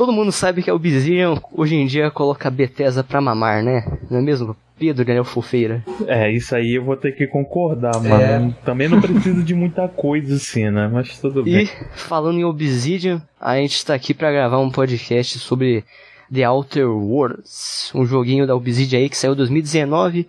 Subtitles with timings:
[0.00, 3.84] todo mundo sabe que a Obsidian hoje em dia coloca a Bethesda pra mamar, né?
[4.10, 4.56] Não é mesmo?
[4.78, 5.84] Pedro Daniel Fofeira.
[6.06, 8.14] É, isso aí eu vou ter que concordar, mano.
[8.14, 8.64] É.
[8.64, 10.88] Também não preciso de muita coisa assim, né?
[10.90, 11.64] Mas tudo bem.
[11.64, 11.66] E,
[11.98, 15.84] falando em Obsidian, a gente tá aqui para gravar um podcast sobre
[16.32, 20.26] The Outer Worlds, um joguinho da Obsidian aí que saiu em 2019.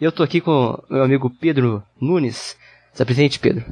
[0.00, 2.56] E eu tô aqui com meu amigo Pedro Nunes.
[2.92, 3.64] Se apresente, Pedro.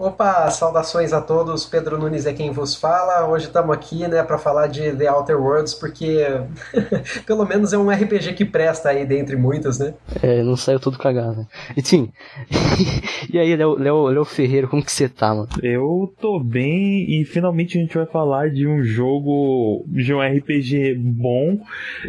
[0.00, 1.66] Opa, saudações a todos.
[1.66, 3.28] Pedro Nunes é quem vos fala.
[3.28, 6.24] Hoje estamos aqui, né, para falar de The Outer Worlds, porque
[7.26, 9.92] pelo menos é um RPG que presta aí dentre muitos, né?
[10.22, 11.46] É, não saiu tudo cagado.
[11.76, 12.10] Enfim.
[13.30, 15.50] e aí, Léo, Léo, Léo Ferreira, como que você tá, mano?
[15.62, 20.94] Eu tô bem e finalmente a gente vai falar de um jogo, de um RPG
[20.98, 21.60] bom,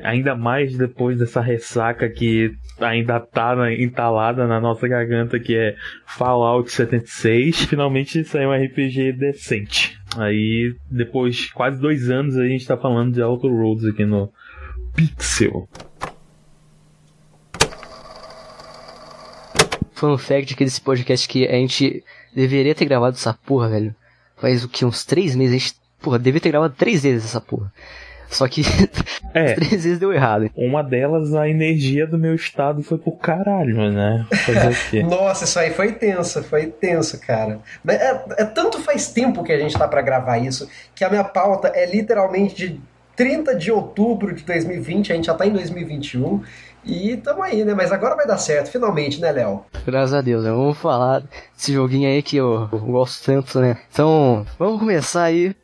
[0.02, 6.72] ainda mais depois dessa ressaca que ainda tá entalada na nossa garganta, que é Fallout
[6.72, 10.00] 76 finalmente saiu um RPG decente.
[10.16, 14.32] Aí, depois de quase dois anos, a gente tá falando de Outer Roads aqui no
[14.96, 15.68] Pixel.
[19.94, 22.04] Fun fact aqui desse podcast que a gente
[22.36, 23.96] deveria ter gravado essa porra, velho.
[24.38, 24.86] Faz o que?
[24.86, 25.56] Uns três meses?
[25.56, 27.74] A gente, porra, deveria ter gravado três vezes essa porra.
[28.32, 28.64] Só que
[29.36, 30.50] é, três vezes deu errado.
[30.56, 34.26] Uma delas, a energia do meu estado foi pro caralho, né?
[35.08, 37.60] Nossa, isso aí foi tenso, foi tenso, cara.
[37.88, 41.24] É, é, tanto faz tempo que a gente tá para gravar isso, que a minha
[41.24, 42.82] pauta é literalmente de
[43.16, 46.42] 30 de outubro de 2020, a gente já tá em 2021.
[46.84, 47.76] E tamo aí, né?
[47.76, 49.64] Mas agora vai dar certo, finalmente, né, Léo?
[49.86, 50.50] Graças a Deus, né?
[50.50, 51.22] Vamos falar
[51.56, 53.78] desse joguinho aí que eu, eu gosto tanto, né?
[53.92, 55.56] Então, vamos começar aí.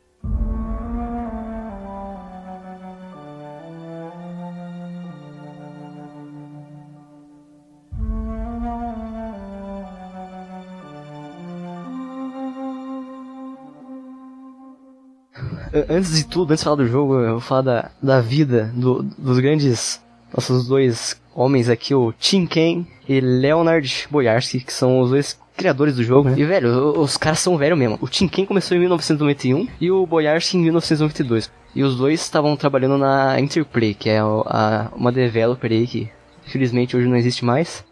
[15.88, 19.02] Antes de tudo, antes de falar do jogo, eu vou falar da, da vida do,
[19.02, 20.02] dos grandes,
[20.34, 25.96] nossos dois homens aqui, o Tim Ken e Leonard Boyarski, que são os dois criadores
[25.96, 26.36] do jogo, né?
[26.38, 27.98] E, velho, os caras são velho mesmo.
[28.00, 31.50] O Tim Ken começou em 1991 e o Boyarski em 1992.
[31.74, 36.10] E os dois estavam trabalhando na Interplay, que é a, uma developer aí que,
[36.46, 37.84] infelizmente, hoje não existe mais.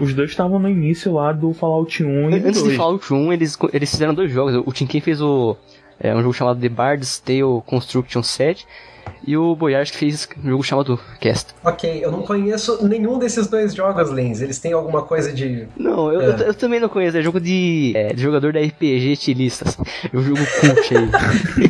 [0.00, 2.72] Os dois estavam no início lá do Fallout 1 e Antes 2.
[2.72, 4.54] de Fallout 1, eles, eles fizeram dois jogos.
[4.64, 5.56] O Tim Ken fez o
[6.00, 8.66] é um jogo chamado The Bard's Tale Construction Set.
[9.26, 11.54] E o Boyard que fez um jogo chamado Cast.
[11.64, 14.40] Ok, eu não conheço nenhum desses dois jogos, Lens.
[14.40, 15.66] Eles têm alguma coisa de.
[15.76, 16.26] Não, eu, é.
[16.26, 17.16] eu, eu, também não conheço.
[17.16, 19.76] É jogo de, é, de jogador da RPG estilistas.
[20.12, 21.68] É um jogo cult aí.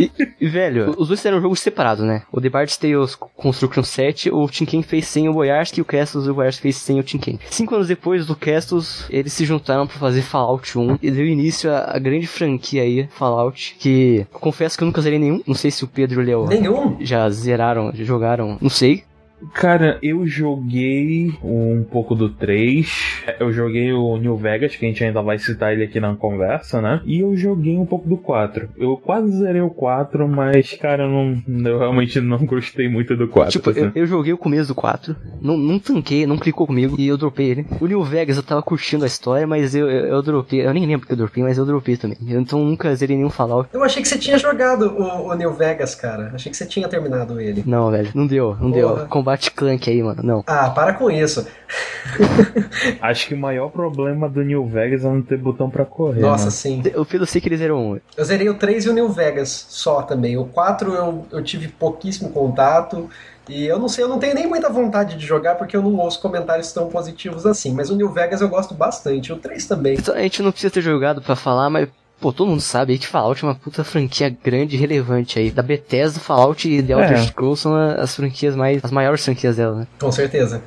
[0.40, 2.22] e, velho, os dois fizeram jogos separados, né?
[2.32, 6.26] O The Bard's Tales Construction 7, o Tinken fez sem o Boyarski e o Castus
[6.26, 7.38] o Boyarski fez sem o Tinken.
[7.50, 11.72] Cinco anos depois do Castus, eles se juntaram para fazer Fallout 1 e deu início
[11.72, 15.42] à, grande franquia aí, Fallout, que confesso que eu nunca zerei nenhum.
[15.46, 16.46] Não sei se o Pedro leu.
[16.60, 16.96] Nenhum?
[17.00, 19.04] Já zeraram, jogaram, não sei.
[19.52, 25.02] Cara, eu joguei um pouco do 3, eu joguei o New Vegas, que a gente
[25.02, 27.00] ainda vai citar ele aqui na conversa, né?
[27.04, 28.68] E eu joguei um pouco do 4.
[28.76, 33.28] Eu quase zerei o 4, mas, cara, eu, não, eu realmente não gostei muito do
[33.28, 33.52] 4.
[33.52, 33.80] Tipo, assim.
[33.80, 37.16] eu, eu, joguei o começo do 4, não, não tanquei, não clicou comigo e eu
[37.16, 37.66] dropei ele.
[37.80, 40.86] O New Vegas eu tava curtindo a história, mas eu, eu, eu dropei, eu nem
[40.86, 42.18] lembro que eu dropei, mas eu dropei também.
[42.20, 43.68] Então nunca zerei nenhum Fallout.
[43.72, 46.30] Eu achei que você tinha jogado o, o New Vegas, cara.
[46.34, 47.62] Achei que você tinha terminado ele.
[47.66, 48.96] Não, velho, não deu, não Porra.
[48.96, 49.06] deu.
[49.08, 50.22] Combate Clank aí, mano.
[50.22, 50.44] Não.
[50.46, 51.46] Ah, para com isso.
[53.00, 56.20] Acho que o maior problema do New Vegas é não ter botão para correr.
[56.20, 56.50] Nossa, né?
[56.50, 56.82] sim.
[56.96, 58.00] O sei que eles eram um.
[58.16, 60.36] Eu zerei o 3 e o New Vegas só também.
[60.36, 63.08] O 4 eu, eu tive pouquíssimo contato.
[63.48, 65.96] E eu não sei, eu não tenho nem muita vontade de jogar porque eu não
[65.96, 67.72] ouço comentários tão positivos assim.
[67.72, 69.32] Mas o New Vegas eu gosto bastante.
[69.32, 69.94] O 3 também.
[69.94, 71.88] Então, a gente não precisa ter jogado para falar, mas
[72.20, 75.50] Pô, todo mundo sabe aí que Fallout é uma puta franquia grande e relevante aí.
[75.50, 77.16] Da Bethesda, Fallout e The Elder é.
[77.16, 78.84] Scrolls são as franquias mais.
[78.84, 79.86] as maiores franquias dela, né?
[79.98, 80.62] Com certeza.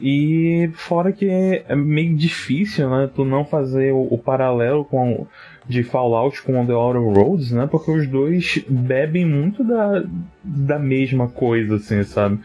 [0.00, 3.08] E fora que é meio difícil, né?
[3.14, 5.26] Tu não fazer o, o paralelo com
[5.66, 7.66] de Fallout com The Outer Roads, né?
[7.70, 10.02] Porque os dois bebem muito da,
[10.42, 12.40] da mesma coisa, assim, sabe?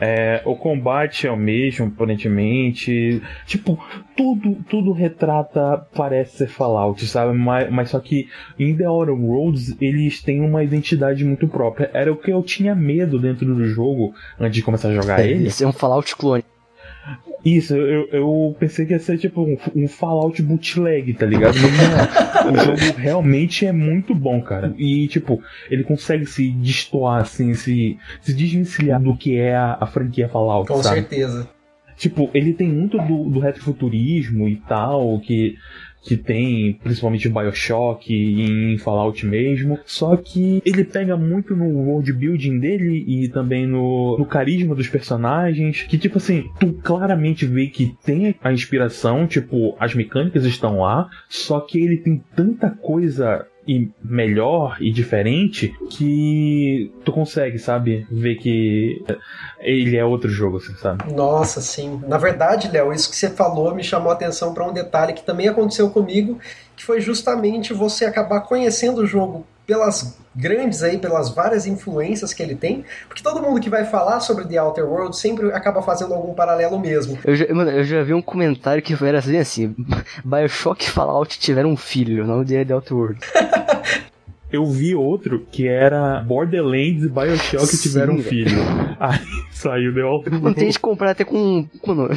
[0.00, 3.22] É, o combate é o mesmo, aparentemente.
[3.46, 3.78] Tipo,
[4.16, 7.36] tudo, tudo retrata, parece ser Fallout, sabe?
[7.36, 11.90] Mas, mas só que em The Outer Roads eles têm uma identidade muito própria.
[11.92, 15.30] Era o que eu tinha medo dentro do jogo antes de começar a jogar é,
[15.30, 15.46] ele.
[15.46, 16.44] Esse é um Fallout clone.
[17.44, 21.54] Isso, eu, eu pensei que ia ser tipo um, um Fallout bootleg, tá ligado?
[21.54, 24.74] Não, o jogo realmente é muito bom, cara.
[24.78, 29.86] E, tipo, ele consegue se destoar, assim, se, se desvencilhar do que é a, a
[29.86, 31.00] franquia Fallout, Com sabe?
[31.00, 31.48] certeza.
[31.96, 35.54] Tipo, ele tem muito do, do retrofuturismo e tal, que
[36.04, 39.78] que tem principalmente Bioshock e em Fallout mesmo.
[39.84, 44.88] Só que ele pega muito no world building dele e também no, no carisma dos
[44.88, 45.82] personagens.
[45.82, 51.08] Que tipo assim, tu claramente vê que tem a inspiração, tipo, as mecânicas estão lá,
[51.28, 58.36] só que ele tem tanta coisa e melhor e diferente que tu consegue, sabe, ver
[58.36, 59.02] que
[59.60, 61.12] ele é outro jogo, assim, sabe?
[61.12, 62.00] Nossa, sim.
[62.06, 65.24] Na verdade, Léo, isso que você falou me chamou a atenção para um detalhe que
[65.24, 66.38] também aconteceu comigo,
[66.76, 72.42] que foi justamente você acabar conhecendo o jogo pelas grandes aí, pelas várias influências que
[72.42, 76.14] ele tem, porque todo mundo que vai falar sobre The Outer Worlds sempre acaba fazendo
[76.14, 77.18] algum paralelo mesmo.
[77.24, 79.74] Eu já, mano, eu já vi um comentário que era assim, assim,
[80.24, 83.32] Bioshock e Fallout tiveram um filho, o nome dele é The Outer Worlds.
[84.50, 88.58] eu vi outro que era Borderlands e Bioshock Sim, tiveram um filho.
[88.98, 89.18] Aí
[89.64, 90.40] saiu Worlds.
[90.40, 91.66] Mano, tem gente comprar até com.
[91.86, 92.08] Mano,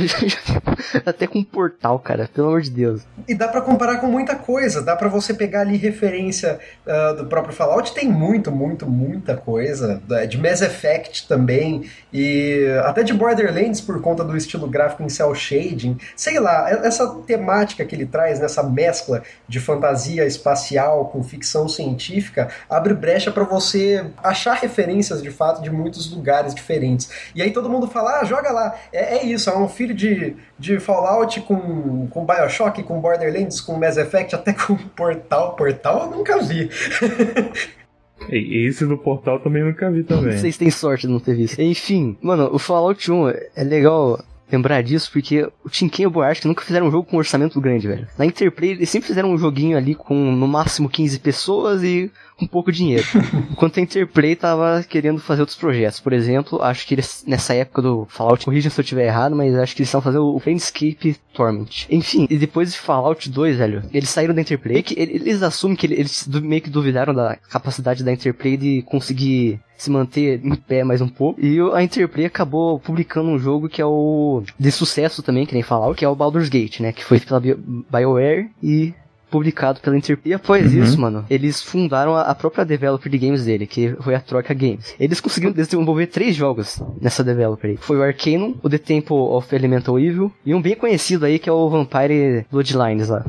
[1.05, 3.01] até com um portal, cara, pelo amor de Deus.
[3.27, 7.25] E dá para comparar com muita coisa, dá para você pegar ali referência uh, do
[7.25, 10.01] próprio Fallout, tem muito, muito, muita coisa.
[10.29, 15.33] De Mass Effect também, e até de Borderlands por conta do estilo gráfico em cel
[15.33, 15.97] shading.
[16.15, 21.87] Sei lá, essa temática que ele traz nessa mescla de fantasia espacial com ficção científica
[22.27, 27.09] científica abre brecha para você achar referências de fato de muitos lugares diferentes.
[27.37, 28.75] E aí todo mundo fala, ah, joga lá.
[28.91, 33.77] É, é isso, é um filho de, de Fallout com, com Bioshock, com Borderlands, com
[33.77, 35.55] Mass Effect, até com Portal.
[35.55, 36.67] Portal eu nunca vi.
[38.27, 40.35] Esse do Portal também nunca vi também.
[40.35, 41.61] Vocês têm sorte de não ter visto.
[41.61, 44.19] Enfim, mano, o Fallout 1 é legal
[44.51, 47.59] lembrar disso, porque o Tinken e o Boyard nunca fizeram um jogo com um orçamento
[47.59, 48.07] grande, velho.
[48.17, 52.47] Na Interplay, eles sempre fizeram um joguinho ali com no máximo 15 pessoas e com
[52.47, 53.05] pouco dinheiro.
[53.51, 55.99] Enquanto a Interplay tava querendo fazer outros projetos.
[55.99, 59.55] Por exemplo, acho que eles, nessa época do Fallout, corrijam se eu estiver errado, mas
[59.55, 61.87] acho que eles estavam fazendo o Planescape Torment.
[61.89, 65.87] Enfim, e depois de Fallout 2, velho, eles saíram da Interplay, que eles assumem que
[65.87, 71.01] eles meio que duvidaram da capacidade da Interplay de conseguir se manter em pé mais
[71.01, 71.39] um pouco.
[71.39, 75.63] E a Interplay acabou publicando um jogo que é o de sucesso também, que nem
[75.63, 76.91] Fallout, que é o Baldur's Gate, né?
[76.91, 78.93] Que foi pela BioWare e
[79.29, 80.31] publicado pela Interplay.
[80.31, 80.83] E após uhum.
[80.83, 84.95] isso, mano, eles fundaram a, própria developer de games dele, que foi a Troika Games.
[84.99, 87.77] Eles conseguiram desenvolver três jogos nessa developer aí.
[87.77, 91.49] Foi o Arcanum, o The Temple of Elemental Evil e um bem conhecido aí que
[91.49, 93.23] é o Vampire Bloodlines lá.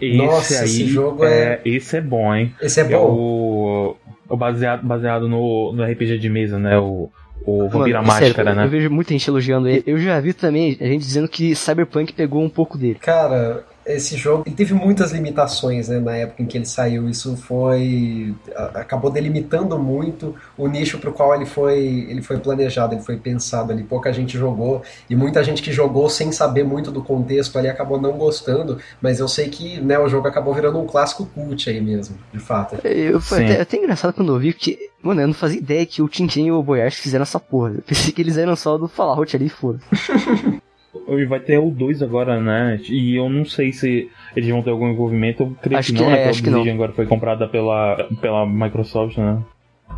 [0.00, 1.28] Esse Nossa, aí, esse jogo é...
[1.28, 1.60] é...
[1.64, 2.54] Esse é bom, hein?
[2.60, 2.94] Esse é bom.
[2.94, 3.96] É o,
[4.28, 6.78] o baseado, baseado no, no RPG de mesa, né?
[6.78, 7.10] O,
[7.44, 8.64] o Vampira Mano, Máscara, sério, né?
[8.64, 9.82] Eu vejo muita gente elogiando ele.
[9.86, 12.98] Eu já vi também a gente dizendo que Cyberpunk pegou um pouco dele.
[13.00, 17.08] Cara, esse jogo ele teve muitas limitações né, na época em que ele saiu.
[17.08, 18.34] Isso foi.
[18.74, 23.16] acabou delimitando muito o nicho para o qual ele foi, ele foi planejado, ele foi
[23.16, 23.84] pensado ali.
[23.84, 28.00] Pouca gente jogou, e muita gente que jogou sem saber muito do contexto ali acabou
[28.00, 31.80] não gostando, mas eu sei que né, o jogo acabou virando um clássico cult aí
[31.80, 32.76] mesmo, de fato.
[32.86, 34.90] Eu, foi até, até, engraçado quando eu vi que.
[35.02, 37.74] Mano, eu não fazia ideia que o Tintin e o Boyashi fizeram essa porra.
[37.76, 39.78] Eu pensei que eles eram só do Fallout ali, foda
[41.08, 42.80] E vai ter o 2 agora, né?
[42.88, 45.42] E eu não sei se eles vão ter algum envolvimento.
[45.42, 46.22] Eu creio acho que não, que, né?
[46.22, 46.62] É, acho que não.
[46.62, 49.42] agora foi comprada pela, pela Microsoft, né?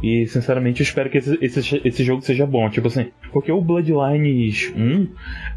[0.02, 2.68] E sinceramente eu espero que esse, esse, esse jogo seja bom.
[2.70, 5.08] Tipo assim, porque o Bloodlines 1,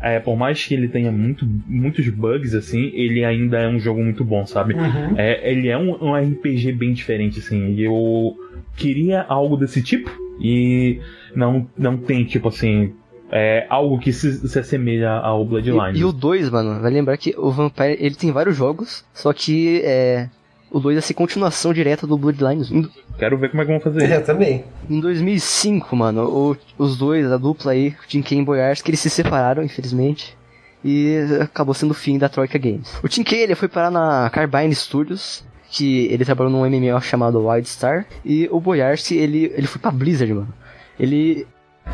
[0.02, 4.04] é, por mais que ele tenha muito, muitos bugs, assim, ele ainda é um jogo
[4.04, 4.74] muito bom, sabe?
[4.74, 5.16] Uhum.
[5.16, 7.74] É, ele é um, um RPG bem diferente, assim.
[7.76, 8.36] E eu
[8.76, 10.10] queria algo desse tipo.
[10.42, 11.00] E
[11.36, 12.94] não, não tem, tipo assim,
[13.32, 15.98] é algo que se, se assemelha ao Bloodlines.
[15.98, 19.32] E, e o 2, mano, vai lembrar que o Vampire, ele tem vários jogos, só
[19.32, 20.28] que é,
[20.70, 22.90] o 2 é ser continuação direta do Bloodlines 1.
[23.18, 24.14] Quero ver como é que vão fazer isso.
[24.14, 24.66] É, também.
[24.90, 29.00] Em 2005, mano, o, os dois, a dupla aí, Tim Kane e Boyars, que eles
[29.00, 30.38] se separaram, infelizmente.
[30.84, 33.00] E acabou sendo o fim da Troika Games.
[33.04, 37.46] O Tim Kane, ele foi parar na Carbine Studios, que ele trabalhou num MMO chamado
[37.46, 38.06] Wildstar.
[38.26, 40.54] E o Boyarski, ele, ele foi pra Blizzard, mano.
[41.00, 41.48] Ele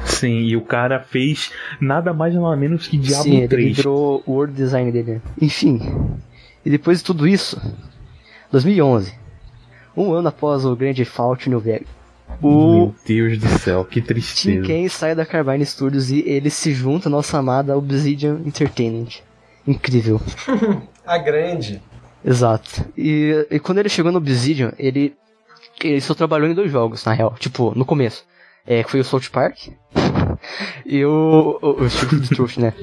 [0.06, 3.66] Sim, e o cara fez nada mais nada menos que Diablo Sim, 3.
[3.66, 5.22] ele virou o world design dele.
[5.42, 5.80] Enfim,
[6.66, 7.62] e depois de tudo isso,
[8.52, 9.14] 2011,
[9.96, 11.88] um ano após o grande Fallout New Vegas,
[12.42, 14.62] o Meu Deus do céu, que tristeza.
[14.62, 19.22] Tim Kaine sai da Carbine Studios e ele se junta à nossa amada Obsidian Entertainment.
[19.66, 20.22] Incrível.
[21.06, 21.82] A grande.
[22.24, 22.86] Exato.
[22.98, 25.16] E, e quando ele chegou no Obsidian, ele,
[25.82, 27.36] ele só trabalhou em dois jogos, na real.
[27.40, 28.26] Tipo, no começo
[28.68, 29.70] é, que foi o South Park.
[30.86, 31.60] e o.
[31.62, 32.74] O, o Truth, né?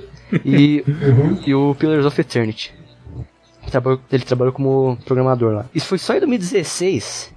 [0.44, 1.38] E, uhum.
[1.46, 2.74] e o Pillars of Eternity.
[3.70, 5.66] Trabalhou, ele trabalhou como programador lá.
[5.74, 7.32] Isso foi só em 2016.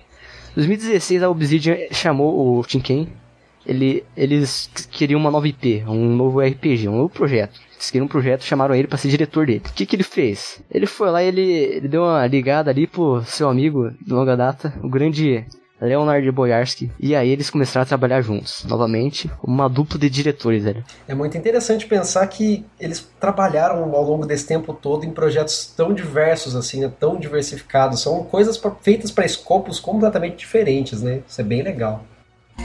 [0.55, 3.13] 2016 a Obsidian chamou o Tim Kaine
[3.67, 7.59] ele, eles queriam uma nova IP, um novo RPG, um novo projeto.
[7.73, 9.61] Eles queriam um projeto, chamaram ele para ser diretor dele.
[9.67, 10.63] O que que ele fez?
[10.71, 14.37] Ele foi lá e ele, ele deu uma ligada ali pro seu amigo de longa
[14.37, 15.45] data, o grande
[15.79, 16.91] Leonard Boyarski.
[16.99, 18.65] E aí eles começaram a trabalhar juntos.
[18.65, 20.83] Novamente, uma dupla de diretores, velho.
[21.07, 25.93] É muito interessante pensar que eles trabalharam ao longo desse tempo todo em projetos tão
[25.93, 26.91] diversos, assim, né?
[26.99, 28.01] tão diversificados.
[28.01, 31.21] São coisas pra, feitas para escopos completamente diferentes, né?
[31.27, 32.03] Isso é bem legal.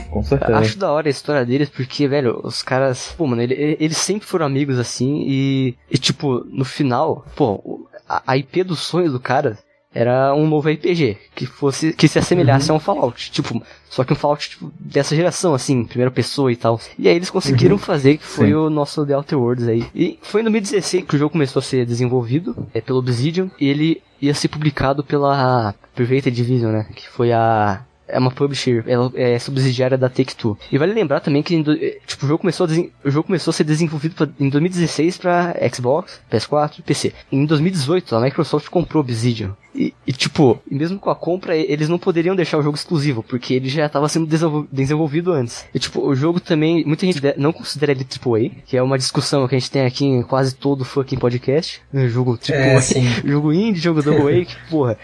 [0.09, 0.57] Com certeza.
[0.57, 4.25] Acho da hora a história deles, porque, velho, os caras, pô, mano, ele- eles sempre
[4.27, 9.19] foram amigos assim, e, e tipo, no final, pô, a, a IP do sonho do
[9.19, 9.55] cara
[9.93, 14.13] era um novo RPG, que fosse, que se assemelhasse a um Fallout, tipo, só que
[14.13, 16.79] um Fallout tipo, dessa geração, assim, primeira pessoa e tal.
[16.97, 18.53] E aí eles conseguiram fazer, que foi Sim.
[18.53, 19.85] o nosso The Outer Worlds aí.
[19.93, 23.67] E foi em 2016 que o jogo começou a ser desenvolvido, é, pelo Obsidian, e
[23.67, 29.11] ele ia ser publicado pela Perfect Division, né, que foi a é uma publisher, ela
[29.15, 30.57] é subsidiária da Take-Two.
[30.71, 33.51] E vale lembrar também que do- eh, tipo, o, jogo começou a o jogo começou
[33.51, 37.13] a ser desenvolvido pra- em 2016 para Xbox, PS4 e PC.
[37.31, 39.55] Em 2018, a Microsoft comprou Obsidian.
[39.75, 43.55] E, e, tipo, mesmo com a compra, eles não poderiam deixar o jogo exclusivo, porque
[43.55, 45.65] ele já estava sendo desenvol- desenvolvido antes.
[45.73, 49.47] E, tipo, o jogo também, muita gente não considera ele AAA, que é uma discussão
[49.47, 51.81] que a gente tem aqui em quase todo fucking podcast.
[52.07, 52.79] Jogo AAA, É,
[53.25, 54.95] jogo indie, jogo double A, que, porra,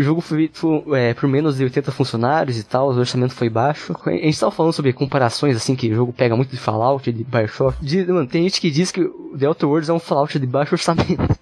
[0.00, 3.48] o jogo foi feito é, por menos de 80 funcionários e tal, o orçamento foi
[3.48, 3.94] baixo.
[4.06, 7.24] A gente tava falando sobre comparações, assim, que o jogo pega muito de Fallout, de
[7.24, 7.76] Bioshock.
[7.84, 10.46] De, mano, tem gente que diz que o The Outer Worlds é um Fallout de
[10.46, 11.38] baixo orçamento.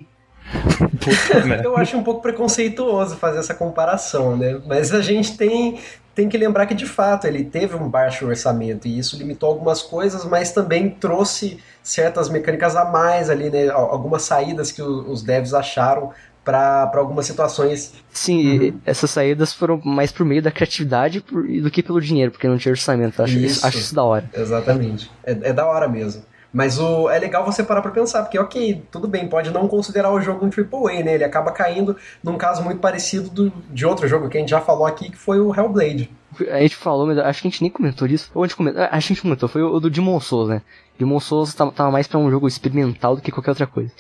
[1.63, 4.61] Eu acho um pouco preconceituoso fazer essa comparação, né?
[4.67, 5.79] Mas a gente tem,
[6.15, 9.83] tem que lembrar que de fato ele teve um baixo orçamento e isso limitou algumas
[9.83, 13.69] coisas, mas também trouxe certas mecânicas a mais ali, né?
[13.69, 16.13] Al- Algumas saídas que os devs acharam
[16.49, 17.93] para algumas situações.
[18.11, 22.49] Sim, e essas saídas foram mais por meio da criatividade do que pelo dinheiro, porque
[22.49, 23.23] não tinha orçamento.
[23.23, 23.67] Acho isso, Isso.
[23.67, 24.31] acho isso da hora.
[24.35, 25.11] Exatamente.
[25.25, 26.23] É, é da hora mesmo.
[26.53, 30.11] Mas o, é legal você parar pra pensar, porque ok, tudo bem, pode não considerar
[30.11, 31.15] o jogo um AAA, né?
[31.15, 34.61] Ele acaba caindo num caso muito parecido do, de outro jogo que a gente já
[34.61, 36.11] falou aqui, que foi o Hellblade.
[36.51, 38.31] A gente falou, mas acho que a gente nem comentou disso.
[38.35, 40.63] Ou a gente comentou, acho que a gente comentou, foi o do Demon Souls, né?
[40.99, 43.93] Demon Souls tava, tava mais pra um jogo experimental do que qualquer outra coisa.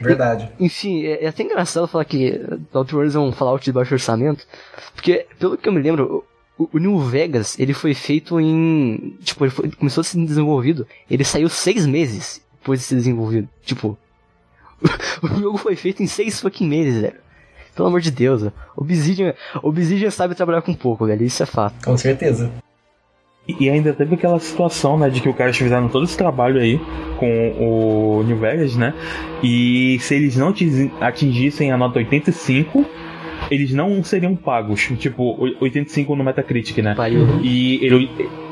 [0.00, 0.50] Verdade.
[0.58, 2.32] Enfim, é, é até engraçado falar que
[2.72, 4.46] The Outer Worlds é um Fallout de baixo orçamento,
[4.94, 6.24] porque, pelo que eu me lembro,
[6.58, 9.16] o, o New Vegas, ele foi feito em...
[9.22, 12.94] Tipo, ele, foi- ele começou a ser desenvolvido, ele saiu seis meses depois de ser
[12.96, 13.48] desenvolvido.
[13.64, 13.96] Tipo,
[15.22, 17.16] o jogo foi feito em seis fucking meses, velho.
[17.74, 18.52] Pelo amor de Deus, velho.
[18.74, 21.84] Obsidian, Obsidian sabe trabalhar com pouco, velho, isso é fato.
[21.84, 22.50] Com certeza.
[23.46, 26.80] E ainda teve aquela situação, né, de que o cara fizeram todo esse trabalho aí
[27.16, 27.52] com
[28.18, 28.92] o New Vegas, né?
[29.40, 32.84] E se eles não atingi- atingissem a nota 85,
[33.50, 34.92] eles não seriam pagos.
[34.98, 36.94] Tipo, 85 no Metacritic, né?
[36.94, 37.40] Pariu.
[37.42, 38.10] E ele,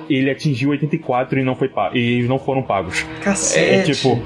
[0.09, 1.97] ele atingiu 84 e não foi pago.
[1.97, 3.03] E eles não foram pagos.
[3.23, 3.75] Cacete.
[3.75, 4.21] É tipo.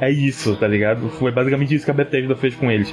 [0.00, 1.08] É isso, tá ligado?
[1.08, 2.92] Foi basicamente isso que a Bethesda fez com eles.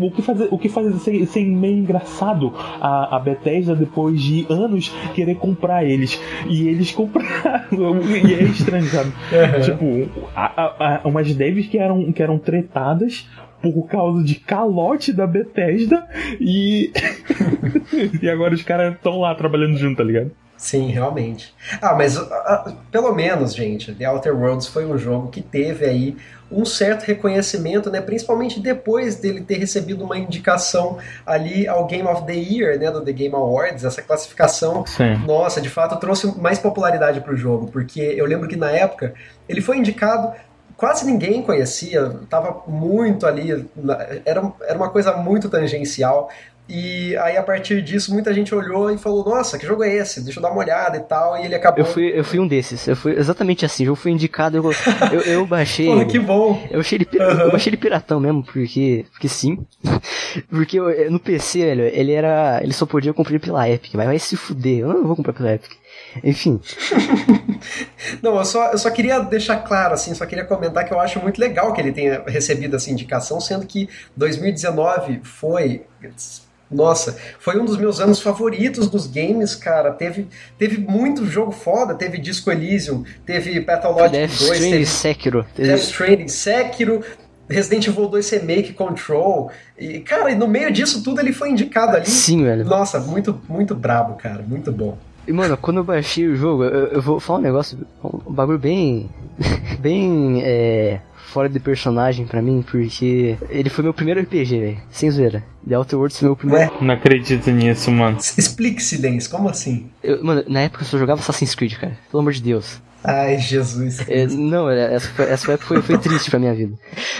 [0.00, 4.46] O que faz, o que faz ser, ser meio engraçado a, a Bethesda, depois de
[4.48, 6.20] anos, querer comprar eles.
[6.48, 7.64] E eles compraram.
[7.72, 9.12] e é estranho, sabe?
[9.64, 13.26] Tipo, a, a, a, umas devs que eram, que eram tretadas
[13.62, 16.06] por causa de calote da Bethesda
[16.40, 16.92] e.
[18.22, 20.30] e agora os caras estão lá trabalhando junto, tá ligado?
[20.58, 21.54] Sim, realmente.
[21.80, 26.16] Ah, mas ah, pelo menos, gente, The Outer Worlds foi um jogo que teve aí
[26.50, 28.00] um certo reconhecimento, né?
[28.00, 32.90] Principalmente depois dele ter recebido uma indicação ali ao Game of the Year, né?
[32.90, 34.84] Do The Game Awards, essa classificação.
[34.84, 35.14] Sim.
[35.24, 39.14] Nossa, de fato trouxe mais popularidade pro jogo, porque eu lembro que na época
[39.48, 40.32] ele foi indicado.
[40.78, 43.66] Quase ninguém conhecia, tava muito ali,
[44.24, 46.30] era, era uma coisa muito tangencial.
[46.68, 50.22] E aí, a partir disso, muita gente olhou e falou: Nossa, que jogo é esse?
[50.22, 51.36] Deixa eu dar uma olhada e tal.
[51.36, 51.80] E ele acabou.
[51.80, 54.62] Eu fui, eu fui um desses, eu fui exatamente assim, jogo foi indicado, eu,
[55.10, 55.86] eu, eu baixei...
[55.86, 56.62] Pô, que bom.
[56.70, 57.42] Eu achei ele, Aham.
[57.44, 59.66] eu achei ele piratão mesmo, porque, porque sim.
[60.48, 62.60] porque eu- no PC, velho, ele era.
[62.62, 65.54] Ele só podia comprar pela Epic, mas vai se fuder, eu não vou comprar pela
[65.54, 65.72] Epic.
[66.24, 66.60] Enfim,
[68.22, 71.20] Não, eu só, eu só queria deixar claro, assim, só queria comentar que eu acho
[71.20, 75.82] muito legal que ele tenha recebido essa indicação, sendo que 2019 foi.
[76.70, 79.90] Nossa, foi um dos meus anos favoritos dos games, cara.
[79.90, 85.46] Teve, teve muito jogo foda, teve Disco Elysium, teve Pathologic Death 2, Stranding, teve Sekiro.
[85.56, 87.04] Death Stranding, Sekiro,
[87.48, 89.50] Resident Evil 2 Remake, Control.
[89.78, 92.06] E, cara, e no meio disso tudo ele foi indicado ali.
[92.06, 92.66] Sim, velho.
[92.66, 94.42] Nossa, muito, muito brabo, cara.
[94.42, 94.98] Muito bom.
[95.28, 98.58] E, mano, quando eu baixei o jogo, eu, eu vou falar um negócio, um bagulho
[98.58, 99.10] bem.
[99.78, 100.40] bem.
[100.42, 101.00] é.
[101.12, 104.78] fora de personagem pra mim, porque ele foi meu primeiro RPG, velho.
[104.90, 105.44] Sem zoeira.
[105.68, 106.72] The Outer Worlds foi meu primeiro.
[106.80, 108.16] Não acredito nisso, mano.
[108.16, 109.90] Explique-se, Dens, como assim?
[110.02, 111.98] Eu, mano, na época eu só jogava Assassin's Creed, cara.
[112.10, 112.80] Pelo amor de Deus.
[113.04, 114.00] Ai, Jesus.
[114.08, 116.74] É, não, é, essa, foi, essa época foi, foi triste pra minha vida.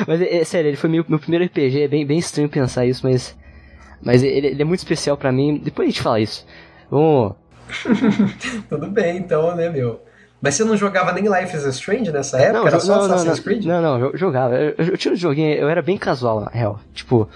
[0.06, 1.82] Mas é, é sério, ele foi meu, meu primeiro RPG.
[1.82, 3.36] É bem, bem estranho pensar isso, mas.
[4.02, 5.60] Mas ele, ele é muito especial pra mim.
[5.62, 6.46] Depois a gente fala isso.
[6.90, 7.34] Vamos.
[8.68, 10.00] Tudo bem, então, né, meu?
[10.40, 12.58] Mas você não jogava nem Life is Strange nessa época?
[12.60, 13.64] Não, era só não, Assassin's não, Creed?
[13.64, 14.54] Não, não, eu jogava.
[14.54, 16.78] Eu, eu tinha um joguinho, eu era bem casual, na real.
[16.94, 17.28] Tipo,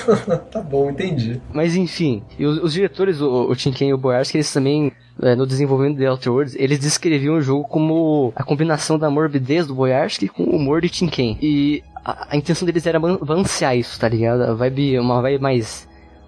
[0.50, 1.40] tá bom, entendi.
[1.52, 4.90] Mas enfim, e os, os diretores, o, o Tim Ken e o Boyarsky, eles também,
[5.20, 9.10] é, no desenvolvimento de The Outer Worlds, eles descreviam o jogo como a combinação da
[9.10, 11.36] morbidez do Boyarsky com o humor de Tim Ken.
[11.42, 14.42] E a, a intenção deles era balancear isso, tá ligado?
[14.42, 15.85] A vibe, uma vibe mais,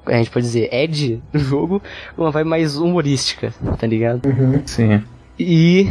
[0.09, 1.83] a gente pode dizer, edge do jogo,
[2.17, 4.23] uma vibe mais humorística, tá ligado?
[4.67, 5.03] Sim.
[5.39, 5.87] E,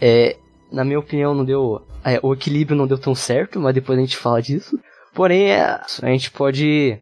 [0.00, 0.36] é,
[0.70, 1.82] na minha opinião, não deu.
[2.04, 4.78] é, o equilíbrio não deu tão certo, mas depois a gente fala disso.
[5.14, 5.62] Porém, é,
[6.02, 6.98] a gente pode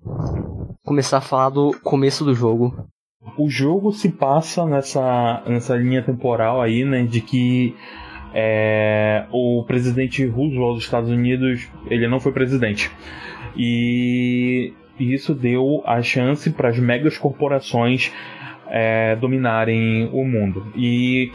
[0.85, 2.87] começar a falar do começo do jogo.
[3.37, 7.05] O jogo se passa nessa, nessa linha temporal aí, né?
[7.05, 7.75] De que
[8.35, 12.91] é, o presidente Roosevelt dos Estados Unidos, ele não foi presidente.
[13.57, 18.13] E isso deu a chance para as megas corporações
[18.71, 20.65] é, dominarem o mundo.
[20.77, 21.33] E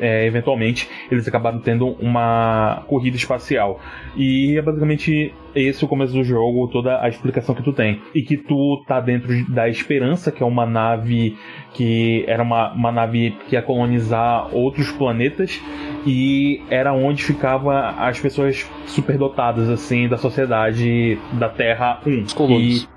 [0.00, 3.80] é, eventualmente eles acabaram tendo uma corrida espacial.
[4.16, 8.00] E é basicamente esse o começo do jogo, toda a explicação que tu tem.
[8.14, 11.36] E que tu tá dentro da Esperança, que é uma nave
[11.74, 15.60] que era uma, uma nave que ia colonizar outros planetas.
[16.06, 22.22] E era onde ficava as pessoas superdotadas assim da sociedade da Terra 1.
[22.22, 22.95] Os colonos.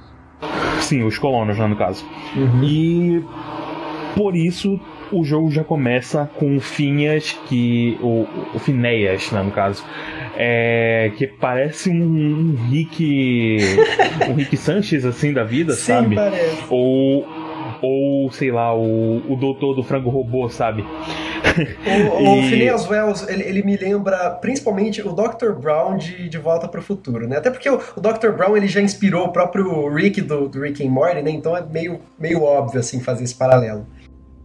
[0.81, 2.05] Sim, os colonos, né, no caso.
[2.63, 3.23] E
[4.15, 4.79] por isso
[5.11, 7.97] o jogo já começa com o Finhas, que.
[8.01, 9.83] O, o Finéias, né, no caso.
[10.35, 13.57] É, que parece um, um Rick.
[14.29, 16.15] um Rick Sanchez, assim, da vida, Sim, sabe?
[16.15, 16.63] parece.
[16.69, 17.27] Ou.
[17.81, 20.83] Ou, sei lá, o, o doutor do frango robô, sabe?
[21.85, 25.51] O, o E- Phineas Wells, ele, ele me lembra principalmente o Dr.
[25.59, 27.37] Brown de De Volta para o Futuro, né?
[27.37, 28.31] Até porque o, o Dr.
[28.35, 31.31] Brown ele já inspirou o próprio Rick do, do Rick and Morty, né?
[31.31, 33.85] Então é meio, meio óbvio, assim, fazer esse paralelo.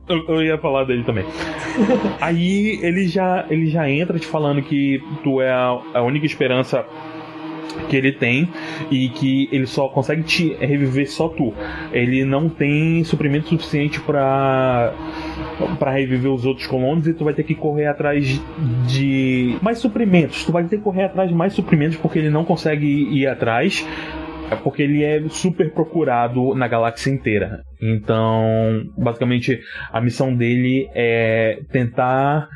[0.09, 1.25] Eu, eu ia falar dele também.
[2.21, 6.85] Aí ele já, ele já entra te falando que tu é a, a única esperança
[7.89, 8.49] que ele tem
[8.91, 11.53] e que ele só consegue te reviver só tu.
[11.93, 14.93] Ele não tem suprimento suficiente pra
[15.79, 18.41] para reviver os outros colonos e tu vai ter que correr atrás
[18.87, 20.45] de mais suprimentos.
[20.45, 23.87] Tu vai ter que correr atrás de mais suprimentos porque ele não consegue ir atrás.
[24.63, 27.63] Porque ele é super procurado na galáxia inteira.
[27.81, 29.59] Então, basicamente,
[29.91, 32.47] a missão dele é tentar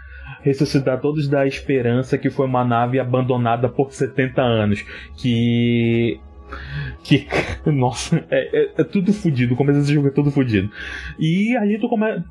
[0.42, 4.84] ressuscitar todos da esperança que foi uma nave abandonada por 70 anos.
[5.16, 6.18] Que.
[7.02, 7.26] Que.
[7.70, 9.54] Nossa, é, é- é tudo fodido.
[9.54, 10.70] O começo desse jogo é tudo fodido.
[11.18, 12.24] E aí tu começa.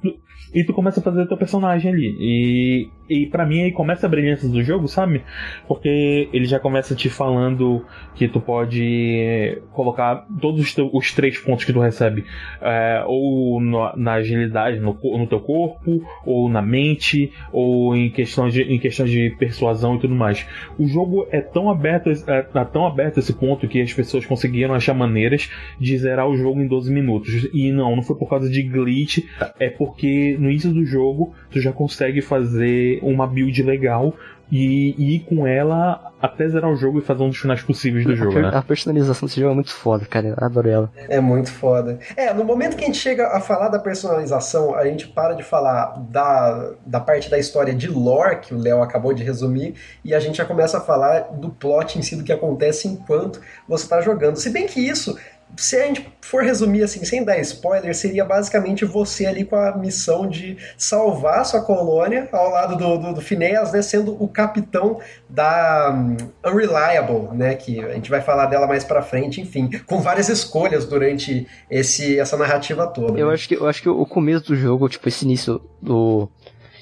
[0.53, 2.15] E tu começa a fazer teu personagem ali.
[2.19, 5.23] E, e para mim aí começa a brilhância do jogo, sabe?
[5.67, 11.37] Porque ele já começa te falando que tu pode colocar todos os, teu- os três
[11.37, 12.25] pontos que tu recebe.
[12.61, 18.49] é, ou no- na agilidade, no, no teu corpo, ou na mente, ou em questão,
[18.49, 20.45] de, em questão de persuasão e tudo mais.
[20.77, 24.73] O jogo é tão aberto, é, tá tão aberto esse ponto que as pessoas conseguiram
[24.73, 27.47] achar maneiras de zerar o jogo em 12 minutos.
[27.53, 29.19] E não, não foi por causa de glitch,
[29.59, 34.13] é porque no início do jogo tu já consegue fazer uma build legal
[34.51, 38.05] e, e ir com ela até zerar o jogo e fazer um dos finais possíveis
[38.05, 38.51] do a, jogo, per- né?
[38.53, 40.27] a personalização desse jogo é muito foda, cara.
[40.29, 40.91] Eu adoro ela.
[41.09, 41.99] É muito foda.
[42.15, 45.43] É, no momento que a gente chega a falar da personalização, a gente para de
[45.43, 50.13] falar da, da parte da história de lore, que o Léo acabou de resumir, e
[50.15, 53.83] a gente já começa a falar do plot em si, do que acontece enquanto você
[53.83, 54.37] está jogando.
[54.37, 55.17] Se bem que isso,
[55.55, 59.75] se a gente for resumir assim, sem dar spoiler, seria basicamente você ali com a
[59.77, 64.99] missão de salvar sua colônia ao lado do, do, do Phineas, né, sendo o capitão
[65.29, 69.99] da hum, Unreliable, né, que a gente vai falar dela mais pra frente, enfim, com
[70.01, 73.17] várias escolhas durante esse, essa narrativa toda.
[73.19, 73.33] Eu né?
[73.33, 76.29] acho que eu acho que o começo do jogo, tipo, esse início do.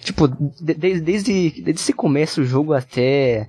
[0.01, 3.47] Tipo, de- de- desde, desde esse começo do jogo até.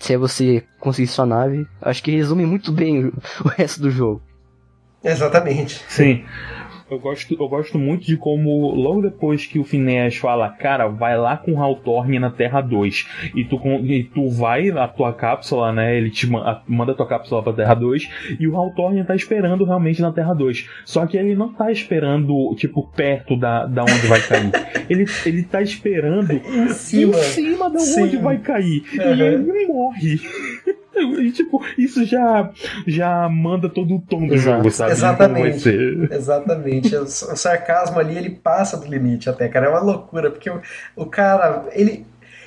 [0.00, 3.12] Se você conseguir sua nave, acho que resume muito bem o,
[3.44, 4.20] o resto do jogo.
[5.04, 5.82] Exatamente.
[5.88, 6.24] Sim.
[6.90, 11.16] Eu gosto, eu gosto muito de como, logo depois que o Phineas fala, cara, vai
[11.16, 15.10] lá com o Hawthorne na Terra 2, e tu, com- e tu vai na tua
[15.14, 15.96] cápsula, né?
[15.96, 18.06] Ele te ma- a- manda a tua cápsula pra Terra 2,
[18.38, 20.68] e o Hawthorne tá esperando realmente na Terra 2.
[20.84, 24.50] Só que ele não tá esperando, tipo, perto da, da onde vai cair.
[24.88, 27.16] ele, ele tá esperando Em cima.
[27.16, 28.20] em cima de onde Sim.
[28.20, 28.82] vai cair.
[28.92, 29.14] Uhum.
[29.16, 30.20] E ele morre.
[30.96, 32.50] E, tipo, isso já,
[32.86, 34.56] já manda todo o tom do Exato.
[34.56, 34.92] jogo, sabe?
[34.92, 35.68] Exatamente.
[36.10, 36.96] Exatamente.
[36.96, 39.66] O, sarcasmo ali, ele passa do limite até, cara.
[39.66, 40.60] É uma loucura, porque o,
[40.96, 42.06] o cara, ele.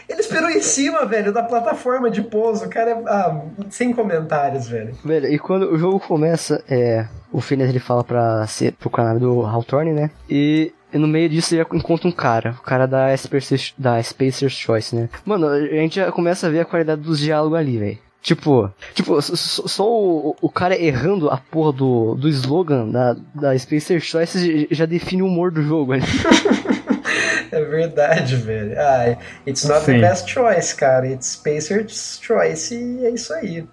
[0.10, 2.65] Ele esperou em cima, velho, da plataforma de pouso.
[2.65, 3.03] O cara é.
[3.07, 4.95] Ah, sem comentários, velho.
[5.03, 7.05] Velho, e quando o jogo começa, é.
[7.29, 10.10] O Phineas ele fala pra ser pro canal do Hawthorne, né?
[10.29, 14.53] E e no meio disso já encontra um cara, o cara da, Spacer, da Spacer's
[14.53, 15.10] Choice, né?
[15.25, 17.97] Mano, a gente já começa a ver a qualidade dos diálogos ali, velho.
[18.21, 24.01] Tipo, tipo, só, o, o, cara errando a porra do, do slogan da, da Spacer
[24.01, 26.01] Choice já define o humor do jogo, né?
[27.51, 28.75] é verdade, velho.
[28.77, 29.93] Ah, it's not Sim.
[29.93, 31.08] the best choice, cara.
[31.08, 33.65] It's Spacer's Choice e é isso aí.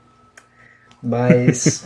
[1.05, 1.85] Mas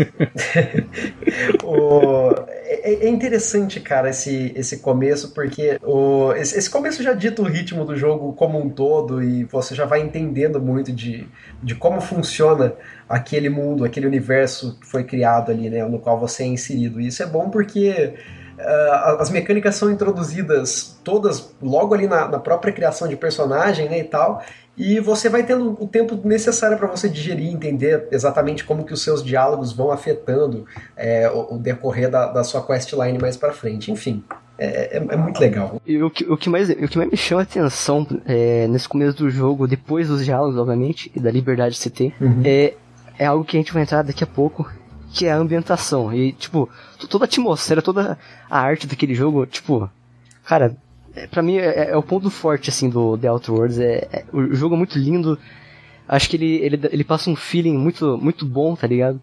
[1.64, 2.31] o,
[2.64, 7.44] é, é, interessante, cara, esse, esse começo, porque o, esse, esse, começo já dita o
[7.44, 11.26] ritmo do jogo como um todo e você já vai entendendo muito de,
[11.61, 12.74] de como funciona
[13.09, 17.00] aquele mundo, aquele universo que foi criado ali, né, no qual você é inserido.
[17.00, 18.14] E isso é bom porque
[18.57, 23.98] uh, as mecânicas são introduzidas todas logo ali na, na própria criação de personagem, né,
[23.98, 24.44] e tal,
[24.79, 29.03] e você vai tendo o tempo necessário para você digerir, entender exatamente como que os
[29.03, 30.64] seus diálogos vão afetando
[30.97, 33.91] é, o, o, decorrer da, da sua questline mais para frente.
[33.91, 34.23] Enfim,
[34.57, 35.83] é, é, é, muito legal.
[35.85, 38.88] E o que, o que, mais, o que mais me chama a atenção é, nesse
[38.88, 42.43] começo do jogo, depois dos diálogos, obviamente, e da liberdade que você tem, uhum.
[42.45, 42.75] é,
[43.19, 44.71] é algo que a gente vai entrar daqui a pouco,
[45.12, 46.14] que é a ambientação.
[46.14, 46.69] E, tipo,
[47.11, 48.17] toda a atmosfera, toda
[48.49, 49.91] a arte daquele jogo, tipo,
[50.45, 50.77] cara,
[51.14, 53.79] é, para mim é, é, o ponto forte assim do The Outer Worlds.
[53.79, 55.38] É, é, o jogo é muito lindo.
[56.07, 59.21] Acho que ele, ele, ele passa um feeling muito, muito bom, tá ligado?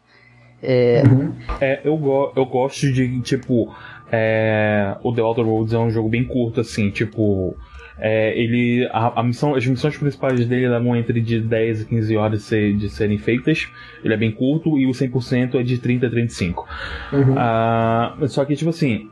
[0.62, 1.34] É, uhum.
[1.60, 3.74] é eu, go eu gosto de, tipo,
[4.12, 7.56] é, o The Outer Worlds é um jogo bem curto, assim, tipo.
[7.98, 12.18] É, ele a, a, missão, as missões principais dele levam entre de 10 a 15
[12.18, 13.70] horas de, ser, de serem feitas.
[14.04, 16.68] Ele é bem curto e o 100% é de 30 a 35.
[17.14, 17.36] Uhum.
[17.38, 19.10] Ah, só que, tipo assim,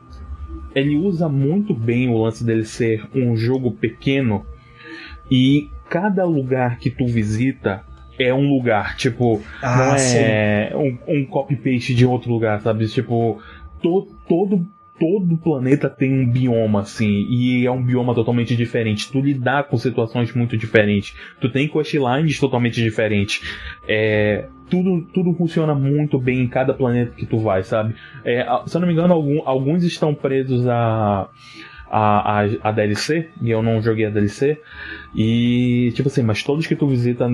[0.74, 4.44] ele usa muito bem o lance dele ser um jogo pequeno
[5.30, 7.84] e cada lugar que tu visita
[8.18, 12.86] é um lugar, tipo, ah, não é um, um copy-paste de outro lugar, sabe?
[12.86, 13.40] Tipo,
[13.82, 14.66] to, todo
[14.98, 19.10] todo planeta tem um bioma, assim, e é um bioma totalmente diferente.
[19.10, 21.16] Tu lidar com situações muito diferentes.
[21.40, 23.40] Tu tem questlines totalmente diferentes.
[23.88, 27.94] É, tudo, tudo funciona muito bem em cada planeta que tu vai, sabe?
[28.24, 31.28] É, se eu não me engano, algum, alguns estão presos a,
[31.90, 34.60] a, a, a, DLC, e eu não joguei a DLC.
[35.14, 37.28] E, tipo assim, mas todos que tu visita,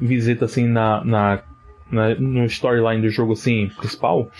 [0.00, 1.42] visita assim, na, na,
[1.90, 4.30] na no storyline do jogo, assim, principal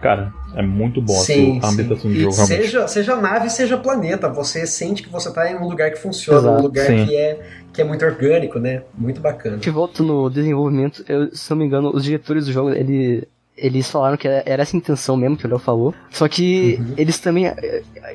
[0.00, 2.32] Cara, é muito bom sim, a ambientação do jogo.
[2.32, 6.38] Seja, seja nave, seja planeta, você sente que você está em um lugar que funciona,
[6.38, 7.40] Exato, um lugar que é,
[7.72, 8.82] que é muito orgânico, né?
[8.96, 9.58] Muito bacana.
[9.58, 13.90] Que volta no desenvolvimento, eu, se não me engano, os diretores do jogo, ele, eles
[13.90, 15.94] falaram que era essa a intenção mesmo que o Léo falou.
[16.10, 16.94] Só que uhum.
[16.96, 17.46] eles também.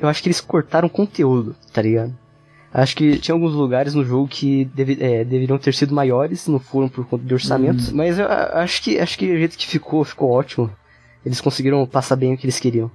[0.00, 2.14] Eu acho que eles cortaram conteúdo, tá ligado?
[2.72, 6.58] Acho que tinha alguns lugares no jogo que deve, é, deveriam ter sido maiores, não
[6.58, 7.88] foram por conta de orçamentos.
[7.88, 7.96] Uhum.
[7.96, 10.70] Mas eu acho que acho que o jeito que ficou, ficou ótimo.
[11.24, 12.90] Eles conseguiram passar bem o que eles queriam.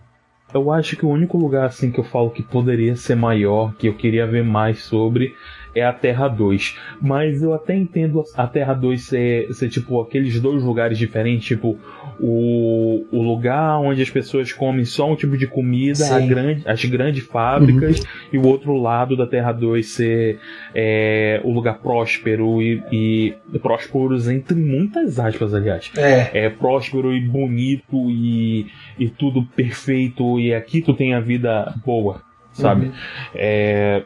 [0.54, 3.88] Eu acho que o único lugar assim que eu falo que poderia ser maior, que
[3.88, 5.36] eu queria ver mais sobre,
[5.76, 6.78] é a Terra 2.
[7.02, 11.78] Mas eu até entendo a Terra 2 ser, ser tipo aqueles dois lugares diferentes, tipo
[12.20, 17.26] o, o lugar onde as pessoas comem só um tipo de comida, grande, as grandes
[17.26, 18.06] fábricas, uhum.
[18.34, 20.40] e o outro lado da Terra 2 ser
[20.74, 25.92] é, o lugar próspero e, e prósperos entre muitas aspas, aliás.
[25.98, 26.46] É.
[26.46, 32.22] é próspero e bonito e, e tudo perfeito, e aqui tu tem a vida boa,
[32.54, 32.88] sabe?
[32.88, 32.94] Uhum.
[33.36, 34.04] É,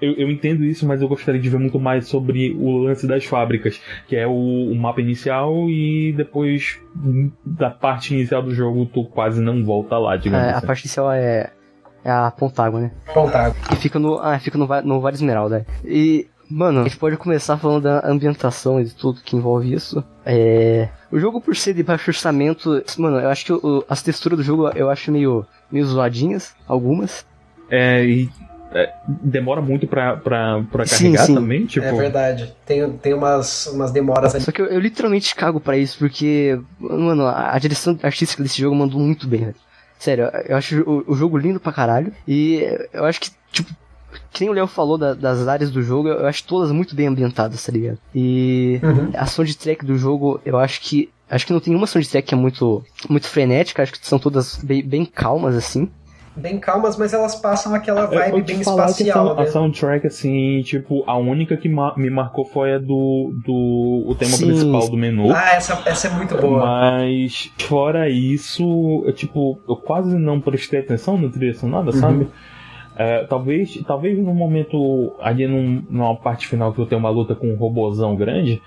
[0.00, 3.24] eu, eu, entendo isso, mas eu gostaria de ver muito mais sobre o lance das
[3.24, 6.80] fábricas, que é o, o, mapa inicial e depois
[7.44, 10.58] da parte inicial do jogo tu quase não volta lá, digamos é, assim.
[10.58, 11.50] A parte inicial é,
[12.04, 12.90] é a Pontágua, né?
[13.12, 13.56] Pontágua.
[13.72, 15.66] E fica no, ah, fica no, no Vale Esmeralda.
[15.84, 20.02] E, mano, a gente pode começar falando da ambientação e de tudo que envolve isso.
[20.24, 20.88] É...
[21.10, 24.44] O jogo, por ser de baixo orçamento, mano, eu acho que o, as texturas do
[24.44, 27.26] jogo eu acho meio, meio zoadinhas, algumas.
[27.68, 28.28] É, e
[28.72, 31.34] é, demora muito pra, pra, pra sim, carregar sim.
[31.34, 31.86] também, tipo...
[31.86, 32.54] É verdade.
[32.64, 34.44] Tem, tem umas, umas demoras ali.
[34.44, 38.60] Só que eu, eu literalmente cago pra isso, porque, mano, a, a direção artística desse
[38.60, 39.56] jogo mandou muito bem, velho.
[39.98, 42.12] Sério, eu acho o, o, jogo lindo pra caralho.
[42.26, 43.70] E eu acho que, tipo,
[44.32, 47.06] que nem o Léo falou da, das áreas do jogo, eu acho todas muito bem
[47.06, 47.98] ambientadas, tá ligado?
[48.14, 49.10] E uhum.
[49.14, 51.10] a soundtrack do jogo, eu acho que.
[51.28, 54.56] Acho que não tem uma soundtrack que é muito, muito frenética, acho que são todas
[54.56, 55.88] bem, bem calmas, assim.
[56.40, 59.48] Bem calmas, mas elas passam aquela vibe eu bem falar espacial, que a, né?
[59.48, 64.14] a soundtrack, assim, tipo, a única que ma me marcou foi a do, do o
[64.18, 64.46] tema Sim.
[64.46, 65.32] principal do menu.
[65.32, 66.64] Ah, essa, essa é muito boa.
[66.64, 72.28] Mas fora isso, eu, tipo, eu quase não prestei atenção na trilha sonora, sabe?
[72.96, 77.34] É, talvez, talvez no momento ali num, numa parte final que eu tenho uma luta
[77.34, 78.60] com um robozão grande,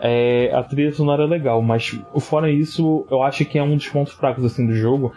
[0.00, 3.88] é, a trilha sonora é legal, mas fora isso, eu acho que é um dos
[3.88, 5.12] pontos fracos assim do jogo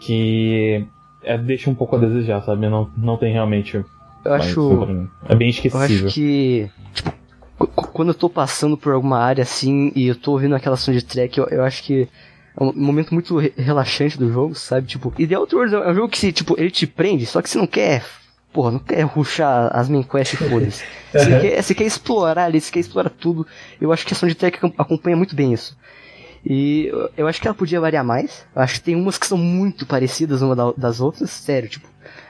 [0.00, 0.86] que
[1.22, 2.68] é, deixa um pouco a desejar, sabe?
[2.68, 3.84] Não, não tem realmente.
[4.24, 5.08] Eu acho.
[5.28, 6.06] É bem Eu esquecível.
[6.06, 6.70] acho que.
[6.94, 7.12] Tipo,
[7.58, 10.76] qu- qu- quando eu tô passando por alguma área assim e eu tô ouvindo aquela
[10.76, 12.08] soundtrack, eu, eu acho que
[12.58, 14.86] é um momento muito re- relaxante do jogo, sabe?
[14.86, 17.40] Tipo, e The Outer Worlds é um jogo que, se, tipo, ele te prende, só
[17.40, 18.04] que você não quer.
[18.52, 20.84] Porra, não quer ruxar as main quests e foda-se.
[21.12, 23.44] Você quer, você quer explorar ali, você quer explorar tudo.
[23.80, 25.76] Eu acho que a soundtrack acom- acompanha muito bem isso.
[26.44, 28.46] E eu- acho que ela podia variar mais.
[28.54, 31.86] Eu acho que tem umas que são muito parecidas uma da- das outras, sério, tipo.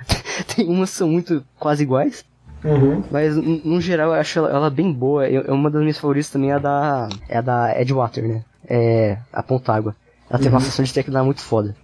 [0.56, 2.24] tem umas que são muito quase iguais.
[2.64, 3.02] Uhum.
[3.10, 5.28] Mas, no geral, eu acho ela, ela bem boa.
[5.28, 7.08] Eu, é uma das minhas favoritas também é a da.
[7.28, 8.44] É a da Edgewater, né?
[8.68, 9.16] É.
[9.32, 9.96] A Ponta Água.
[10.28, 11.74] Ela tem uma sessão de técnica lá muito foda.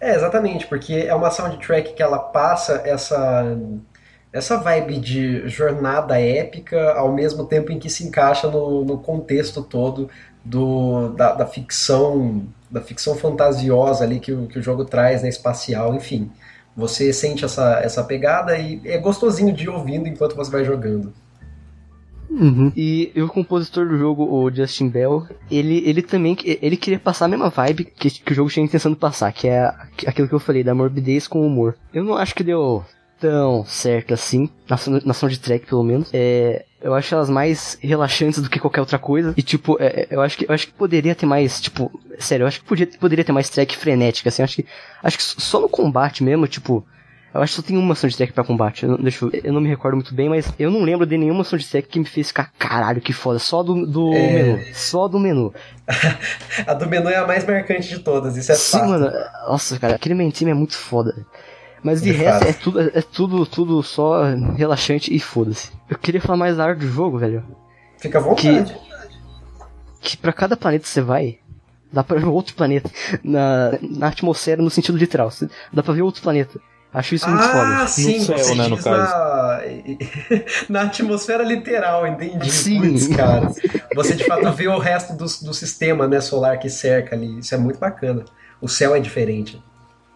[0.00, 3.56] É, exatamente, porque é uma soundtrack que ela passa essa
[4.32, 9.62] essa vibe de jornada épica ao mesmo tempo em que se encaixa no, no contexto
[9.62, 10.10] todo
[10.44, 15.28] do, da, da ficção da ficção fantasiosa ali que o, que o jogo traz, né,
[15.28, 16.28] espacial, enfim.
[16.76, 21.12] Você sente essa, essa pegada e é gostosinho de ir ouvindo enquanto você vai jogando.
[22.76, 27.26] E, e o compositor do jogo, o Justin Bell, ele, ele também ele queria passar
[27.26, 29.72] a mesma vibe que, que o jogo tinha a intenção de passar, que é
[30.04, 31.76] aquilo que eu falei, da morbidez com o humor.
[31.92, 32.84] Eu não acho que deu
[33.20, 36.10] tão certo assim, na, na soundtrack pelo menos.
[36.12, 39.32] É, eu acho elas mais relaxantes do que qualquer outra coisa.
[39.36, 42.44] E tipo, é, é, eu, acho que, eu acho que poderia ter mais, tipo, sério,
[42.44, 44.66] eu acho que podia, poderia ter mais track frenética, assim, eu acho que,
[45.02, 46.86] acho que só no combate mesmo, tipo,
[47.32, 48.84] eu acho que só tem uma soundtrack pra combate.
[48.84, 51.18] Eu não, deixa eu, eu não me recordo muito bem, mas eu não lembro de
[51.18, 53.40] nenhuma soundtrack que me fez ficar caralho, que foda.
[53.40, 54.32] Só do, do É.
[54.32, 54.60] menu.
[54.72, 55.52] Só do menu.
[56.64, 58.88] A do menu é a mais marcante de todas, isso é Sim, fato.
[58.88, 59.10] mano.
[59.48, 61.26] Nossa, cara, aquele main é muito foda.
[61.84, 62.48] Mas de De resto fato.
[62.48, 64.22] é tudo, é tudo, tudo só
[64.56, 65.70] relaxante e foda-se.
[65.88, 67.44] Eu queria falar mais da arte do jogo, velho.
[67.98, 68.74] Fica à vontade.
[70.00, 71.38] Que pra cada planeta que você vai,
[71.92, 72.90] dá pra ver outro planeta.
[73.22, 75.30] Na, na atmosfera, no sentido literal.
[75.72, 76.58] Dá pra ver outro planeta.
[76.92, 77.86] Acho isso muito Ah, foda.
[77.88, 79.60] sim, céu, você né, no na...
[80.70, 82.50] na atmosfera literal, entendi.
[82.50, 82.80] Sim.
[82.80, 83.50] Putz, cara.
[83.96, 87.40] Você de fato vê o resto do, do sistema né, solar que cerca ali.
[87.40, 88.24] Isso é muito bacana.
[88.60, 89.60] O céu é diferente.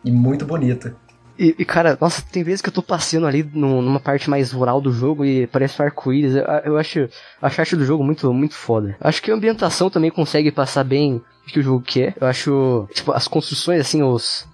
[0.05, 0.95] E muito bonito.
[1.39, 4.51] E, e, cara, nossa, tem vezes que eu tô passeando ali no- numa parte mais
[4.51, 6.35] rural do jogo e parece um arco-íris.
[6.35, 7.09] Eu, eu acho
[7.41, 8.97] a arte do jogo muito, muito foda.
[9.01, 12.15] Acho que a ambientação também consegue passar bem o que o jogo quer.
[12.21, 14.49] Eu acho, tipo, as construções, assim, os.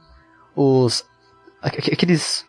[0.55, 1.05] Os.
[1.63, 2.45] aqu- Aqueles.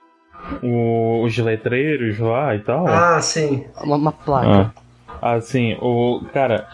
[0.62, 2.86] O- os letreiros lá e tal.
[2.88, 3.66] Ah, sim.
[3.82, 4.74] Uma, uma placa.
[5.22, 6.24] Ah, assim, o.
[6.34, 6.68] Cara,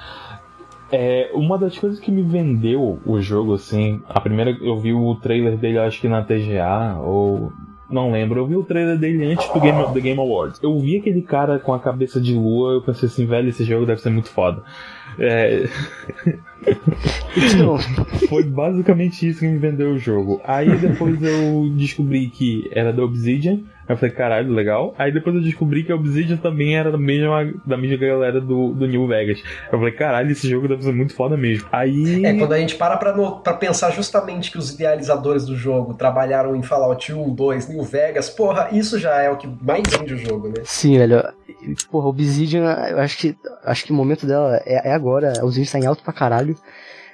[0.91, 5.15] é, uma das coisas que me vendeu o jogo, assim, a primeira eu vi o
[5.15, 7.51] trailer dele, acho que na TGA, ou.
[7.89, 10.63] Não lembro, eu vi o trailer dele antes do Game, do Game Awards.
[10.63, 13.85] Eu vi aquele cara com a cabeça de lua, eu pensei assim, velho, esse jogo
[13.85, 14.63] deve ser muito foda.
[15.19, 15.67] É,
[18.29, 20.39] foi basicamente isso que me vendeu o jogo.
[20.45, 23.59] Aí depois eu descobri que era da Obsidian.
[23.91, 24.95] Aí eu falei, caralho, legal.
[24.97, 28.71] Aí depois eu descobri que a Obsidian também era da mesma, da mesma galera do,
[28.73, 29.43] do New Vegas.
[29.69, 31.67] Eu falei, caralho, esse jogo deve ser muito foda mesmo.
[31.73, 32.25] Aí.
[32.25, 35.93] É, quando a gente para pra, no- pra pensar justamente que os idealizadores do jogo
[35.93, 40.13] trabalharam em Fallout 1, 2, New Vegas, porra, isso já é o que mais vende
[40.13, 40.53] o jogo, né?
[40.63, 41.21] sim, velho.
[41.91, 43.35] Porra, Obsidian, eu acho que.
[43.65, 45.33] Acho que o momento dela é, é agora.
[45.39, 46.55] A Obsidian tá em alto pra caralho.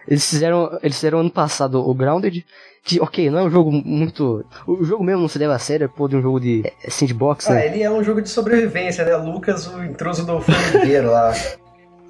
[0.07, 2.45] Eles fizeram, eles fizeram ano passado o Grounded,
[2.83, 4.45] que, ok, não é um jogo muito.
[4.65, 6.89] O jogo mesmo não se leva a sério, é pô, de um jogo de é,
[6.89, 7.67] sandbox, Ah, né?
[7.67, 9.15] ele é um jogo de sobrevivência, né?
[9.17, 11.33] Lucas, o intruso do formigueiro lá.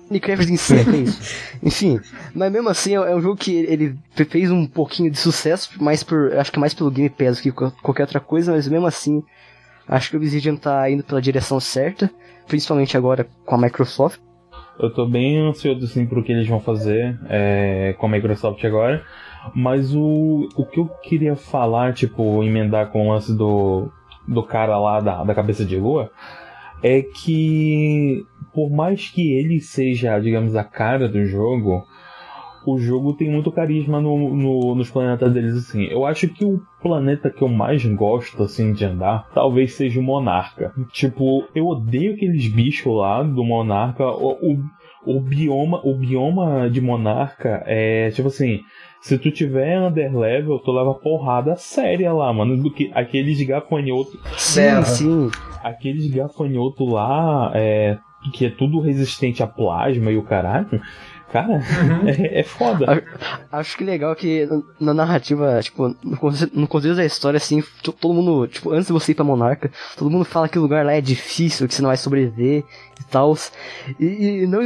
[0.10, 1.20] Minecraft de inseto, é isso.
[1.62, 2.00] Enfim,
[2.34, 3.96] mas mesmo assim é é um jogo que ele
[4.30, 6.34] fez um pouquinho de sucesso, mais por.
[6.38, 9.22] Acho que mais pelo Game Pass do que qualquer outra coisa, mas mesmo assim,
[9.88, 12.10] acho que o Obsidian tá indo pela direção certa,
[12.48, 14.20] principalmente agora com a Microsoft.
[14.80, 19.04] Eu tô bem ansioso assim pro que eles vão fazer é, com a Microsoft agora.
[19.56, 23.90] Mas o, o que eu queria falar, tipo, emendar com o lance do,
[24.28, 26.12] do cara lá da, da cabeça de lua,
[26.84, 31.86] é que por mais que ele seja, digamos, a cara do jogo,
[32.66, 35.86] o jogo tem muito carisma no, no- nos planetas deles, assim.
[35.86, 40.04] Eu acho que o planeta que eu mais gosto, assim, de andar, talvez seja o
[40.04, 40.74] Monarca.
[40.92, 44.06] Tipo, eu odeio aqueles bichos lá do Monarca.
[44.06, 44.32] O,
[45.06, 48.60] o, o bioma, o bioma de monarca é tipo assim.
[49.08, 52.62] Se tu tiver underlevel, tu leva porrada séria lá, mano.
[52.62, 54.20] Do que aqueles gafanhotos.
[54.38, 55.32] Sim, sim.
[55.64, 57.98] Aqueles gafanhotos lá, é,
[58.34, 60.82] que é tudo resistente a plasma e o caralho.
[61.32, 62.04] Cara, uhum.
[62.12, 63.02] é, é, foda.
[63.50, 64.46] Acho que legal que
[64.78, 69.16] na narrativa, tipo, no contexto da história, assim, todo mundo, tipo, antes de você ir
[69.16, 71.98] pra Monarca, todo mundo fala que o lugar lá é difícil, que você não vai
[71.98, 72.66] sobreviver
[73.00, 73.38] e tal.
[73.98, 74.62] E, e não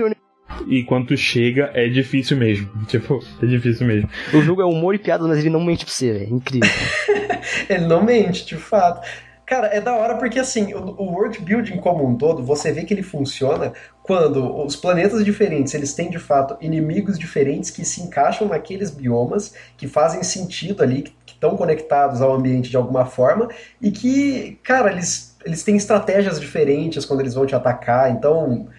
[0.67, 2.69] e quando tu chega, é difícil mesmo.
[2.87, 4.09] Tipo, é difícil mesmo.
[4.33, 6.25] O jogo é humor e piada, mas ele não mente pra você, velho.
[6.25, 6.69] É incrível.
[7.69, 9.07] ele não mente, de fato.
[9.51, 12.85] Cara, é da hora porque assim, o, o world building como um todo, você vê
[12.85, 18.01] que ele funciona quando os planetas diferentes, eles têm de fato inimigos diferentes que se
[18.01, 23.49] encaixam naqueles biomas, que fazem sentido ali, que estão conectados ao ambiente de alguma forma
[23.81, 28.69] e que, cara, eles, eles têm estratégias diferentes quando eles vão te atacar, então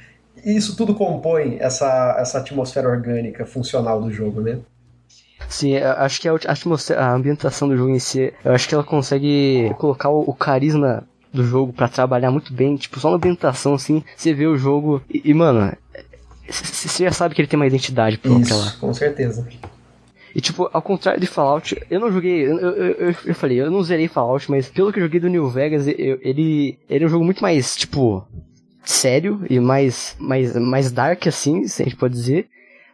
[0.45, 4.59] isso tudo compõe essa, essa atmosfera orgânica funcional do jogo, né?
[5.49, 8.85] Sim, acho que a, atmosfera, a ambientação do jogo em si, eu acho que ela
[8.85, 13.75] consegue colocar o, o carisma do jogo para trabalhar muito bem, tipo, só na ambientação,
[13.75, 15.73] assim, você vê o jogo e, e mano,
[16.49, 18.73] você já sabe que ele tem uma identidade própria Isso, lá.
[18.79, 19.47] com certeza.
[20.35, 23.71] E tipo, ao contrário de Fallout, eu não joguei, eu, eu, eu, eu falei, eu
[23.71, 27.07] não zerei Fallout, mas pelo que eu joguei do New Vegas, eu, ele, ele é
[27.07, 28.27] um jogo muito mais, tipo,
[28.85, 32.49] sério e mais, mais, mais dark, assim, se a gente pode dizer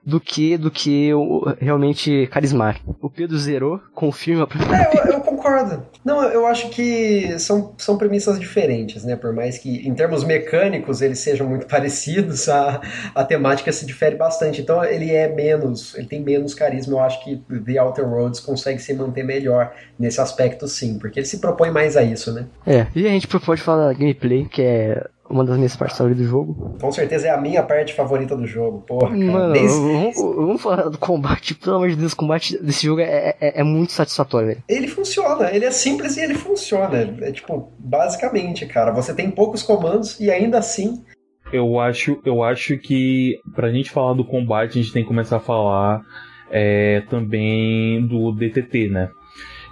[0.09, 2.97] do que do que o, realmente carismático.
[3.01, 4.75] O Pedro zerou, confirma pra mim.
[4.75, 5.83] É, eu, eu, concordo.
[6.03, 9.17] Não, eu acho que são, são premissas diferentes, né?
[9.17, 12.81] Por mais que em termos mecânicos eles sejam muito parecidos, a,
[13.15, 14.63] a temática se difere bastante.
[14.63, 16.95] Então ele é menos, ele tem menos carisma.
[16.95, 21.27] Eu acho que The Outer Roads consegue se manter melhor nesse aspecto, sim, porque ele
[21.27, 22.47] se propõe mais a isso, né?
[22.67, 26.25] É, e a gente pode falar da gameplay, que é uma das minhas partes favoritas
[26.25, 26.77] do jogo.
[26.81, 29.11] Com certeza é a minha parte favorita do jogo, porra.
[29.11, 29.25] Cara.
[29.25, 29.79] Mano, Desde...
[29.79, 31.55] vamos, vamos, falar do combate.
[31.55, 34.63] Pelo amor de Deus, o combate desse jogo é, é, é, muito satisfatório, velho.
[34.69, 37.17] Ele funciona, ele é simples e ele funciona.
[37.21, 41.05] É tipo, basicamente, cara, você tem poucos comandos e ainda assim.
[41.53, 45.37] Eu acho, eu acho que pra gente falar do combate, a gente tem que começar
[45.37, 46.03] a falar
[46.51, 49.11] é, também do DTT, né?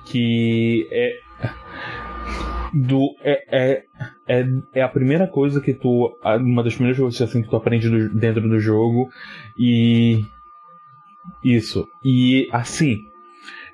[0.07, 1.26] Que é
[2.77, 3.83] do é, é,
[4.29, 7.89] é, é, a primeira coisa que tu uma das primeiras coisas assim que tu aprende
[7.89, 9.09] do, dentro do jogo
[9.59, 10.27] e
[11.43, 13.07] isso e assim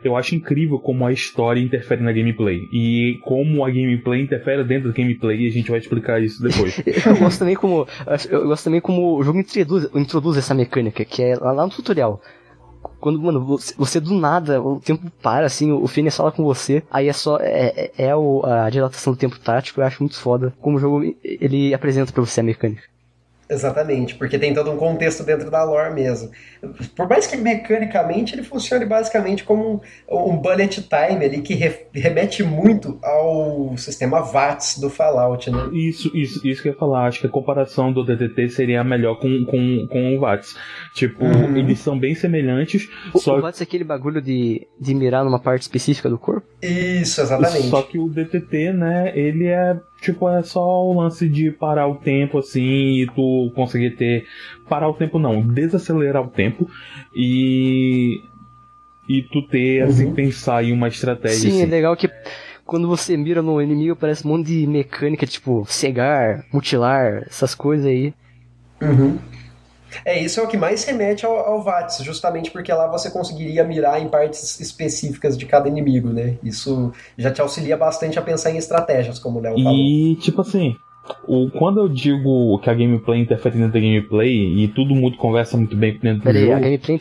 [0.05, 4.93] eu acho incrível como a história interfere na gameplay e como a gameplay interfere dentro
[4.93, 6.81] do gameplay e a gente vai explicar isso depois.
[7.07, 7.87] eu gosto também como
[8.31, 12.21] eu gosto também como o jogo introduz, introduz essa mecânica que é lá no tutorial
[13.03, 16.85] quando, mano, você, você, do nada, o tempo para, assim, o Phineas fala com você,
[16.88, 20.19] aí é só, é, é, é o, a dilatação do tempo tático, eu acho muito
[20.19, 22.92] foda como o jogo, ele apresenta pra você a mecânica.
[23.53, 26.31] Exatamente, porque tem todo um contexto dentro da lore mesmo.
[26.97, 31.87] Por mais que mecanicamente ele funcione basicamente como um, um bullet time ali que re,
[31.93, 35.69] remete muito ao sistema VATS do Fallout, né?
[35.73, 37.07] Isso, isso, isso que eu ia falar.
[37.07, 40.57] Acho que a comparação do DTT seria a melhor com, com, com o VATS.
[40.95, 41.57] Tipo, uhum.
[41.57, 42.88] eles são bem semelhantes.
[43.12, 43.37] O, só...
[43.37, 46.47] o VATS é aquele bagulho de, de mirar numa parte específica do corpo?
[46.62, 47.69] Isso, exatamente.
[47.69, 51.95] Só que o DTT, né, ele é Tipo, é só o lance de parar o
[51.95, 54.27] tempo assim e tu conseguir ter.
[54.69, 56.69] Parar o tempo não, desacelerar o tempo
[57.15, 58.21] e.
[59.09, 60.15] E tu ter, assim, uhum.
[60.15, 61.38] pensar em uma estratégia.
[61.38, 61.62] Sim, assim.
[61.62, 62.11] é legal que
[62.65, 67.87] quando você mira no inimigo parece um monte de mecânica, tipo, cegar, mutilar, essas coisas
[67.87, 68.12] aí.
[68.81, 69.19] Uhum.
[70.05, 73.65] É, isso é o que mais remete ao, ao VATS, justamente porque lá você conseguiria
[73.65, 76.37] mirar em partes específicas de cada inimigo, né?
[76.43, 79.73] Isso já te auxilia bastante a pensar em estratégias, como o Léo falou.
[79.73, 80.77] E, tipo assim,
[81.27, 85.57] o, quando eu digo que a gameplay interfere dentro da gameplay e tudo muito conversa
[85.57, 86.57] muito bem dentro Pera do aí, jogo...
[86.57, 87.01] a gameplay...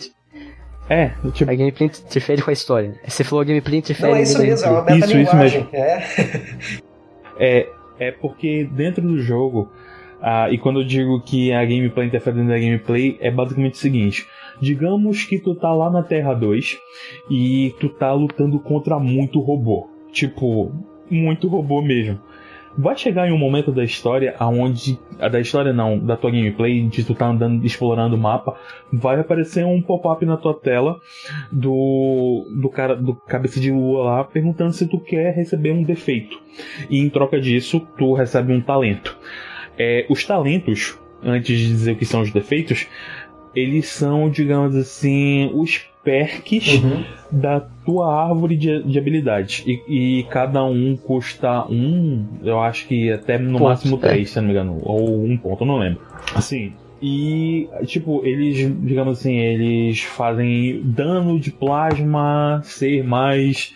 [0.89, 1.51] É, tipo...
[1.51, 2.99] A gameplay interfere com a história.
[3.07, 4.11] Você falou a gameplay interfere...
[4.11, 5.61] Não, é isso mesmo, é uma metalinguagem.
[5.61, 6.81] Isso, isso mesmo.
[7.39, 7.59] É.
[7.59, 9.71] é, é porque dentro do jogo
[10.21, 14.27] ah, e quando eu digo que a gameplay interfere da gameplay, é basicamente o seguinte:
[14.61, 16.77] digamos que tu tá lá na Terra 2
[17.29, 19.89] e tu tá lutando contra muito robô.
[20.11, 20.71] Tipo,
[21.09, 22.19] muito robô mesmo.
[22.77, 24.97] Vai chegar em um momento da história aonde.
[25.17, 28.55] Da história não, da tua gameplay, de tu tá andando, explorando o mapa,
[28.93, 30.99] vai aparecer um pop-up na tua tela
[31.51, 32.45] do.
[32.61, 36.39] do cara do cabeça de lua lá perguntando se tu quer receber um defeito.
[36.89, 39.17] E em troca disso, tu recebe um talento.
[39.81, 42.85] É, os talentos, antes de dizer o que são os defeitos,
[43.55, 47.03] eles são, digamos assim, os perks uhum.
[47.31, 49.63] da tua árvore de, de habilidades.
[49.65, 53.99] E, e, cada um custa um, eu acho que até no Ponto, máximo é.
[53.99, 54.33] três, é.
[54.33, 54.79] se não me engano.
[54.83, 56.01] Ou um ponto, eu não lembro.
[56.35, 63.73] Assim, E, tipo, eles, digamos assim, eles fazem dano de plasma ser mais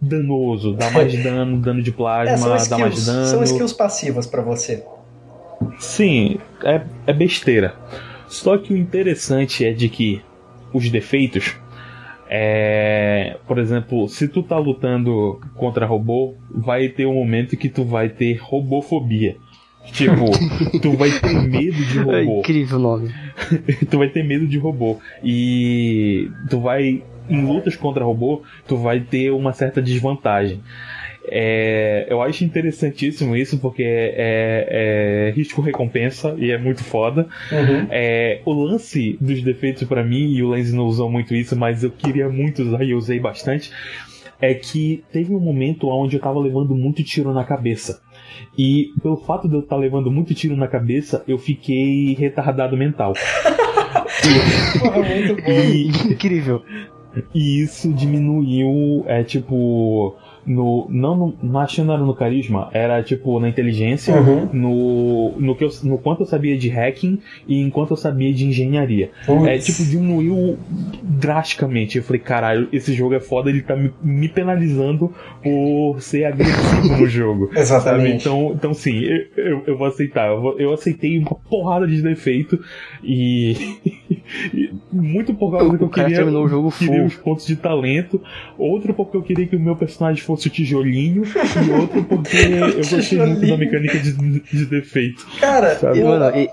[0.00, 3.26] danoso, dá mais dano, dano de plasma, é, skills, dá mais dano.
[3.26, 4.84] São skills passivas para você.
[5.78, 7.74] Sim, é, é besteira.
[8.28, 10.20] Só que o interessante é de que
[10.72, 11.56] os defeitos
[12.28, 17.84] é, por exemplo, se tu tá lutando contra robô, vai ter um momento que tu
[17.84, 19.36] vai ter robofobia.
[19.92, 20.24] Tipo,
[20.82, 22.12] tu vai ter medo de robô.
[22.12, 23.14] É incrível o nome.
[23.88, 24.98] tu vai ter medo de robô.
[25.22, 27.02] E tu vai.
[27.28, 30.60] Em lutas contra robô, tu vai ter uma certa desvantagem.
[31.28, 37.28] É, eu acho interessantíssimo isso, porque é, é risco-recompensa e é muito foda.
[37.50, 37.86] Uhum.
[37.90, 41.82] É, o lance dos defeitos para mim, e o Lenz não usou muito isso, mas
[41.82, 43.70] eu queria muito usar e usei bastante,
[44.40, 48.00] é que teve um momento onde eu tava levando muito tiro na cabeça.
[48.56, 52.76] E pelo fato de eu estar tá levando muito tiro na cabeça, eu fiquei retardado
[52.76, 53.12] mental.
[54.78, 55.50] Porra, muito bom.
[55.50, 56.62] E, Incrível.
[57.34, 60.16] E isso diminuiu, é tipo
[60.46, 64.48] no não no, não acho que não era no carisma, era tipo na inteligência, uhum.
[64.52, 68.46] no no que eu, no quanto eu sabia de hacking e enquanto eu sabia de
[68.46, 69.10] engenharia.
[69.46, 70.58] É tipo diminuiu
[71.02, 71.98] drasticamente.
[71.98, 76.96] Eu falei, caralho, esse jogo é foda, ele tá me, me penalizando por ser agressivo
[76.96, 77.50] no jogo.
[77.56, 78.22] Exatamente.
[78.24, 78.36] Sabe?
[78.36, 80.28] Então, então sim, eu, eu, eu vou aceitar.
[80.28, 82.58] Eu, vou, eu aceitei uma porrada de defeito
[83.02, 83.56] e
[84.92, 88.20] muito por causa que eu queria, o jogo queria os pontos de talento,
[88.58, 92.36] outro porque eu queria que o meu personagem fosse o tijolinho, e outro porque
[92.76, 95.26] eu gostei muito da mecânica de, de defeito.
[95.40, 96.50] Cara, eu, Mano, e,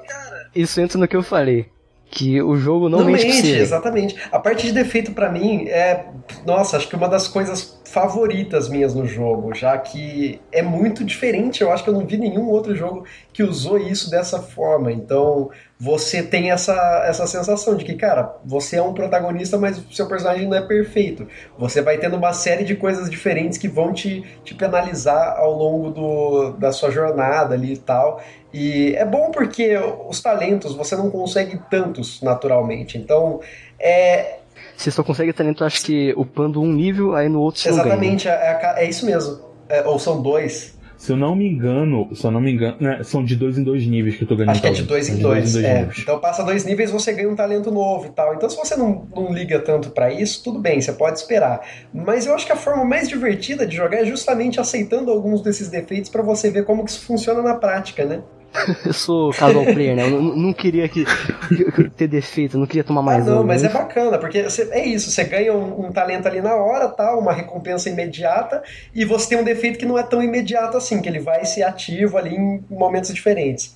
[0.56, 1.68] isso entra no que eu falei.
[2.10, 4.16] Que o jogo não, não mente, mente exatamente.
[4.32, 6.06] A parte de defeito para mim é,
[6.46, 11.62] nossa, acho que uma das coisas favoritas minhas no jogo, já que é muito diferente.
[11.62, 14.92] Eu acho que eu não vi nenhum outro jogo que usou isso dessa forma.
[14.92, 20.08] Então, você tem essa, essa sensação de que, cara, você é um protagonista, mas seu
[20.08, 21.28] personagem não é perfeito.
[21.56, 25.92] Você vai tendo uma série de coisas diferentes que vão te, te penalizar ao longo
[25.92, 28.20] do, da sua jornada ali e tal.
[28.52, 29.78] E é bom porque
[30.10, 32.98] os talentos você não consegue tantos naturalmente.
[32.98, 33.40] Então,
[33.80, 34.40] é.
[34.76, 38.32] Você só consegue talento, acho que upando um nível, aí no outro você Exatamente, é,
[38.32, 39.40] é, é, isso mesmo.
[39.70, 40.74] É, ou são dois.
[40.98, 43.64] Se eu não me engano, se eu não me engano, né, são de dois em
[43.64, 44.52] dois níveis que eu tô ganhando.
[44.52, 45.52] Acho que é de dois em dois.
[45.52, 46.02] dois, em dois é.
[46.02, 48.34] Então passa dois níveis você ganha um talento novo e tal.
[48.34, 51.60] Então se você não, não liga tanto para isso, tudo bem, você pode esperar.
[51.94, 55.68] Mas eu acho que a forma mais divertida de jogar é justamente aceitando alguns desses
[55.68, 58.22] defeitos para você ver como que isso funciona na prática, né?
[58.86, 60.06] eu sou casual player, né?
[60.06, 63.28] Eu não, não queria que, que, ter defeito, não queria tomar mais.
[63.28, 66.42] Ah, não, mas é bacana, porque você, é isso, você ganha um, um, talento ali
[66.42, 70.22] na hora, tal, uma recompensa imediata, e você tem um defeito que não é tão
[70.22, 73.76] imediato assim, que ele vai ser ativo ali em momentos diferentes.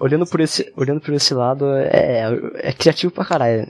[0.00, 2.24] Olhando por esse, olhando por esse lado, é,
[2.56, 3.66] é criativo pra caralho.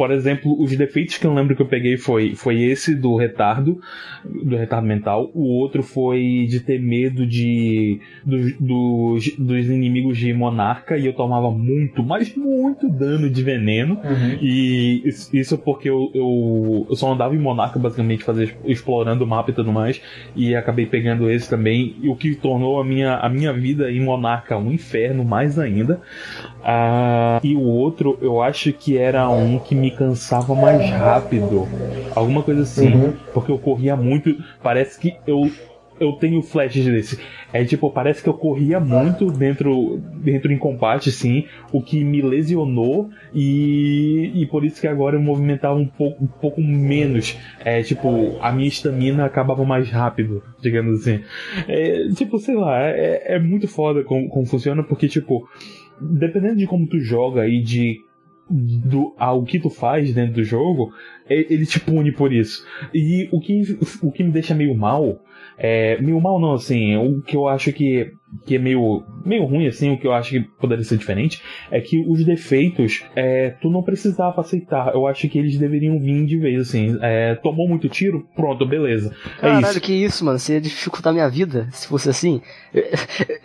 [0.00, 3.78] Por exemplo, os defeitos que eu lembro que eu peguei foi, foi esse do retardo,
[4.24, 5.30] do retardo mental.
[5.34, 11.12] O outro foi de ter medo de dos, dos, dos inimigos de monarca e eu
[11.12, 14.00] tomava muito, mas muito dano de veneno.
[14.02, 14.38] Uhum.
[14.40, 15.02] E
[15.34, 19.54] isso porque eu, eu, eu, só andava em monarca basicamente fazer, explorando o mapa e
[19.54, 20.00] tudo mais.
[20.34, 24.56] E acabei pegando esse também, o que tornou a minha, a minha vida em monarca
[24.56, 26.00] um inferno mais ainda.
[26.64, 31.66] Ah, e o outro, eu acho que era um que me cansava mais rápido.
[32.14, 32.92] Alguma coisa assim.
[32.92, 33.12] Uhum.
[33.32, 34.34] Porque eu corria muito.
[34.62, 35.50] Parece que eu.
[35.98, 37.18] Eu tenho flashes desse.
[37.52, 42.22] É tipo, parece que eu corria muito dentro, dentro em combate, sim, o que me
[42.22, 47.36] lesionou e, e por isso que agora eu movimentava um pouco, um pouco menos.
[47.62, 51.20] É tipo, a minha estamina acabava mais rápido, digamos assim.
[51.68, 55.46] É, tipo, sei lá, é, é muito foda como, como funciona, porque tipo,
[56.00, 58.00] dependendo de como tu joga e de
[58.50, 60.92] do ao que tu faz dentro do jogo,
[61.28, 62.66] ele te pune por isso.
[62.92, 65.22] E o que, o que me deixa meio mal,
[65.56, 68.12] é, meio mal não, assim, o que eu acho que
[68.46, 71.80] que é meio, meio ruim, assim, o que eu acho que poderia ser diferente, é
[71.80, 74.94] que os defeitos, é, tu não precisava aceitar.
[74.94, 76.98] Eu acho que eles deveriam vir de vez, assim.
[77.02, 79.14] É, tomou muito tiro, pronto, beleza.
[79.38, 79.80] É Caralho, é isso.
[79.80, 80.38] que isso, mano.
[80.38, 82.40] Você ia dificultar minha vida, se fosse assim.
[82.72, 82.84] Eu,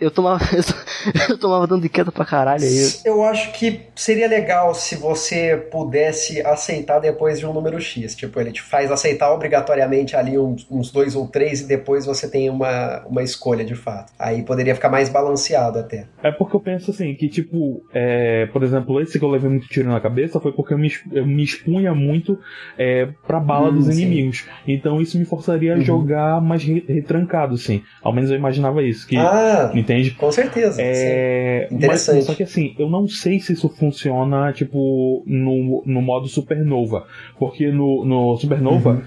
[0.02, 0.44] eu tomava,
[1.28, 2.92] eu, tomava dando de queda pra caralho aí.
[3.04, 8.14] Eu acho que seria legal se você pudesse aceitar depois de um número X.
[8.14, 12.28] Tipo, ele te faz aceitar obrigatoriamente ali uns, uns dois ou três e depois você
[12.28, 14.12] tem uma, uma escolha de fato.
[14.18, 16.06] Aí poderia ficar mais balanceado até.
[16.22, 19.68] É porque eu penso assim, que tipo, é, por exemplo, esse que eu levei muito
[19.68, 22.38] tiro na cabeça foi porque eu me, eu me expunha muito
[22.78, 24.02] é, pra bala hum, dos sim.
[24.02, 24.46] inimigos.
[24.66, 25.80] Então isso me forçaria uhum.
[25.80, 27.82] a jogar mais retrancado, assim.
[28.02, 29.06] Ao menos eu imaginava isso.
[29.06, 30.12] Que, ah, entende?
[30.12, 30.80] Com certeza.
[30.80, 32.16] É, Interessante.
[32.16, 37.06] Mas, só que assim, eu não sei se isso funciona, tipo, no, no modo Supernova.
[37.38, 39.02] Porque no, no Supernova, Uhum.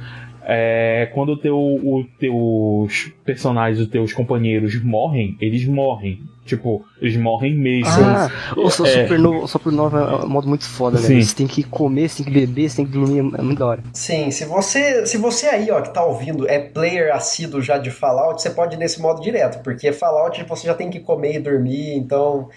[0.51, 6.19] É, quando o teu, o teus personagens, os teus companheiros morrem, eles morrem.
[6.45, 7.91] Tipo, eles morrem mesmo.
[8.03, 8.27] Ah,
[8.57, 9.03] o Su- É.
[9.03, 11.09] Supernova, Supernova é um modo muito foda, Sim.
[11.09, 11.23] velho.
[11.23, 13.67] Você tem que comer, você tem que beber, você tem que dormir, é muito da
[13.67, 13.83] hora.
[13.93, 17.91] Sim, se você, se você aí, ó, que tá ouvindo, é player assíduo já de
[17.91, 21.39] Fallout, você pode ir nesse modo direto, porque Fallout você já tem que comer e
[21.39, 22.49] dormir, então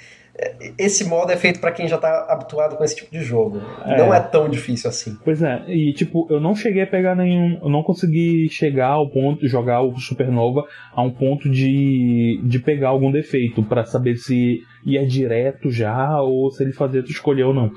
[0.78, 3.60] esse modo é feito pra quem já tá habituado com esse tipo de jogo.
[3.84, 3.98] É.
[3.98, 5.16] Não é tão difícil assim.
[5.24, 7.58] Pois é, e tipo, eu não cheguei a pegar nenhum.
[7.62, 10.64] Eu não consegui chegar ao ponto, jogar o Supernova
[10.94, 16.50] a um ponto de, de pegar algum defeito, pra saber se ia direto já ou
[16.50, 17.70] se ele fazia tu escolher ou não.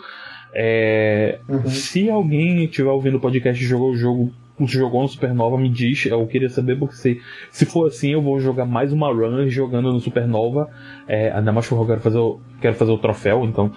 [0.53, 1.68] É, Uhum.
[1.70, 4.32] Se alguém estiver ouvindo o podcast e jogou o jogo,
[4.62, 6.06] jogou no Supernova, me diz.
[6.06, 9.91] Eu queria saber, porque se, se for assim, eu vou jogar mais uma run jogando
[9.91, 10.70] no Supernova.
[11.08, 13.72] É, ainda mais porque eu quero fazer o, quero fazer o troféu, então.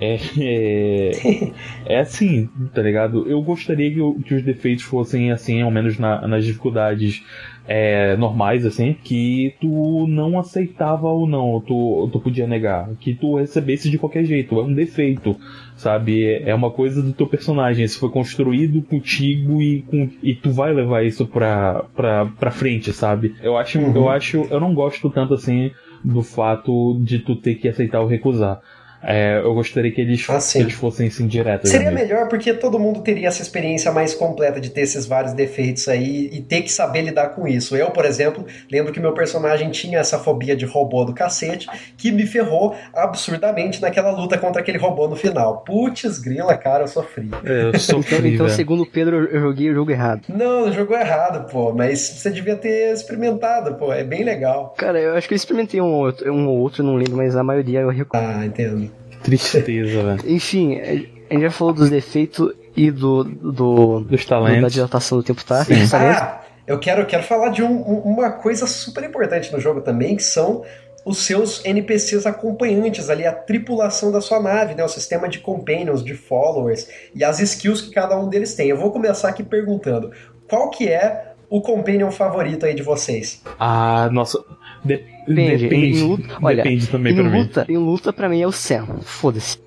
[0.00, 1.52] É, é,
[1.86, 3.28] é assim, tá ligado?
[3.28, 7.22] Eu gostaria que, que os defeitos fossem assim, ao menos na- nas dificuldades
[7.68, 13.36] é, normais, assim, que tu não aceitava ou não, tu, tu podia negar, que tu
[13.36, 15.36] recebesse de qualquer jeito, é um defeito,
[15.76, 16.34] sabe?
[16.44, 20.72] É uma coisa do teu personagem, isso foi construído contigo e, com, e tu vai
[20.72, 23.34] levar isso pra, pra, pra frente, sabe?
[23.42, 23.96] Eu acho, Uhum.
[23.96, 25.72] eu acho, eu não gosto tanto assim
[26.04, 28.60] do fato de tu ter que aceitar ou recusar.
[29.02, 31.70] É, eu gostaria que eles, Ah, que eles fossem assim diretos.
[31.70, 32.06] Seria mesmo.
[32.08, 36.28] melhor porque todo mundo teria essa experiência mais completa de ter esses vários defeitos aí
[36.32, 37.76] e ter que saber lidar com isso.
[37.76, 42.10] Eu, por exemplo, lembro que meu personagem tinha essa fobia de robô do cacete que
[42.10, 45.58] me ferrou absurdamente naquela luta contra aquele robô no final.
[45.64, 47.30] Putz, grila, cara, eu sofri.
[47.44, 48.56] É, eu Então, sofri, então velho.
[48.56, 50.22] segundo o Pedro, eu joguei o jogo errado.
[50.28, 54.74] Não, jogou errado, pô, mas você devia ter experimentado, pô, é bem legal.
[54.76, 57.36] Cara, eu acho que eu experimentei um ou outro, um ou outro, não lembro, mas
[57.36, 58.22] a maioria eu recuso.
[58.22, 58.90] Ah, entendo.
[59.26, 60.20] Tristeza, velho.
[60.26, 64.72] Enfim, a gente já falou dos defeitos e do, do, Dos do- da talentos.
[64.72, 65.64] dilatação do tempo, tá?
[65.64, 65.92] Talentos.
[65.94, 70.22] Ah, eu quero, quero falar de um- uma coisa super importante no jogo também, que
[70.22, 70.62] são
[71.04, 74.84] os seus NPCs acompanhantes ali, a tripulação da sua nave, né?
[74.84, 78.68] O sistema de companions, de followers e as skills que cada um deles tem.
[78.68, 80.10] Eu vou começar aqui perguntando,
[80.48, 83.40] qual que é o companion favorito aí de vocês?
[83.58, 84.42] Ah, nossa.
[84.86, 85.64] De- Depende.
[85.64, 85.98] depende.
[85.98, 87.38] Em luta, olha, depende também em pra mim.
[87.38, 88.86] luta, em luta pra mim é o Sam.
[89.02, 89.58] Foda-se.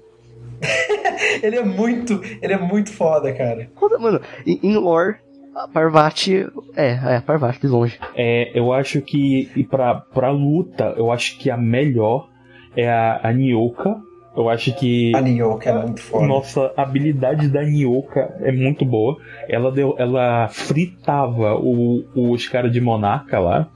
[1.44, 3.70] Ele é muito, ele é muito foda, cara.
[3.80, 5.16] Foda, Mano, em, em lore,
[5.56, 6.46] a Parvati.
[6.76, 7.98] É, é, a Parvati de longe.
[8.16, 12.28] É, eu acho que e pra, pra luta, eu acho que a melhor
[12.76, 13.98] é a, a Nyoka.
[14.36, 16.28] Eu acho que A Nyoka é muito foda.
[16.28, 19.18] nossa habilidade da Nyoka é muito boa.
[19.50, 23.68] Ela deu, ela fritava o, os caras de Monarca lá.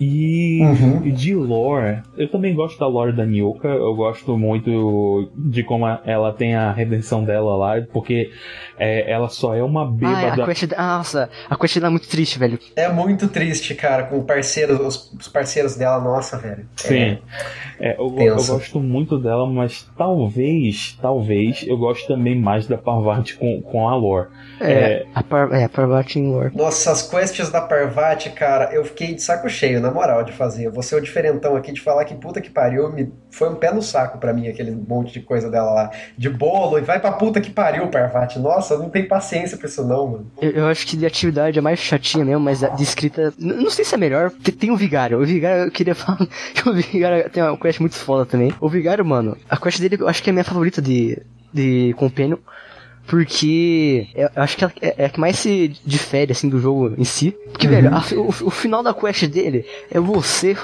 [0.00, 1.02] E Uhum.
[1.04, 3.68] e de lore, eu também gosto da lore da Nyoka.
[3.68, 8.30] Eu gosto muito de como ela tem a redenção dela lá, porque
[8.78, 10.42] é, ela só é uma é, bêbada.
[10.42, 10.72] a quest.
[10.76, 12.58] Nossa, a quest dela é muito triste, velho.
[12.76, 16.66] É muito triste, cara, com parceiros, os, os parceiros dela, nossa, velho.
[16.76, 17.18] Sim.
[17.80, 23.36] É, eu, eu gosto muito dela, mas talvez, talvez, eu gosto também mais da Parvati
[23.36, 24.28] com, com a lore.
[24.60, 26.52] É, a, Par, é, a Parvati em lore.
[26.54, 30.66] Nossa, as quests da Parvati, cara, eu fiquei de saco cheio, na moral, de fazer.
[30.66, 33.12] Eu vou ser o diferentão aqui de falar que puta que pariu, me...
[33.30, 35.90] foi um pé no saco pra mim, aquele monte de coisa dela lá.
[36.16, 38.38] De bolo, e vai pra puta que pariu, Parvati.
[38.38, 40.30] Nossa, não tenho paciência pra isso não, mano.
[40.40, 43.32] Eu, eu acho que de atividade é mais chatinha mesmo, mas de escrita.
[43.38, 45.20] Não sei se é melhor, porque tem o Vigário.
[45.20, 48.52] O Vigário, eu queria falar que o Vigário tem uma quest muito foda também.
[48.60, 51.20] O Vigário, mano, a quest dele eu acho que é a minha favorita de,
[51.52, 52.38] de Companion.
[53.06, 56.94] Porque eu acho que ela é, é a que mais se difere, assim, do jogo
[56.98, 57.30] em si.
[57.52, 60.56] Porque, velho, a- o, o final da quest dele é você.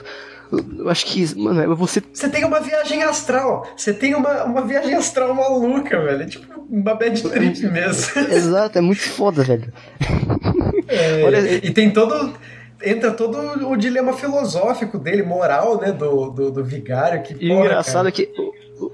[0.79, 3.65] Eu, acho que, mano, é você Você tem uma viagem astral.
[3.77, 6.23] Você tem uma, uma viagem astral maluca, velho.
[6.23, 8.21] É tipo uma bad trip mesmo.
[8.33, 9.73] Exato, é muito foda, velho.
[10.89, 12.35] É, Olha- e tem todo.
[12.83, 15.93] Entra todo o dilema filosófico dele, moral, né?
[15.93, 17.23] Do, do, do vigário.
[17.23, 18.29] Que, E porra, engraçado é que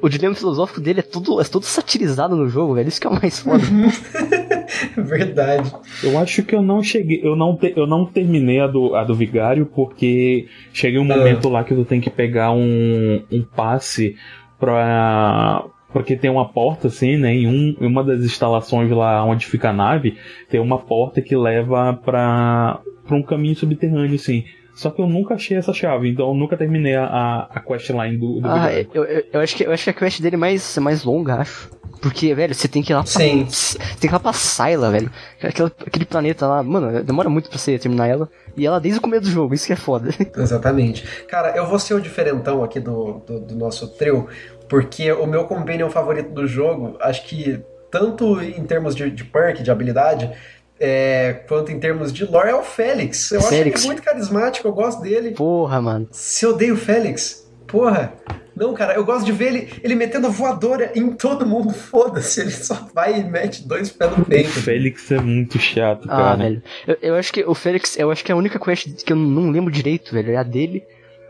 [0.02, 2.88] o, dilema filosófico dele é todo, é todo satirizado no jogo, velho.
[2.88, 3.62] Isso que é o mais foda.
[4.96, 5.72] Verdade.
[6.02, 9.04] Eu acho que eu não cheguei, eu não, te- eu não terminei a do, a
[9.04, 11.16] do Vigário, porque cheguei um Ah.
[11.16, 14.16] momento lá que tu tem que pegar um, um passe
[14.58, 15.64] pra.
[15.92, 17.32] Porque tem uma porta assim, né?
[17.34, 20.16] Em, um, em uma das instalações lá onde fica a nave,
[20.50, 24.44] tem uma porta que leva pra, pra um caminho subterrâneo, assim.
[24.76, 28.16] Só que eu nunca achei essa chave, então eu nunca terminei a, a, a questline
[28.18, 30.38] do, do Ah, eu, eu, eu acho que, eu acho que a quest dele é
[30.38, 31.70] mais, mais longa, acho.
[32.02, 33.46] Porque, velho, você tem que ir lá pra, Sim.
[33.48, 35.10] Você tem que ir lá pra Syla, velho.
[35.42, 38.28] Aquela- aquele planeta lá, mano, demora muito pra você terminar ela.
[38.54, 40.10] E ela desde o começo do jogo, isso que é foda.
[40.36, 41.04] Exatamente.
[41.26, 44.28] Cara, eu vou ser o diferentão aqui do, do, do nosso trio,
[44.68, 47.60] porque o meu companion favorito do jogo, acho que
[47.90, 50.30] tanto em termos de, de perk, de habilidade,
[50.78, 53.30] é, quanto em termos de lore, é o Félix.
[53.32, 53.80] Eu acho Félix.
[53.80, 55.30] ele muito carismático, eu gosto dele.
[55.32, 56.08] Porra, mano.
[56.10, 58.12] Se eu odeio o Félix, porra.
[58.54, 61.72] Não, cara, eu gosto de ver ele, ele metendo voadora em todo mundo.
[61.76, 64.48] Foda-se, ele só vai e mete dois pés no O peito.
[64.48, 66.36] Félix é muito chato, Ah, cara.
[66.36, 66.62] velho.
[66.86, 69.16] Eu, eu acho que o Félix, eu acho que é a única quest que eu
[69.16, 70.82] não lembro direito, velho, é a dele.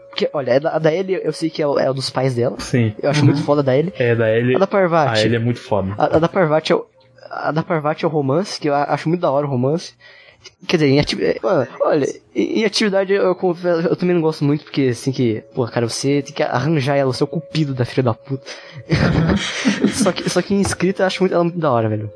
[0.08, 2.08] Porque, olha, a da, a da Ellie eu sei que é, o- é a dos
[2.08, 2.56] pais dela.
[2.60, 2.94] Sim.
[3.02, 3.92] Eu acho muito foda a da Ellie.
[3.98, 4.54] É, da Ellie.
[4.54, 5.20] A da A Parvati.
[5.26, 5.94] Ellie é muito foda.
[5.98, 6.86] A, a da Parvati é o.
[7.30, 9.94] A da Parvati é o romance, que eu acho muito da hora o romance.
[10.68, 11.40] Quer dizer, em atividade.
[11.80, 15.42] Olha, em, atividade eu, confesso, eu também não gosto muito, porque assim que.
[15.54, 18.44] Pô, cara, você tem que arranjar ela, o seu cupido da filha da puta.
[19.92, 22.10] só, que, só que em escrita eu acho muito, ela muito da hora, velho.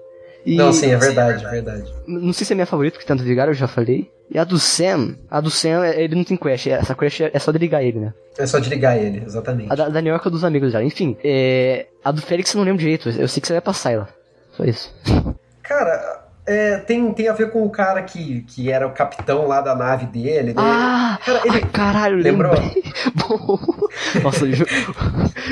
[0.46, 1.92] E- Não, sim, é verdade, é verdade.
[2.06, 4.10] Não sei se é minha favorita, porque tanto ligar eu já falei.
[4.32, 7.38] E a do Sam, a do Sam, é- ele não tem quest, essa quest é
[7.38, 8.14] só de ligar ele, né?
[8.38, 9.72] É só de ligar ele, exatamente.
[9.72, 10.82] A da, da New York é dos amigos já.
[10.82, 13.90] Enfim, é, a do Félix eu não lembro direito, eu sei que você vai passar
[13.92, 14.19] ela.
[14.60, 14.94] Só isso.
[15.62, 19.60] Cara, é, tem, tem a ver com o cara que, que era o capitão lá
[19.60, 20.48] da nave dele.
[20.48, 20.54] né?
[20.58, 21.18] Ah!
[21.24, 22.52] Cara, ele- ai, caralho, Lembrou?
[24.22, 24.66] Nossa, eu...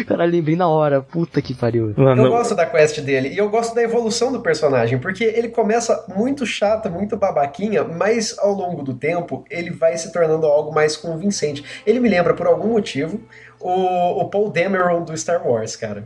[0.07, 1.01] caralho, lembrei na hora.
[1.01, 1.95] Puta que pariu.
[1.97, 5.49] Lá Eu gosto da quest dele e eu gosto da evolução do personagem, porque ele
[5.49, 10.75] começa muito chato, muito babaquinha, mas ao longo do tempo ele vai se tornando algo
[10.75, 11.65] mais convincente.
[11.87, 13.21] Ele me lembra, por algum motivo,
[13.61, 16.05] o, o Paul Dameron do Star Wars, cara.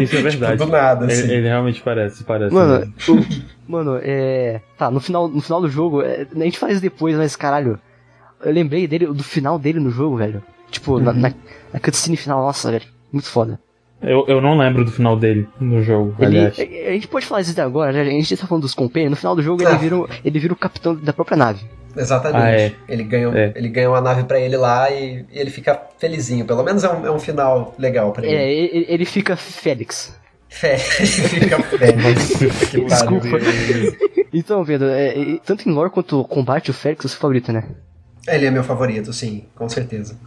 [0.00, 0.52] Isso é verdade.
[0.52, 1.22] Tipo, do nada, assim.
[1.24, 2.54] Ele, ele realmente parece, parece.
[2.54, 4.60] Mano, o- mano, é.
[4.78, 7.78] Tá, no final, no final do jogo, é, a gente faz depois, mas caralho.
[8.44, 10.42] Eu lembrei dele, do final dele no jogo, velho.
[10.70, 11.32] Tipo, na, na,
[11.72, 12.84] na cutscene final, nossa, velho.
[13.12, 13.58] Muito foda.
[14.02, 16.58] Eu, eu não lembro do final dele no jogo, Ele, aliás.
[16.58, 18.02] a, a gente pode falar isso até agora, né?
[18.02, 19.10] a gente tá falando dos companions.
[19.10, 19.76] No final do jogo, ele Ah.
[19.76, 21.64] vira, ele vira o capitão da própria nave.
[21.96, 22.42] Exatamente.
[22.42, 22.72] Ah, é.
[22.88, 23.52] Ele, ganhou, É.
[23.56, 26.44] ele ganhou uma nave pra ele lá e, e ele fica felizinho.
[26.44, 28.34] Pelo menos é um, é um final legal pra ele.
[28.36, 30.14] É, ele, ele fica Félix.
[30.48, 31.56] Fé, ele fica.
[32.70, 32.86] Que pariu.
[32.86, 33.28] Desculpa.
[34.32, 37.52] Então, Pedro, é, é, tanto em lore quanto combate, o Félix é o seu favorito,
[37.52, 37.64] né?
[38.28, 40.18] Ele é meu favorito, sim, com certeza.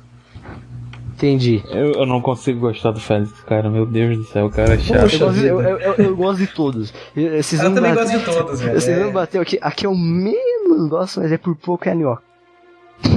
[1.15, 1.61] Entendi.
[1.70, 3.70] Eu, eu não consigo gostar do Félix, cara.
[3.70, 5.01] Meu Deus do céu, o cara é Eu chato.
[5.01, 5.49] Poxa gosto, de, vida.
[5.49, 6.93] eu, eu- eu gosto de todos.
[7.13, 8.80] Vocês Eu também bater- gosto de todos, velho.
[8.80, 9.11] Vocês vão É.
[9.11, 9.59] bater aqui.
[9.61, 10.39] Aqui é o menos
[10.88, 12.24] gosto, mas é por pouco é a New York.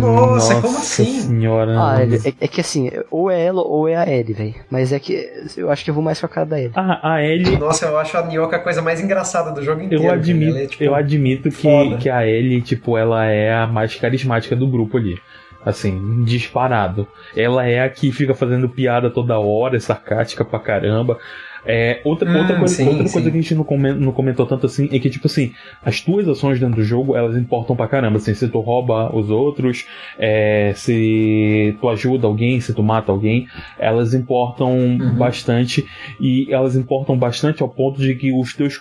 [0.00, 1.04] Nossa, como assim?
[1.22, 1.72] senhora.
[1.76, 4.54] Ah, é, é- é que assim, ou é ela ou é a Ellie, velho.
[4.70, 6.70] Mas é que eu acho que eu vou mais com a cara da Ellie.
[6.76, 10.04] Ah, a Ellie, Nossa, eu acho a Nioka a coisa mais engraçada do jogo inteiro.
[10.04, 10.20] eu velho.
[10.20, 11.96] admito, é, tipo, eu admito foda.
[11.96, 15.18] que, que a Ellie, tipo, ela é a mais carismática do grupo ali.
[15.66, 17.06] Assim, disparado.
[17.36, 21.18] Ela é a que fica fazendo piada toda hora, é sarcástica pra caramba.
[21.64, 23.12] É, outra, Hum, outra, coisa, sim, outra sim.
[23.12, 25.52] coisa que a gente não comentou, não comentou tanto assim é que, tipo assim,
[25.84, 28.16] as tuas ações dentro do jogo, elas importam pra caramba.
[28.16, 29.86] Assim, se tu rouba os outros,
[30.18, 33.46] é, se tu ajuda alguém, se tu mata alguém,
[33.78, 35.14] elas importam Uhum.
[35.16, 35.86] bastante.
[36.20, 38.76] E elas importam bastante ao ponto de que os teus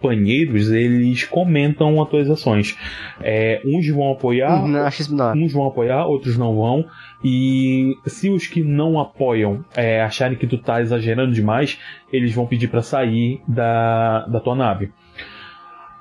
[0.00, 2.76] companheiros, eles comentam as tuas ações.
[3.22, 4.66] É, uns vão apoiar,
[5.10, 5.38] da hora.
[5.38, 6.84] Uns vão apoiar, outros não vão.
[7.24, 11.78] E se os que não apoiam é, acharem que tu tá exagerando demais,
[12.12, 14.92] eles vão pedir pra sair da, da tua nave.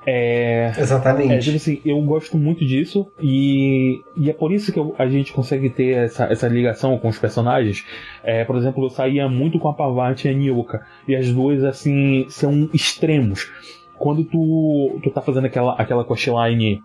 [0.06, 1.56] É, é, tipo Exatamente.
[1.56, 5.70] assim, eu gosto muito disso e, e é por isso que eu- a gente consegue
[5.70, 7.86] ter essa, essa ligação com os personagens.
[8.22, 11.64] É, por exemplo, eu saía muito com a Pavati e a Nyoka e as duas,
[11.64, 13.50] assim, são extremos.
[13.98, 16.84] Quando tu, tu tá fazendo aquela, aquela questline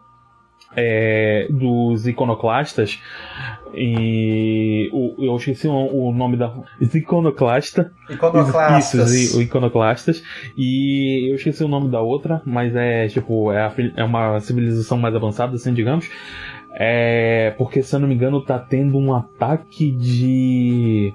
[0.77, 3.01] é, dos iconoclastas
[3.75, 9.13] e o, eu esqueci o, o nome da os iconoclasta Iconoclastas.
[9.13, 10.23] isso, o iconoclastas.
[10.57, 14.97] E eu esqueci o nome da outra, mas é tipo, é, a é uma civilização
[14.99, 16.09] mais avançada, assim, digamos.
[16.73, 17.55] É.
[17.59, 21.13] Porque, se eu não me engano, tá tendo um ataque de.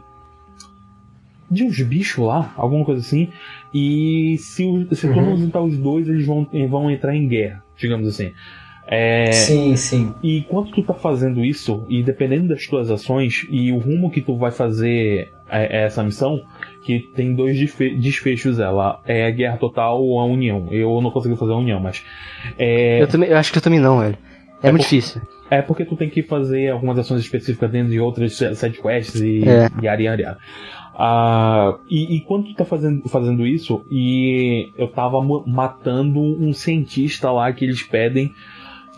[1.49, 3.29] De uns bichos lá, alguma coisa assim.
[3.73, 5.25] E se, se tu Uhum.
[5.25, 8.31] não juntar os dois, eles vão, vão entrar em guerra, digamos assim.
[8.85, 10.13] É, Sim, sim.
[10.21, 14.19] e enquanto tu tá fazendo isso, e dependendo das tuas ações e o rumo que
[14.21, 16.41] tu vai fazer é, é essa missão,
[16.83, 20.67] que tem dois desfe- desfechos ela, é a guerra total ou a união.
[20.71, 22.03] Eu não consegui fazer a união, mas
[22.59, 24.17] é, Eu, também, eu acho que eu também não, velho.
[24.61, 25.21] É, É muito por- difícil.
[25.49, 29.69] é porque tu tem que fazer algumas ações específicas dentro de outras sidequests e É.
[29.81, 30.37] yada yada.
[30.95, 37.31] Ah, e, e quando tu tá fazendo, fazendo isso, e eu tava matando um cientista
[37.31, 38.31] lá que eles pedem,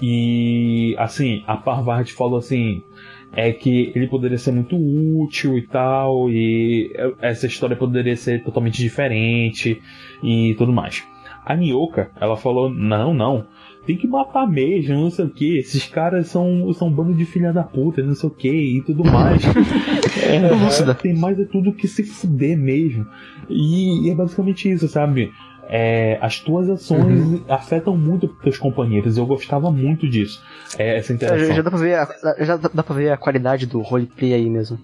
[0.01, 2.83] e assim, a Parvati falou assim:
[3.31, 6.91] é que ele poderia ser muito útil e tal, e
[7.21, 9.81] essa história poderia ser totalmente diferente
[10.23, 11.03] e tudo mais.
[11.45, 13.45] A Nyoka, ela falou: não, não,
[13.85, 15.57] tem que matar mesmo, não sei o que.
[15.57, 18.81] Esses caras são, são um bando de filha da puta, não sei o que e
[18.81, 19.43] tudo mais.
[20.23, 23.05] é, tem mais é tudo que se fuder mesmo.
[23.47, 25.31] E, e é basicamente isso, sabe?
[25.67, 27.43] É, as tuas ações uhum.
[27.49, 29.17] afetam muito os teus companheiros.
[29.17, 30.41] Eu gostava muito disso.
[30.77, 31.47] É, essa interação.
[31.47, 34.49] Já, já, dá pra ver a, já dá pra ver a qualidade do roleplay aí
[34.49, 34.79] mesmo.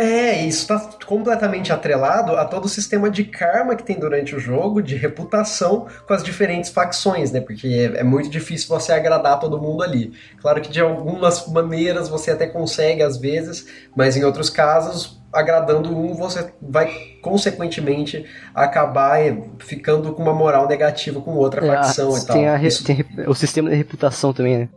[0.00, 4.38] É, isso está completamente atrelado a todo o sistema de karma que tem durante o
[4.38, 7.40] jogo, de reputação com as diferentes facções, né?
[7.40, 10.12] Porque é, é, muito difícil você agradar todo mundo ali.
[10.40, 15.90] Claro que de algumas maneiras você até consegue às vezes, mas em outros casos, agradando
[15.90, 18.24] um, você vai consequentemente
[18.54, 22.38] acabar eh, ficando com uma moral negativa com outra é, facção e tal.
[22.38, 22.84] A, isso...
[22.84, 24.68] tem o sistema de reputação também, né?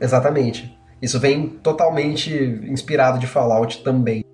[0.00, 0.76] Exatamente.
[1.00, 2.34] Isso vem totalmente
[2.68, 4.24] inspirado de Fallout também.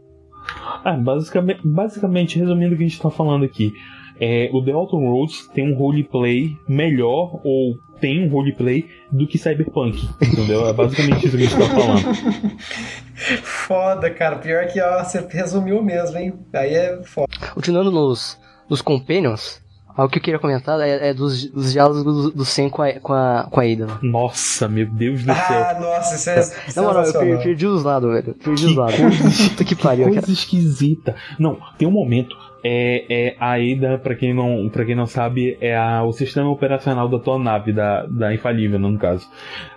[0.85, 3.73] Ah, basicamente, basicamente, resumindo o que a gente está falando aqui,
[4.21, 9.39] é, o The Outer Roads tem um roleplay melhor ou tem um roleplay do que
[9.39, 10.69] Cyberpunk, entendeu?
[10.69, 12.59] É basicamente isso que a gente tá falando.
[13.43, 14.37] foda, cara.
[14.37, 16.35] Pior que ó, você resumiu mesmo, hein?
[16.53, 17.29] Aí é foda.
[17.55, 19.64] Continuando nos, nos Companions,
[19.97, 22.93] o que eu queria comentar é, é dos, dos diálogos do, do Sen com a,
[22.95, 23.87] com a, com a Ida.
[24.03, 25.65] Nossa, meu Deus do céu.
[25.65, 26.75] Ah, nossa, isso é.
[26.75, 28.35] Na moral, eu perdi, perdi os lados, velho.
[28.35, 29.49] Perdi que os lados.
[29.51, 30.33] Puta que pariu, Coisa cara.
[30.33, 31.15] esquisita.
[31.39, 32.37] Não, tem um momento.
[32.67, 36.49] É, é a Ada, pra quem não, pra quem não sabe, é a, o sistema
[36.49, 39.29] operacional da tua nave, da, da Infalível, no caso.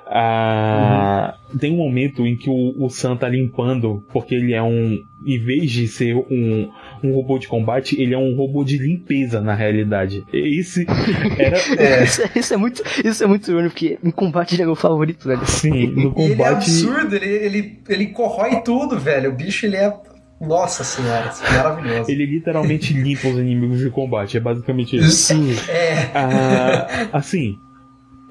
[0.10, 1.60] Ah, uhum.
[1.60, 5.04] Tem um momento em que o, o Sam tá limpando, porque ele é um.
[5.26, 6.70] Em vez de ser um,
[7.04, 10.24] um robô de combate, ele é um robô de limpeza na realidade.
[10.34, 10.86] Esse
[11.38, 11.58] era.
[11.78, 12.04] é.
[12.08, 14.76] Isso, é, isso, é muito, isso é muito irônico, porque em combate ele é meu
[14.76, 15.46] favorito, velho.
[15.46, 16.32] Sim, no combate.
[16.32, 19.32] ele é absurdo, ele, ele, ele corrói tudo, velho.
[19.32, 19.94] O bicho ele é
[20.40, 22.12] nossa senhora, maravilhoso.
[22.12, 25.34] Ele literalmente limpa os inimigos de combate, é basicamente isso.
[25.34, 25.52] Sim.
[25.70, 26.12] É.
[26.14, 27.56] Ah, assim,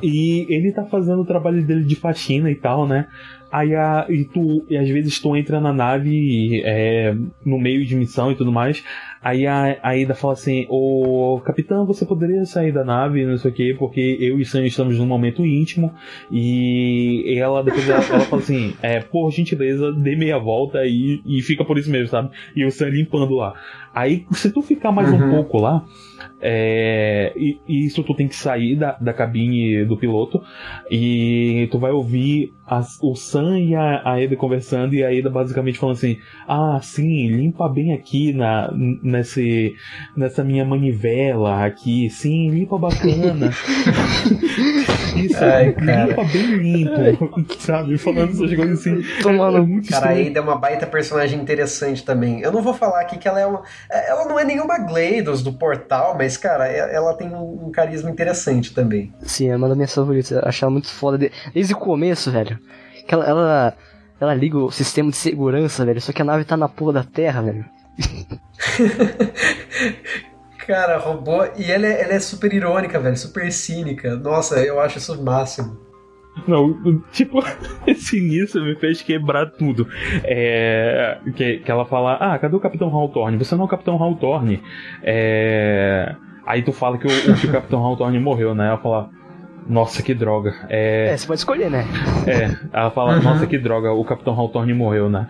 [0.03, 3.07] e ele tá fazendo o trabalho dele de faxina e tal, né?
[3.51, 7.95] Aí a, e tu, e às vezes tu entra na nave é, no meio de
[7.95, 8.83] missão e tudo mais.
[9.23, 13.51] Aí a, a Ida fala assim: Ô capitão, você poderia sair da nave, não sei
[13.51, 15.93] o que, porque eu e Sam estamos num momento íntimo.
[16.31, 21.43] E ela depois ela, ela fala assim: é, por gentileza, dê meia volta e, e
[21.43, 22.31] fica por isso mesmo, sabe?
[22.55, 23.55] E o Sam limpando lá.
[23.95, 25.27] Aí, se tu ficar mais uhum.
[25.27, 25.85] um pouco lá,
[26.41, 30.43] é, e, e, isso tu tem que sair da, da cabine do piloto
[30.91, 35.30] e tu vai ouvir as, o Sam e a, a Eda conversando e a Eda
[35.30, 39.74] basicamente falando assim: Ah, sim, limpa bem aqui na, nesse,
[40.16, 43.51] nessa minha manivela aqui, sim, limpa bacana.
[45.17, 47.99] Isso, Ai, limpa bem limpo, sabe?
[47.99, 49.03] Falando essas coisas assim.
[49.23, 49.59] Tomando.
[49.59, 52.41] É muito cara, a Ada é uma baita personagem interessante também.
[52.41, 53.62] Eu não vou falar aqui que ela é uma.
[53.91, 59.12] Ela não é nenhuma GLaDOS do portal, mas, cara, ela tem um, carisma interessante também.
[59.23, 60.31] Sim, é uma das minhas favoritas.
[60.31, 61.31] Eu acho ela muito foda.
[61.53, 62.59] Desde o começo, velho.
[63.07, 63.75] Que ela, ela,
[64.21, 66.01] ela liga o sistema de segurança, velho.
[66.01, 67.64] Só que a nave tá na porra da terra, velho.
[70.67, 71.45] Cara, robô.
[71.57, 73.17] E ela é, ela é super irônica, velho.
[73.17, 74.17] Super cínica.
[74.17, 75.77] Nossa, eu acho isso o máximo.
[76.47, 77.39] Não, tipo,
[77.87, 79.87] esse início me fez quebrar tudo.
[80.25, 83.39] É, que, que ela fala, ah, cadê o Capitão Hawthorne?
[83.39, 84.62] Você não é o Capitão Hawthorne.
[85.03, 86.14] É,
[86.45, 88.69] aí tu fala que o, que o Capitão Hawthorne morreu, né?
[88.69, 89.09] Ela fala,
[89.69, 90.55] nossa, que droga.
[90.69, 91.87] É, é você pode escolher, né?
[92.27, 93.23] É, ela fala, uhum.
[93.23, 95.29] nossa, que droga, o Capitão Hawthorne morreu, né?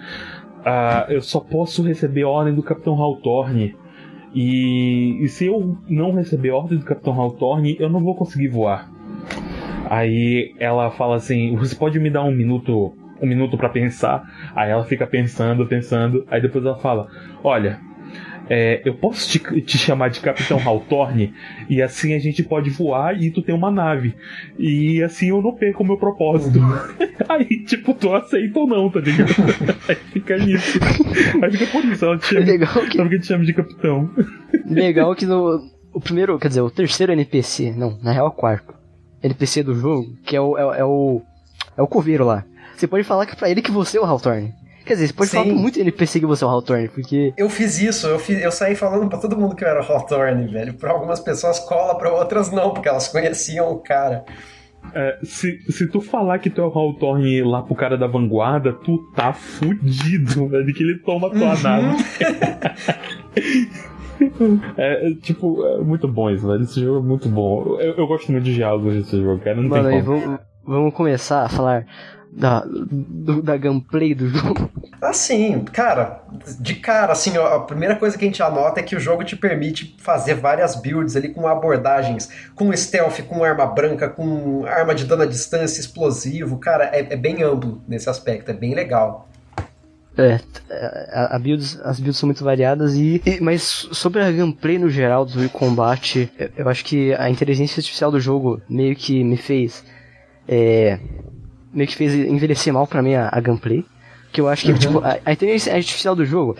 [0.65, 3.77] Ah, eu só posso receber a ordem do Capitão Hawthorne.
[4.37, 8.91] E, e se eu não receber ordem do Capitão Hawthorne, eu não vou conseguir voar.
[9.89, 14.23] Aí ela fala assim: Você pode me dar um minuto, um minuto para pensar?
[14.55, 16.27] Aí ela fica pensando, pensando.
[16.31, 17.09] Aí depois ela fala:
[17.43, 17.81] Olha,
[18.49, 21.35] é, eu posso te, te, chamar de Capitão Hawthorne
[21.69, 24.15] e assim a gente pode voar e tu tem uma nave.
[24.59, 26.59] E assim eu não perco o meu propósito.
[26.59, 26.79] Uhum.
[27.29, 29.31] Aí, tipo, tu aceita ou não, tá ligado?
[29.89, 30.79] Aí fica nisso.
[31.43, 33.01] Aí fica por isso, ela te chama, Legal que...
[33.01, 34.11] ela te chama de capitão.
[34.65, 35.75] Legal que no.
[35.93, 38.75] O primeiro, quer dizer, o terceiro NPC, não, na real, o quarto.
[39.23, 40.57] NPC do jogo, que é o.
[40.57, 41.23] É, é o.
[41.77, 42.45] É o coveiro lá.
[42.77, 44.55] Você pode falar que pra ele que você é o Hawthorne.
[44.87, 45.37] Quer dizer, você pode Sim.
[45.39, 47.35] falar muito NPC que você é o Hawthorne, porque.
[47.37, 49.85] Eu fiz isso, eu, fiz, eu saí falando pra todo mundo que eu era o
[49.85, 50.75] Hawthorne, velho.
[50.75, 54.25] Pra algumas pessoas cola, pra outras não, porque elas conheciam o cara.
[54.95, 58.73] É, se, se tu falar que tu é o Hawthorne lá pro cara da vanguarda,
[58.73, 61.63] tu tá fudido, velho, que ele toma tua uhum.
[61.63, 62.05] nave.
[64.79, 66.63] É, tipo, é muito bom isso, velho.
[66.63, 67.79] Esse jogo é muito bom.
[67.79, 69.61] Eu, eu gosto muito de diálogos desse jogo, cara.
[69.61, 70.21] Não Mano, tem como.
[70.21, 71.85] Vamos, vamos começar a falar
[72.37, 74.71] da, do, da gameplay do jogo?
[75.01, 76.23] Assim, cara,
[76.61, 79.35] de cara, assim, a primeira coisa que a gente anota é que o jogo te
[79.35, 85.05] permite fazer várias builds ali com abordagens, com stealth, com arma branca, com arma de
[85.05, 89.29] dano à distância, explosivo, cara, é, é bem amplo nesse aspecto, é bem legal.
[90.19, 90.41] É,
[91.13, 94.89] a, a builds, as builds são muito variadas e, e, Mas sobre a gameplay no
[94.89, 99.37] geral do combate, eu, eu, acho que a inteligência artificial do jogo meio que me
[99.37, 99.85] fez.
[100.49, 100.99] É,
[101.77, 103.85] meio que fez envelhecer mal pra mim a, a gameplay.
[104.33, 104.79] Que eu acho que, uhum.
[104.79, 106.57] tipo, a, a inteligência artificial do jogo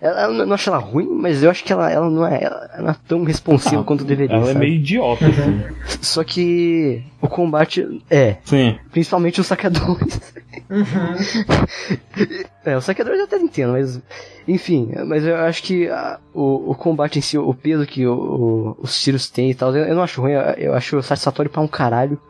[0.00, 2.70] ela, eu não acho ela ruim, mas eu acho que ela, ela, não, é, ela
[2.78, 4.36] não é tão responsiva ah, quanto deveria.
[4.36, 4.56] Ela é sabe?
[4.56, 5.60] é meio idiota, assim.
[6.00, 8.36] Só que o combate é.
[8.44, 8.78] Sim.
[8.92, 10.20] Principalmente os saqueadores.
[10.70, 12.38] Uhum.
[12.64, 14.00] é, os saqueadores eu até entendo, mas.
[14.46, 18.14] Enfim, mas eu acho que a, o, o combate em si, o peso que o,
[18.14, 21.50] o, os tiros têm e tal, eu, eu não acho ruim, eu, eu acho satisfatório
[21.50, 22.20] pra um caralho.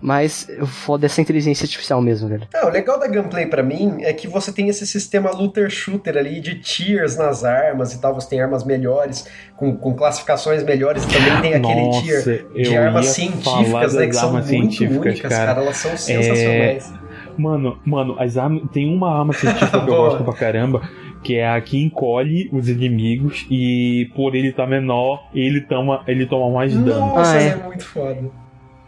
[0.00, 2.46] Mas o foda é essa inteligência artificial mesmo, velho.
[2.54, 6.16] É, o legal da gameplay para mim é que você tem esse sistema looter shooter
[6.16, 8.14] ali de tiers nas armas e tal.
[8.14, 9.26] Você tem armas melhores,
[9.56, 11.04] com, com classificações melhores.
[11.04, 14.06] E também tem aquele Nossa, tier de armas científicas, né?
[14.06, 15.46] Que são muito únicas, cara.
[15.46, 15.60] cara.
[15.62, 16.92] Elas são sensacionais.
[17.00, 17.04] É...
[17.36, 18.62] Mano, mano, as armas.
[18.72, 20.82] Tem uma arma científica que eu gosto pra caramba,
[21.22, 26.02] que é a que encolhe os inimigos e por ele estar tá menor, ele toma,
[26.06, 27.00] ele toma mais dano.
[27.00, 27.48] Nossa, ah, é.
[27.48, 28.43] é muito foda.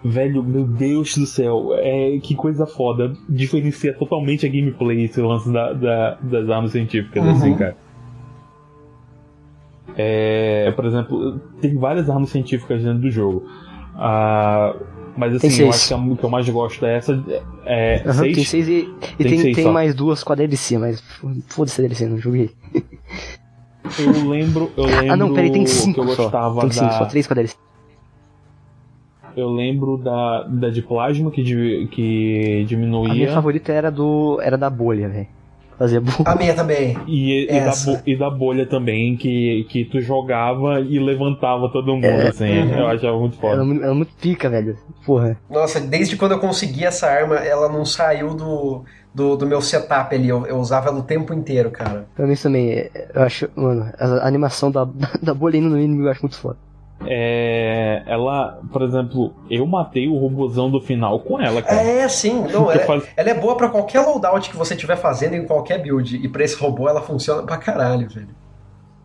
[0.09, 3.12] Velho, meu Deus do céu, é, que coisa foda.
[3.28, 7.30] Diferencia totalmente a gameplay esse lance da, da, das armas científicas, uhum.
[7.30, 7.76] assim, cara.
[9.96, 13.44] É, por exemplo, tem várias armas científicas dentro do jogo.
[13.96, 14.76] Ah,
[15.16, 17.24] mas assim, eu acho que a que eu mais gosto é essa.
[17.64, 18.36] É, uhum, seis?
[18.36, 21.02] Tem seis e, e tem, tem, tem mais duas com a DLC, mas
[21.48, 22.50] foda-se a DLC, não joguei.
[23.98, 25.12] Eu lembro, eu lembro.
[25.12, 25.94] Ah, não, peraí, tem cinco.
[25.94, 26.61] Que eu gostava só.
[26.61, 26.98] Tem cinco, da...
[26.98, 27.57] só três com a DLC.
[29.37, 33.12] Eu lembro da, da de plasma que, que diminuía.
[33.12, 35.26] A minha favorita era do era da bolha, velho.
[35.78, 36.24] Fazia bolha.
[36.24, 36.97] A minha também.
[37.07, 37.72] E, e, da,
[38.07, 42.61] e da bolha também, que, que tu jogava e levantava todo mundo, é, assim.
[42.61, 42.78] Uhum.
[42.78, 43.61] Eu achava muito foda.
[43.61, 44.76] Ela, ela muito pica, velho.
[45.05, 45.37] Porra.
[45.51, 48.84] Nossa, desde quando eu consegui essa arma, ela não saiu do,
[49.14, 50.30] do, do meu setup ali.
[50.30, 52.07] Eu, eu, usava ela o tempo inteiro, cara.
[52.14, 54.89] Pra mim também, eu acho, mano, a animação da,
[55.22, 56.57] da bolha indo no inimigo eu acho muito foda.
[57.05, 61.82] É, ela, por exemplo, eu matei o robozão do final com ela, cara.
[61.82, 62.47] É, sim.
[62.51, 63.05] Não, ela, faz...
[63.16, 66.16] ela, é boa para qualquer loadout que você estiver fazendo em qualquer build.
[66.16, 68.28] E pra esse robô ela funciona pra caralho, velho.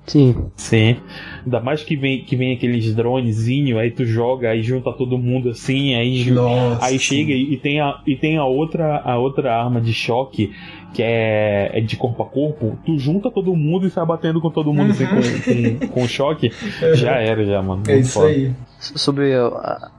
[0.08, 0.36] Sim.
[0.56, 0.98] Sim.
[1.44, 5.50] Ainda mais que vem, que vem aqueles dronezinhos, aí tu joga, aí junta todo mundo
[5.50, 9.56] assim, aí, Nossa, aí chega e, e, tem a, e tem a outra, a outra
[9.56, 10.52] arma de choque
[10.94, 14.50] que é, é de corpo a corpo, tu junta todo mundo e sai batendo com
[14.50, 16.52] todo mundo assim, com, com, com choque,
[16.96, 17.84] já era, já, mano.
[17.88, 18.28] É isso foda.
[18.28, 18.54] aí.
[18.80, 19.32] Sobre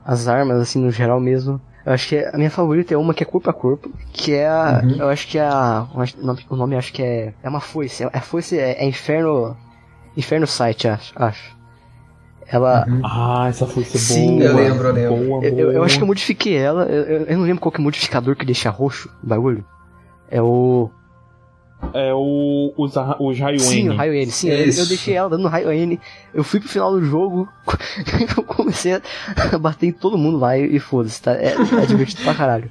[0.05, 1.59] as armas, assim, no geral mesmo.
[1.85, 4.47] Eu acho que a minha favorita é uma que é corpo a corpo, que é
[4.47, 4.81] a.
[4.83, 4.95] Uhum.
[4.99, 5.85] Eu acho que é a.
[6.49, 7.33] O nome acho que é.
[7.43, 8.03] É uma foice.
[8.03, 9.55] É, é foice, é, é Inferno.
[10.15, 11.13] Inferno Sight, acho.
[11.15, 11.57] acho.
[12.47, 12.85] Ela.
[12.87, 13.01] Uhum.
[13.03, 14.43] Ah, essa foice Sim, boa.
[14.43, 15.27] eu lembro, eu lembro.
[15.27, 16.83] Boa, eu, eu, acho que eu modifiquei ela.
[16.85, 19.65] Eu, eu, não lembro qual que é o modificador que deixa roxo o bagulho.
[20.29, 20.89] É o.
[21.93, 22.73] É o.
[22.77, 24.31] Os, os raio Sim, o raio N.
[24.31, 25.99] Sim, eu, eu, deixei ela dando raio N.
[26.33, 27.47] Eu fui pro final do jogo.
[28.37, 31.33] eu comecei a bater em todo mundo lá e, e foda-se, tá?
[31.33, 32.69] É, é divertido pra caralho.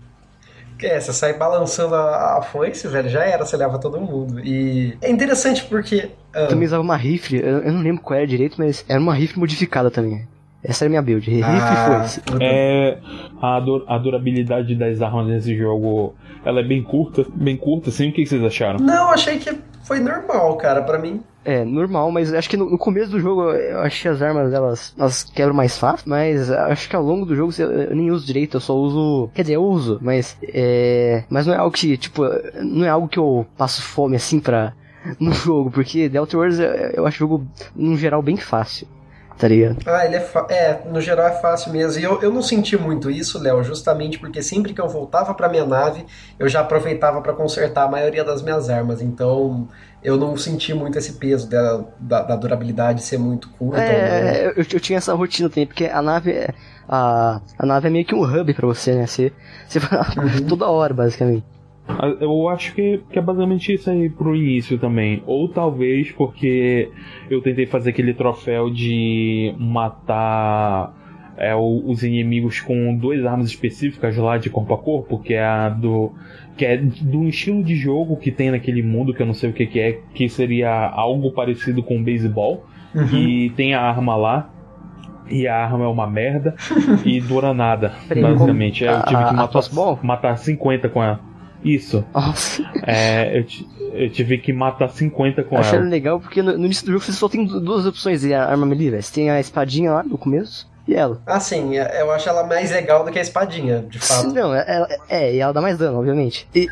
[0.82, 4.40] É, você sai balançando a, a foice, velho, já era, você leva todo mundo.
[4.40, 6.10] E é interessante porque.
[6.34, 9.14] Eu também usava uma rifle, eu, eu, não lembro qual era direito, mas era uma
[9.14, 10.26] rifle modificada também.
[10.64, 12.22] Essa era a minha build, rifle ah, e foice.
[12.40, 12.98] É,
[13.40, 18.10] a, a durabilidade das armas nesse jogo ela é bem curta, bem curta, assim.
[18.10, 18.78] O que vocês acharam?
[18.78, 19.52] Não, achei que
[19.82, 21.20] foi normal, cara, para mim.
[21.44, 24.94] É, normal, mas acho que no, no, começo do jogo eu achei as armas elas,
[24.96, 28.56] elas quebram mais fácil, mas acho que ao longo do jogo eu, nem uso direito,
[28.56, 29.28] eu só uso.
[29.34, 31.24] Quer dizer, eu uso, mas é.
[31.28, 32.22] Mas não é algo que, tipo,
[32.62, 34.72] não é algo que eu passo fome assim pra.
[35.18, 38.86] no jogo, porque Delta Wars eu, eu acho o jogo, no geral, bem fácil
[39.42, 39.78] tá ligado?
[39.84, 42.00] Ah, ele é, é, no geral é fácil mesmo.
[42.00, 45.48] E eu, eu não senti muito isso, Léo, justamente porque sempre que eu voltava pra
[45.48, 46.06] minha nave,
[46.38, 49.02] eu já aproveitava para consertar a maioria das minhas armas.
[49.02, 49.66] Então
[50.00, 53.82] eu não senti muito esse peso da, da, da durabilidade ser muito curta.
[53.82, 54.46] É, né?
[54.46, 56.54] eu, eu, tinha essa rotina também, porque a nave é.
[56.88, 59.08] A, a nave é meio que um hub para você, né?
[59.08, 59.32] Você,
[59.66, 60.46] você vai uhum.
[60.46, 61.44] toda hora, basicamente.
[62.20, 65.22] Eu acho que, que é basicamente isso aí pro início também.
[65.26, 66.90] Ou talvez porque
[67.30, 70.94] eu tentei fazer aquele troféu de matar
[71.36, 75.68] é, os inimigos com duas armas específicas lá de corpo a corpo, que é a
[75.68, 76.12] do.
[76.56, 79.52] que é do estilo de jogo que tem naquele mundo, que eu não sei o
[79.52, 82.66] que, que é, que seria algo parecido com beisebol.
[82.94, 83.06] Uhum.
[83.16, 84.50] E tem a arma lá.
[85.30, 86.54] e a arma é uma merda
[87.04, 88.84] e dura nada, basicamente.
[88.84, 91.31] Eu tive que matar, matar 50 com ela.
[91.64, 92.04] Isso.
[92.14, 93.46] Nossa, É, eu,
[93.92, 95.88] eu tive que matar 50 com eu achei ela.
[95.88, 98.66] legal porque no, no início do jogo você só tem du- duas opções de arma
[98.66, 99.02] melee, velho.
[99.02, 101.20] Você tem a espadinha lá no começo e ela.
[101.26, 104.28] Ah, sim, eu acho ela mais legal do que a espadinha, de fato.
[104.32, 106.48] Não, ela, é, e ela dá mais dano, obviamente.
[106.54, 106.68] E-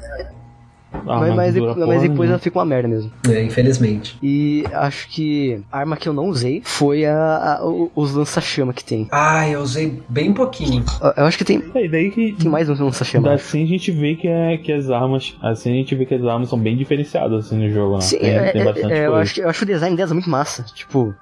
[0.93, 3.13] Ah, mas, mas, depois, mas depois ela fica uma merda mesmo.
[3.29, 4.19] É, infelizmente.
[4.23, 7.15] E acho que a arma que eu não usei foi a,
[7.59, 7.61] a-
[7.95, 9.09] os lança-chama que tem.
[9.11, 10.85] Ah, eu usei bem pouquinho.
[11.01, 12.33] Eu- Eu acho que tem, É, daí que.
[12.33, 13.33] tem mais um lança-chama.
[13.33, 15.37] Assim a gente vê que, é, que as armas.
[15.43, 18.01] Assim a gente vê que as armas são bem diferenciadas assim, no jogo, né?
[18.03, 19.23] Sim, tem, é, tem é, bastante é, eu, coisa.
[19.23, 20.65] acho, que- eu acho o design delas muito massa.
[20.75, 21.15] Tipo,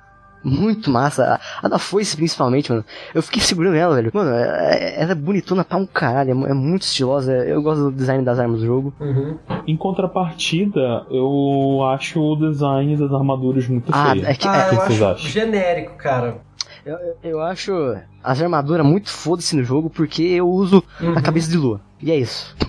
[0.48, 1.34] muito massa.
[1.62, 2.84] A, a da foice, principalmente, mano.
[3.14, 4.10] Eu fiquei segurando ela, velho.
[4.12, 6.30] Mano, é- é- ela é bonitona pra um caralho.
[6.46, 7.32] É, é muito estilosa.
[7.32, 8.92] Eu gosto do design das armas do jogo.
[9.00, 9.36] Uhum.
[9.66, 14.26] Em contrapartida, eu acho o design das armaduras muito Ah, feio.
[14.26, 15.30] é que- Ah, que eu vocês acho acham?
[15.30, 16.38] genérico, cara.
[16.86, 21.12] Eu, eu, eu acho as armaduras muito foda-se no jogo porque eu uso Uhum.
[21.16, 21.80] a cabeça de lua.
[22.00, 22.56] E é isso.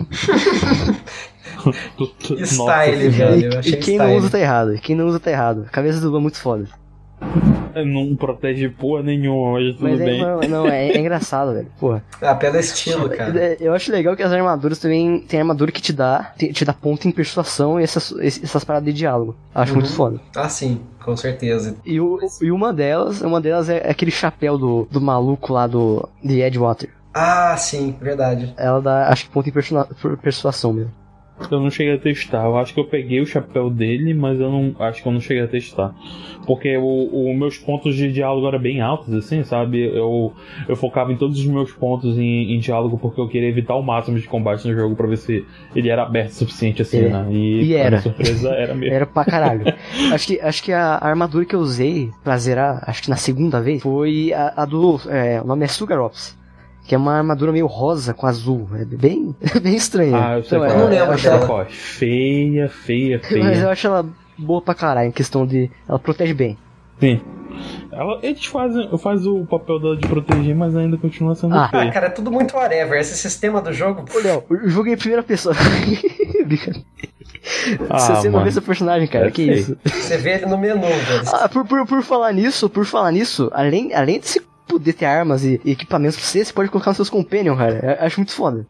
[2.00, 3.32] Nossa Style, senhora.
[3.36, 3.54] velho.
[3.64, 3.98] E, e quem style.
[3.98, 4.74] não usa tá errado.
[4.82, 5.66] Quem não usa tá errado.
[5.72, 6.66] Cabeça de lua é muito foda.
[7.86, 10.22] Não protege porra nenhuma, mas tudo Mas é, bem.
[10.22, 11.68] não, não, é, é engraçado, velho.
[11.80, 12.04] Porra.
[12.22, 13.56] Ah, pelo estilo, cara.
[13.60, 15.20] Eu acho legal que as armaduras também.
[15.22, 16.34] Tem armadura que te dá.
[16.38, 19.36] Te, te dá ponto em persuasão e essas, essas paradas de diálogo.
[19.54, 19.80] Acho Uhum.
[19.80, 20.20] muito foda.
[20.36, 21.76] Ah, sim, com certeza.
[21.86, 26.08] E, o, e uma delas, uma delas é aquele chapéu do, do maluco lá do
[26.24, 26.90] de Edgewater.
[27.14, 28.54] Ah, sim, verdade.
[28.58, 30.92] Ela dá, acho que ponto em persua- per- persuasão mesmo.
[31.52, 32.46] Eu não cheguei a testar.
[32.46, 35.20] Eu acho que eu peguei o chapéu dele, mas eu não acho que eu não
[35.22, 35.94] cheguei a testar.
[36.46, 39.82] Porque os meus pontos de diálogo eram bem altos, assim, sabe?
[39.84, 40.34] Eu,
[40.68, 43.84] eu focava em todos os meus pontos em, em diálogo porque eu queria evitar o
[43.84, 47.10] máximo de combate no jogo pra ver se ele era aberto o suficiente, assim, É.
[47.10, 47.28] né?
[47.32, 48.00] E, E era.
[48.02, 48.96] surpresa era mesmo.
[48.96, 49.66] Era pra caralho.
[50.12, 53.62] acho, que, acho que a armadura que eu usei pra zerar, acho que na segunda
[53.62, 55.00] vez, foi a, a do.
[55.10, 56.39] É, o nome é Sugarops.
[56.90, 58.68] Que é uma armadura meio rosa com azul.
[58.74, 60.18] É bem, bem estranha.
[60.18, 61.46] Ah, eu sei Então, qual é, eu não lembro eu acho sei dela.
[61.46, 61.66] qual.
[61.70, 63.44] Feia, feia, feia.
[63.44, 65.70] Mas eu acho ela boa pra caralho, em questão de.
[65.88, 66.58] Ela protege bem.
[67.00, 67.22] Sim.
[67.92, 71.70] Ela, eles fazem, faz o papel dela de proteger, mas ainda continua sendo Ah, Ah,
[71.70, 71.92] feia.
[71.92, 73.00] cara, é tudo muito whatever.
[73.00, 74.04] Esse sistema do jogo.
[74.12, 75.54] Ô, Léo, o jogo é em primeira pessoa.
[77.90, 78.46] Ah, Você não mano.
[78.46, 79.28] vê seu personagem, cara.
[79.28, 79.78] É que isso?
[79.86, 81.24] Você vê ele no menu, velho.
[81.34, 85.06] Ah, por, por, por falar nisso, por falar nisso, além, além de você poder ter
[85.06, 87.98] armas e, e equipamentos pra você, você pode colocar nos seus companions, cara.
[88.00, 88.66] Eu acho muito foda.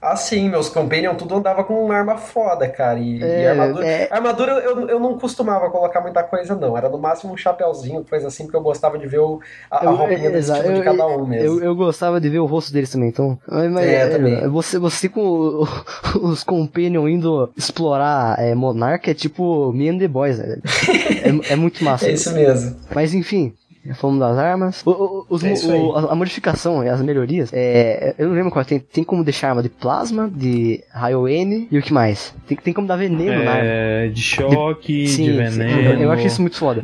[0.00, 3.00] Ah, sim, meus companions tudo andava com uma arma foda, cara.
[3.00, 3.84] E, e É, armadura.
[3.84, 4.08] é.
[4.12, 6.78] Armadura eu, eu não costumava colocar muita coisa, não.
[6.78, 9.84] Era no máximo um chapéuzinho, coisa assim, porque eu gostava de ver o, a, a
[9.86, 11.58] Eu- roupinha do exato, estilo de eu- cada um mesmo.
[11.58, 13.36] Eu, eu gostava de ver o rosto deles também, então.
[13.48, 14.48] Mas, mas, É, também.
[14.48, 15.68] Você, você com o-
[16.22, 20.62] os companions indo explorar é, Monarca é tipo Me and the Boys, velho.
[21.48, 22.06] é, é muito massa.
[22.06, 22.76] É isso mesmo.
[22.94, 23.52] Mas enfim.
[23.84, 24.82] Já Falando das armas.
[24.86, 27.50] O- o- os É o- a, a modificação e as melhorias.
[27.52, 28.64] É, eu não lembro qual.
[28.64, 32.34] Tem, tem como deixar arma de plasma, de raio N e o que mais?
[32.46, 33.64] Tem, tem como dar veneno na arma.
[33.64, 36.02] É, de choque, de, Sim, sim, veneno.
[36.02, 36.82] eu acho isso muito foda.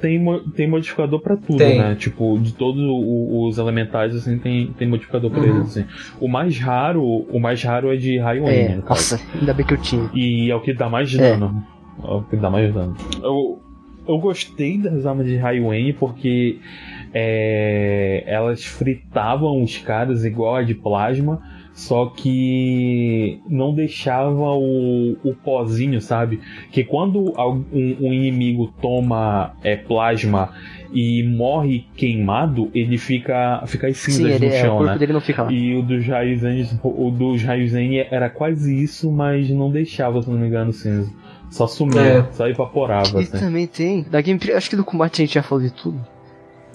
[0.00, 0.20] Tem,
[0.54, 1.78] tem modificador pra tudo, Tem.
[1.78, 1.94] né?
[1.94, 5.46] Tipo, de todos os elementais, assim, tem, tem modificador pra Uhum.
[5.56, 5.84] eles, assim.
[6.20, 8.88] O mais raro, o mais raro é de raio É, N, caso.
[9.16, 10.08] nossa, ainda bem que eu tinha.
[10.14, 11.18] E é o que dá mais É.
[11.18, 11.64] dano.
[12.02, 12.94] É, o que dá mais dano.
[13.22, 13.58] Eu,
[14.08, 16.58] eu gostei das armas de N porque
[17.12, 21.40] é, elas fritavam os caras igual a de plasma,
[21.72, 26.40] só que não deixava o, o pozinho, sabe?
[26.72, 30.50] Que quando um, um inimigo toma é, plasma
[30.92, 34.98] e morre queimado, ele fica, fica as cinzas Sim, no é, o chão, corpo né?
[34.98, 35.52] dele não fica lá.
[35.52, 37.44] E o dos raios N, o dos
[38.10, 41.12] era quase isso, mas não deixava, se não me engano, cinza.
[41.50, 42.32] Só sumia, É.
[42.32, 43.38] só evaporava, E assim.
[43.38, 44.02] também tem.
[44.02, 45.98] Da gameplay, acho que do combate a gente já falou de tudo.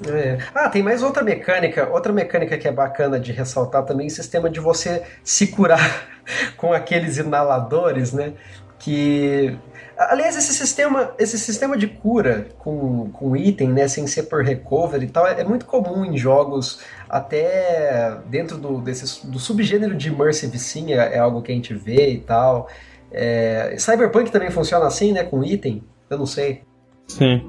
[0.08, 0.38] É.
[0.54, 1.88] Ah, tem mais outra mecânica.
[1.92, 6.08] Outra mecânica que é bacana de ressaltar também, o sistema de você se curar
[6.58, 8.34] com aqueles inaladores, né?
[8.80, 9.56] Que.
[9.96, 15.06] Aliás, esse sistema, esse sistema de cura com, com item, né, sem ser por recovery
[15.06, 20.10] e tal, é, é muito comum em jogos, até dentro do, desse, do subgênero de
[20.10, 22.68] Immersive Sim, é, é algo que a gente vê e tal.
[23.14, 25.84] É, Cyberpunk também funciona assim, né, com item?
[26.10, 26.62] Eu não sei.
[27.08, 27.42] Sim.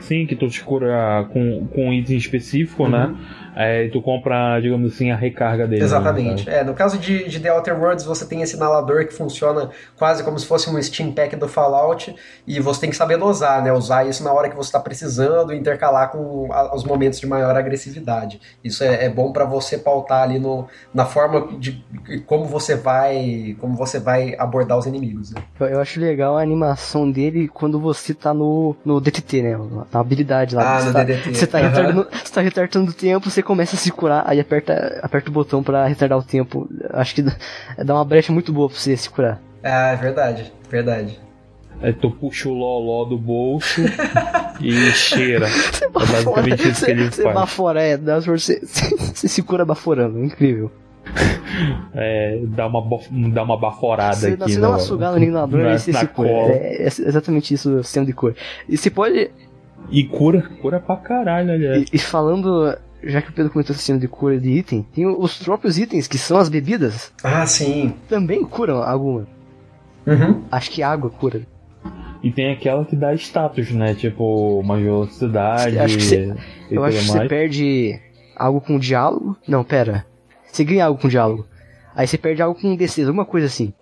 [0.00, 2.90] Sim, que tu te cura com, com um item específico, Uhum.
[2.90, 3.16] né?
[3.56, 5.80] É, e tu compra, digamos assim, a recarga dele.
[5.80, 6.48] né, Exatamente.
[6.48, 10.22] É, no caso de, de The Outer Worlds, você tem esse inalador que funciona quase
[10.22, 12.14] como se fosse um Steam Pack do Fallout,
[12.46, 13.72] e você tem que saber dosar, né?
[13.72, 17.26] Usar isso na hora que você está precisando, e intercalar com a- os momentos de
[17.26, 18.40] maior agressividade.
[18.62, 21.82] Isso é, é bom para você pautar ali no, na forma de
[22.26, 25.32] como você vai como você vai abordar os inimigos.
[25.32, 25.42] Né?
[25.60, 29.58] Eu, acho legal a animação dele quando você tá no, no DTT, né?
[29.92, 30.76] Na habilidade lá.
[30.76, 31.34] Ah, você no tá, DDT.
[31.34, 31.68] Você tá, Aham.
[31.68, 35.32] retardando, você tá retardando o tempo, você começa a se curar, aí aperta, aperta o
[35.32, 36.68] botão pra retardar o tempo.
[36.90, 37.22] Acho que
[37.84, 39.40] dá uma brecha muito boa pra você se curar.
[39.62, 41.18] Ah, é verdade, verdade.
[41.80, 43.80] Aí tu puxa o loló do bolso
[44.60, 45.46] e cheira.
[45.70, 47.34] Você É basicamente isso que ele você faz.
[47.34, 50.70] bafora, é, dá, você, você se cura baforando, incrível.
[51.94, 52.82] É, dá, uma,
[53.32, 54.38] dá uma baforada Você, aqui.
[54.54, 56.28] você dá uma sugada no inador na- e você se cura.
[56.30, 58.34] É, é exatamente isso o sistema de cura.
[58.68, 59.30] E você pode.
[59.90, 61.82] E cura, cura pra caralho, aliás.
[61.92, 62.76] E, e falando.
[63.02, 66.18] Já que o Pedro comentou sistema de cura de item, tem os próprios itens, que
[66.18, 67.94] são as bebidas, Ah, sim.
[68.08, 69.26] também curam alguma.
[70.06, 70.42] Uhum.
[70.50, 71.42] Acho que água cura.
[72.22, 73.94] E tem aquela que dá status, né?
[73.94, 76.34] Tipo, uma velocidade Acho que cê-
[76.70, 77.28] e Eu acho que você mais.
[77.28, 78.00] perde
[78.34, 79.36] algo com diálogo.
[79.46, 80.04] Não, pera.
[80.50, 81.46] Você ganha algo com diálogo.
[81.94, 83.72] Aí você perde algo com destreza, alguma coisa assim.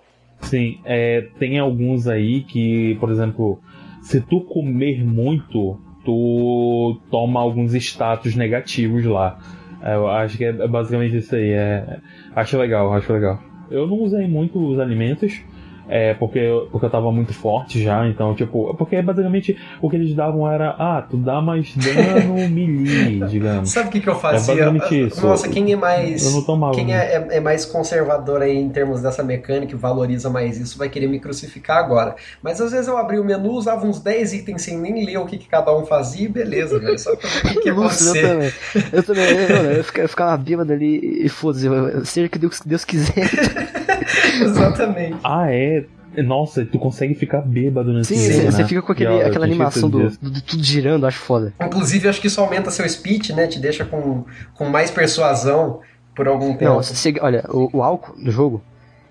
[0.43, 3.59] Sim, é, tem alguns aí que, por exemplo,
[4.03, 9.39] se tu comer muito, tu toma alguns status negativos lá.
[9.83, 11.51] É, Eu acho que é basicamente isso aí.
[11.51, 11.99] É,
[12.35, 13.39] acho legal, acho legal.
[13.71, 15.43] Eu não usei muito os alimentos,
[15.89, 19.97] é, porque, eu- porque eu tava muito forte já, então, tipo, porque basicamente o que
[19.97, 23.71] eles davam era, ah, tu dá mais dano melee, digamos.
[23.71, 24.55] Sabe o que, que eu fazia?
[24.65, 25.27] basicamente isso.
[25.27, 26.25] Nossa, quem é mais.
[26.25, 26.75] Eu não tomava.
[26.75, 30.77] Quem é, é- é mais conservador aí em termos dessa mecânica e valoriza mais isso
[30.79, 32.15] vai querer me crucificar agora.
[32.43, 35.27] Mas às vezes eu abria o menu, usava uns 10 itens sem nem ler o
[35.27, 36.99] que, que cada um fazia e beleza, velho.
[36.99, 38.53] Só pra ver o que, que ia Lúcido, eu também.
[38.93, 39.25] Eu também.
[39.25, 41.67] Eu, eu, eu ficava, eu ficava bêbado ali e foda-se.
[42.05, 43.29] Seja que Deus, Deus quiser.
[44.43, 45.17] Exatamente.
[45.23, 45.85] Ah, é?
[46.23, 48.69] Nossa, tu consegue ficar bêbado nesse Sim, jogo, você, você né?
[48.69, 51.53] fica com aquele, aquela animação do, do- de tudo girando, acho foda.
[51.63, 53.47] Inclusive, acho que isso aumenta seu speech, né?
[53.47, 55.81] Te deixa com, com mais persuasão
[56.15, 56.65] por algum tempo.
[56.65, 58.63] Não, você, olha, o, o álcool do jogo,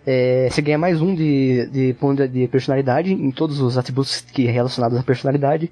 [0.06, 4.46] é, você ganha mais um de, de ponto de personalidade em todos os atributos que
[4.46, 5.72] relacionados à personalidade.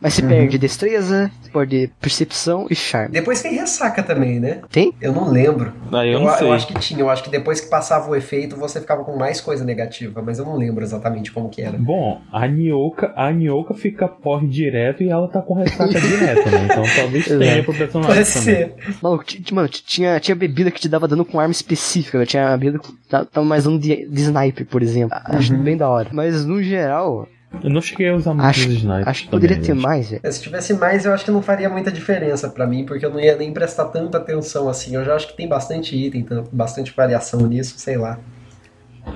[0.00, 0.28] Mas você Uhum.
[0.28, 3.12] perde destreza, você perde percepção e charme.
[3.12, 4.60] Depois tem ressaca também, né?
[4.70, 4.92] Tem?
[5.00, 5.72] Eu não lembro.
[5.92, 6.50] Ah, eu Eu, não eu sei.
[6.52, 7.00] acho que tinha.
[7.00, 10.22] Eu acho que depois que passava o efeito, você ficava com mais coisa negativa.
[10.22, 11.76] Mas eu não lembro exatamente como que era.
[11.78, 16.64] Bom, a Nioka, a Nioka fica porre direto e ela tá com ressaca direto, né?
[16.70, 18.74] Então talvez tenha pro personagem Pode ser.
[19.02, 22.24] Maluco, mano, ti- tinha, tinha bebida que te dava dano com arma específica.
[22.26, 25.16] Tinha bebida que ta- tava mais dano de, de sniper, por exemplo.
[25.24, 25.62] Acho Uhum.
[25.62, 26.08] bem da hora.
[26.12, 27.26] Mas no geral,
[27.62, 29.82] Eu não cheguei a usar muito acho, os snipers acho que poderia também, ter gente.
[29.82, 30.32] mais, velho.
[30.32, 33.18] Se tivesse mais, eu acho que não faria muita diferença pra mim, porque eu não
[33.18, 34.94] ia nem prestar tanta atenção assim.
[34.94, 38.18] Eu já acho que tem bastante item, bastante variação nisso, sei lá.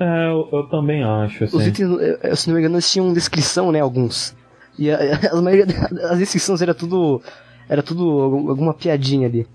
[0.00, 1.56] É, eu, eu também acho, assim.
[1.56, 3.80] Os itens, eu- eu- se não me engano, eles tinham descrição, né?
[3.80, 4.34] Alguns.
[4.78, 4.96] E a,
[5.32, 7.20] a maioria das descrições era tudo.
[7.68, 9.46] Era tudo algum- alguma piadinha ali.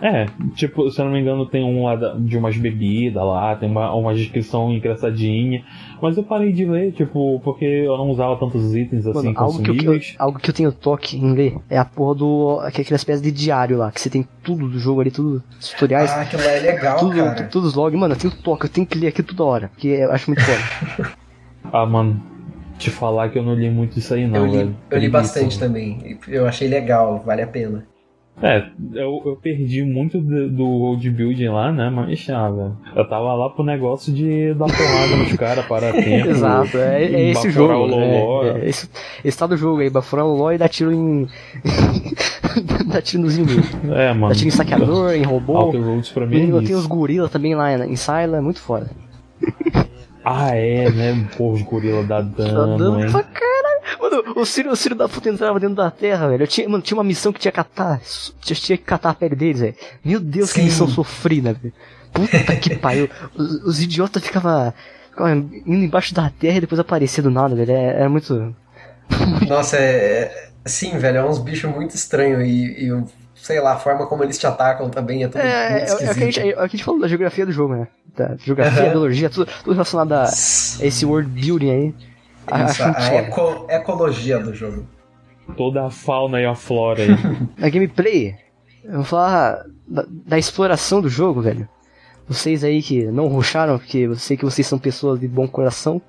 [0.00, 0.26] É,
[0.56, 3.94] tipo, se eu não me engano, tem um lá de umas bebidas lá, tem uma,
[3.94, 5.62] uma descrição engraçadinha.
[6.02, 9.62] Mas eu parei de ler, tipo, porque eu não usava tantos itens assim Mano, algo
[9.62, 12.60] que, eu, que algo que eu tenho toque em ler é a porra do.
[12.72, 15.40] que é aquela espécie de diário lá, que você tem tudo do jogo ali, tudo,
[15.60, 17.44] os tutoriais, Ah, aquilo é legal, tudo, cara.
[17.44, 17.96] tudo os logs.
[17.98, 20.42] Mano, eu tenho toque, eu tenho que ler aqui toda hora, porque eu acho muito
[20.42, 21.12] foda.
[21.72, 22.20] Ah, mano,
[22.76, 24.76] te falar que eu não li muito isso aí não, eu li, velho.
[24.90, 25.60] eu li bastante mano.
[25.68, 26.18] também.
[26.26, 27.86] Eu achei legal, vale a pena.
[28.40, 31.90] É, eu, eu perdi muito do, do road building lá, né?
[31.90, 32.76] Mas, ah, velho.
[32.96, 36.28] Eu tava lá pro negócio de dar porrada nos caras para tempo.
[36.30, 37.72] Exato, é, é esse jogo.
[37.74, 38.20] o né?
[38.20, 38.44] loló.
[38.44, 38.88] É, esse,
[39.24, 41.28] esse tá do jogo aí, baforar o loló e dar tiro em.
[42.86, 43.70] dar tiro nos inimigos.
[43.92, 44.28] É, mano.
[44.30, 45.56] Dá tiro em saqueador, em robô.
[45.58, 46.78] Outer Roads pra mim é Tem, tem isso.
[46.78, 48.90] os gorilas também lá em Sila, é muito foda.
[50.24, 51.28] Ah, é, né?
[51.36, 53.10] Pô, os gorila dá Tá dano, dando hein?
[53.10, 53.51] pra caralho.
[54.00, 56.42] Mano, o Ciro, o Ciro da puta entrava dentro da terra, velho.
[56.42, 58.00] Eu tinha, mano, tinha uma missão que tinha que catar.
[58.40, 59.74] Tinha, tinha que catar a pele deles, velho.
[60.04, 60.64] Meu Deus, que Sim.
[60.66, 61.72] missão sofrida, velho.
[62.12, 63.08] Puta que pariu.
[63.34, 64.72] Os, os idiotas ficavam
[65.10, 67.70] ficava indo embaixo da terra e depois aparecia do nada, velho.
[67.72, 68.54] É- Era muito.
[69.48, 69.80] Nossa, é.
[69.80, 74.22] é- Sim, velho, é uns bichos muito estranhos e, e, sei lá, a forma como
[74.22, 76.38] eles te atacam também é tudo É, muito é, é, o que a gente, esquisito.
[76.38, 77.88] é que a gente falou da geografia do jogo, né?
[78.16, 78.90] Da geografia, Aham.
[78.90, 80.26] biologia, tudo, tudo relacionado a, a
[80.86, 81.94] esse world building aí.
[82.46, 83.16] A- Isso, Acho muito a foda.
[83.16, 84.86] eco- ecologia do jogo.
[85.56, 87.08] Toda a fauna e a flora aí.
[87.58, 88.34] Na gameplay,
[88.84, 91.68] eu vou falar da, da exploração do jogo, velho.
[92.28, 96.00] Vocês aí que não rusharam, porque eu sei que vocês são pessoas de bom coração.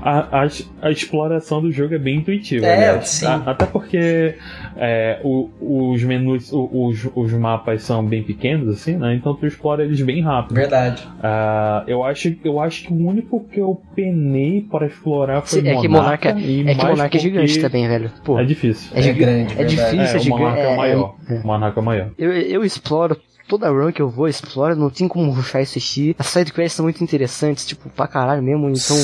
[0.00, 0.48] A, a,
[0.82, 3.00] a, exploração do jogo é bem intuitiva, é, né?
[3.02, 3.26] sim.
[3.26, 4.36] A, até porque
[4.76, 9.14] é, o, os menus, os, os mapas são bem pequenos, assim, né?
[9.14, 10.54] Então tu explora eles bem rápido.
[10.56, 11.06] Verdade.
[11.18, 15.68] Uh, eu, acho, eu acho que o único que eu penei para explorar foi Sim,
[15.68, 15.82] é Monarca.
[15.82, 18.10] Que Monarca e é que Monarca é gigante também, velho.
[18.24, 18.90] Pô, é difícil.
[18.94, 19.60] É, é grande.
[19.60, 20.30] É difícil, é, é gigante.
[20.30, 21.14] O Monarca é, é maior.
[21.28, 22.10] É, o Monarca é maior.
[22.18, 23.16] Eu, eu exploro
[23.48, 26.16] toda run que eu vou, exploro, não tem como rushar e assistir.
[26.18, 28.96] As sidequests são muito interessantes, tipo, pra caralho mesmo, então.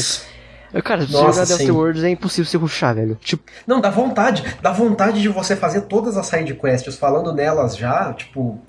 [0.84, 1.56] Cara, se Nossa, jogar sim.
[1.66, 3.14] Delta Worlds é impossível você rushar, velho.
[3.16, 4.44] Tipo, Não, dá vontade.
[4.60, 6.96] Dá vontade de você fazer todas as sidequests.
[6.96, 8.60] Falando nelas já, tipo.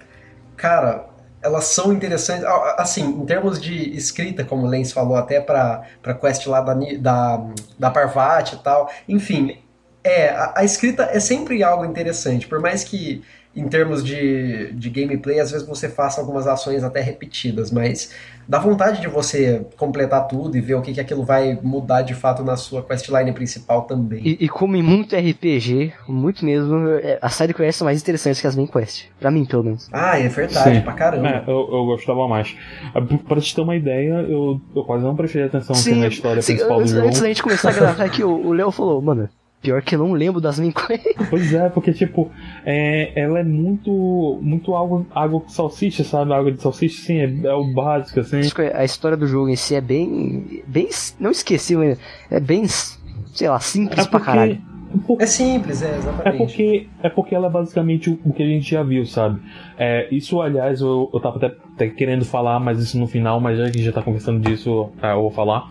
[0.55, 1.05] Cara,
[1.41, 2.43] elas são interessantes.
[2.45, 6.61] Ah, Assim, em termos de escrita, como o Lens falou, até pra, pra quest lá
[6.61, 7.45] da, da,
[7.77, 8.89] da Parvati e tal.
[9.07, 9.57] Enfim,
[10.03, 12.47] é, a, a escrita é sempre algo interessante.
[12.47, 13.23] Por mais que,
[13.55, 18.13] em termos de, de gameplay, às vezes você faça algumas ações até repetidas, mas
[18.47, 22.13] dá vontade de você completar tudo e ver o que, que aquilo vai mudar de
[22.13, 24.21] fato na sua questline principal também.
[24.23, 28.47] e, e como em muito RPG, muito mesmo, é, as sidequests são mais interessantes que
[28.47, 29.07] as main quests.
[29.19, 29.89] Pra mim, pelo menos.
[29.91, 30.81] Ah, é verdade, Sim.
[30.81, 31.27] pra caramba.
[31.27, 32.55] É, eu, eu gostava mais.
[32.93, 36.41] Ah, Pra te ter uma ideia, eu, eu quase não prestei atenção assim, na história
[36.41, 37.07] sim, principal do jogo.
[37.07, 39.27] antes da gente começar a gravar aqui, o o Léo falou, mano,
[39.61, 41.15] pior que eu não lembro das quests.
[41.29, 42.31] Pois é, porque tipo,
[42.65, 44.39] é, ela é muito.
[44.41, 46.33] muito água, água com salsicha, sabe?
[46.33, 48.41] Água de salsicha, sim, é, é o básico, assim.
[48.73, 50.63] A história do jogo em si é bem.
[50.67, 50.87] bem.
[51.19, 51.99] não esqueci, mas
[52.31, 52.65] é bem.
[52.67, 54.59] sei lá, simples É pra caralho.
[55.05, 56.37] porque, É simples, é, é exatamente.
[56.37, 59.39] porque, é porque ela é basicamente o, o que a gente já viu, sabe?
[59.77, 63.57] É, isso, aliás, eu, eu tava até, até querendo falar, mas isso no final, mas
[63.57, 65.69] já que a gente já tá conversando disso, ah, eu vou falar.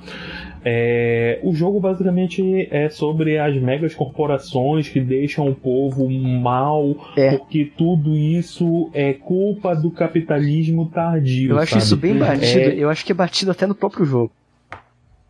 [0.64, 7.36] É, o jogo basicamente é sobre as megas corporações que deixam o povo mal, É.
[7.36, 11.52] porque tudo isso é culpa do capitalismo tardio.
[11.52, 11.82] Eu acho sabe?
[11.84, 12.60] isso bem batido.
[12.60, 14.32] É, Eu acho que é batido até no próprio jogo.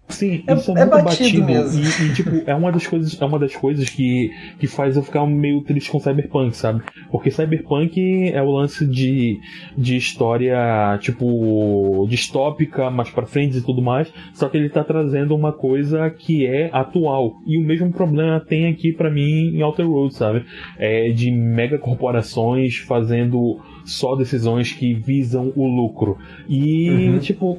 [0.08, 1.44] Sim, É- isso é, é muito batido batido.
[1.46, 1.80] mesmo.
[1.84, 5.02] E, e, tipo, é uma das coisas, é uma das coisas que, que faz eu
[5.02, 6.82] ficar meio triste com Cyberpunk, sabe?
[7.10, 9.38] Porque Cyberpunk é o lance de,
[9.76, 15.34] de história, tipo, distópica, mais pra frente e tudo mais, só que ele tá trazendo
[15.36, 17.34] uma coisa que é atual.
[17.46, 20.44] E o mesmo problema tem aqui pra mim em Outer Worlds, sabe?
[20.78, 26.16] É de mega corporações fazendo só decisões que visam o lucro.
[26.48, 27.18] E, Uhum.
[27.18, 27.58] tipo,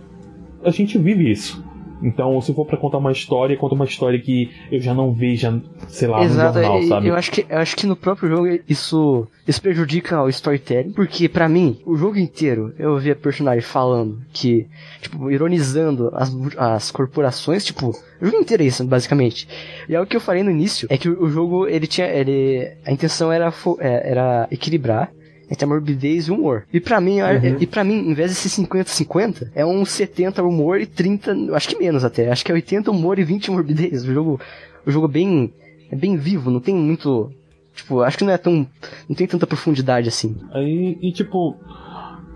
[0.63, 1.63] a gente vive isso.
[2.01, 5.61] Então, se for pra contar uma história, conta uma história que eu já não veja,
[5.87, 7.07] sei lá, Exato, no jornal, e- sabe?
[7.07, 11.27] eu acho que eu acho que no próprio jogo isso isso prejudica o storytelling, porque
[11.27, 14.67] pra mim, o jogo inteiro eu via personagem falando que,
[15.01, 17.89] tipo, ironizando as, as corporações, tipo,
[18.21, 19.47] o jogo inteiro é isso, basicamente.
[19.87, 22.07] E é o que eu falei no início, é que o, o jogo ele tinha
[22.07, 25.11] ele a intenção era é, era equilibrar
[25.49, 26.65] entre a morbidez e o humor.
[26.71, 27.57] E pra mim, Uhum.
[27.59, 31.55] e para mim, em vez de ser 50-50, é um 70 humor e 30, eu
[31.55, 32.29] acho que menos até.
[32.31, 34.03] Acho que é 80 humor e 20 morbidez.
[34.03, 34.39] O jogo,
[34.85, 35.53] o jogo é bem
[35.91, 37.31] é bem vivo, não tem muito,
[37.73, 38.67] tipo, acho que não é tão
[39.07, 40.37] não tem tanta profundidade assim.
[40.53, 41.55] Aí, e tipo,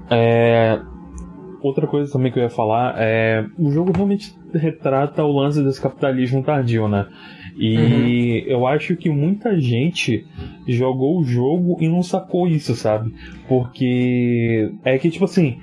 [0.09, 0.79] é,
[1.61, 5.81] outra coisa também que eu ia falar é, o jogo realmente retrata o lance desse
[5.81, 7.07] capitalismo tardio, né?
[7.57, 10.25] E eu acho que muita gente
[10.67, 13.13] jogou o jogo e não sacou isso, sabe?
[13.47, 15.59] Porque é que, tipo assim,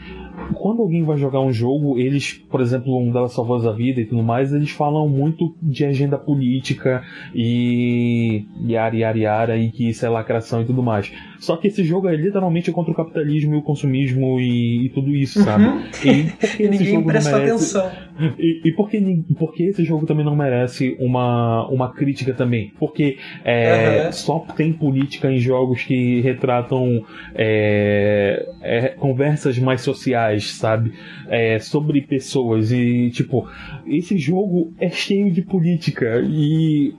[0.54, 4.04] quando alguém vai jogar um jogo, eles, por exemplo, um delas salvou a vida e
[4.04, 7.02] tudo mais, eles falam muito de agenda política
[7.34, 11.12] e yara, yara, yara, e que isso é lacração e tudo mais.
[11.38, 15.10] Só que esse jogo é literalmente contra o capitalismo e o consumismo e, e tudo
[15.10, 15.64] isso, sabe?
[15.64, 15.82] Uhum.
[16.04, 17.76] E esse ninguém jogo presta merece...
[17.76, 18.09] atenção.
[18.38, 22.32] E, e por, que, nin- por que esse jogo também não merece uma, uma crítica
[22.34, 22.72] também?
[22.78, 24.12] Porque é, Aham.
[24.12, 30.92] só tem política em jogos que retratam é, é, conversas mais sociais, sabe?
[31.28, 32.70] É, sobre pessoas.
[32.72, 33.48] E, tipo,
[33.86, 36.20] esse jogo é cheio de política.
[36.26, 36.92] E.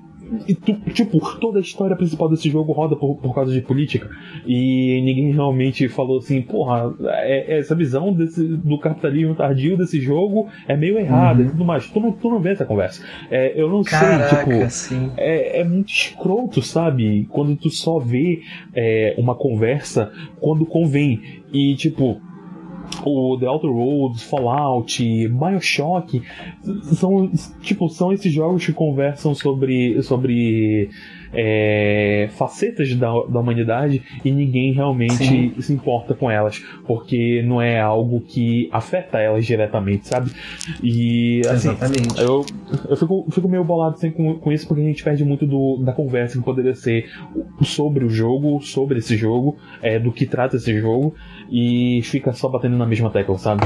[0.48, 0.54] e
[0.92, 4.10] tipo, toda a história principal desse jogo roda por, por causa de política.
[4.46, 10.48] E ninguém realmente falou assim, porra, é- essa visão desse, do capitalismo tardio desse jogo
[10.68, 11.88] é meio errada e tudo mais.
[11.90, 13.04] Tu não, tu não vê essa conversa.
[13.30, 14.70] É, eu não sei, Caraca, tipo.
[14.70, 15.12] sim.
[15.18, 17.28] É, é muito escroto, sabe?
[17.30, 18.42] Quando tu só vê
[18.74, 21.22] é, uma conversa quando convém.
[21.54, 22.22] E, tipo,
[23.04, 26.22] o The Outer Worlds, Fallout, Bioshock
[26.84, 27.32] são
[27.62, 30.90] tipo são esses jogos que conversam sobre sobre
[31.34, 35.54] é, facetas da, da humanidade e ninguém realmente Sim.
[35.60, 40.32] se importa com elas porque não é algo que afeta elas diretamente, sabe?
[40.84, 42.20] E assim, Exatamente.
[42.20, 42.46] eu,
[42.90, 45.78] eu fico, fico meio bolado assim, com, com isso porque a gente perde muito do,
[45.78, 47.10] da conversa que poderia ser
[47.64, 51.16] sobre o jogo, sobre esse jogo, é, do que trata esse jogo,
[51.52, 53.62] e fica só batendo na mesma tecla, sabe?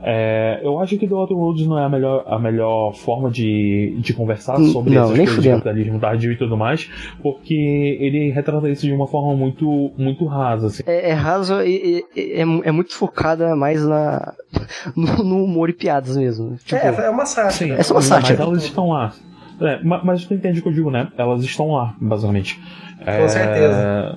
[0.00, 3.96] É, eu acho que The Outer Worlds não é a melhor, a melhor forma de,
[3.98, 5.56] de conversar sobre não, essas coisas fudendo.
[5.56, 6.88] de capitalismo tardio e tudo mais,
[7.20, 10.82] porque ele retrata isso de uma forma muito, muito rasa, assim.
[10.86, 14.34] É, é raso e, e- é, é muito focada mais na
[14.96, 16.56] no, no humor e piadas mesmo.
[16.64, 17.74] Tipo, É, é uma sátira.
[17.74, 18.38] É só uma sátira.
[18.38, 19.12] Mas elas estão lá.
[19.60, 21.08] É, ma- mas tu entende o que eu digo, né?
[21.18, 22.60] Elas estão lá, basicamente.
[23.04, 24.16] É, Com certeza.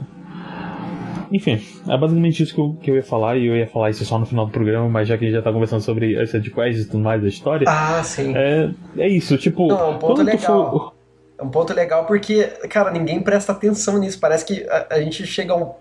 [1.31, 4.03] Enfim, é basicamente isso que eu, que eu ia falar, e eu ia falar isso
[4.03, 6.39] só no final do programa, mas já que a gente já tá conversando sobre essa
[6.39, 8.33] de quests e tudo mais da história, Ah, sim.
[8.35, 9.67] é, é isso, tipo.
[9.67, 10.71] Não, é um ponto legal.
[10.71, 10.93] for-
[11.39, 14.19] É um ponto legal porque, cara, ninguém presta atenção nisso.
[14.19, 15.71] Parece que a, a gente chega a, um-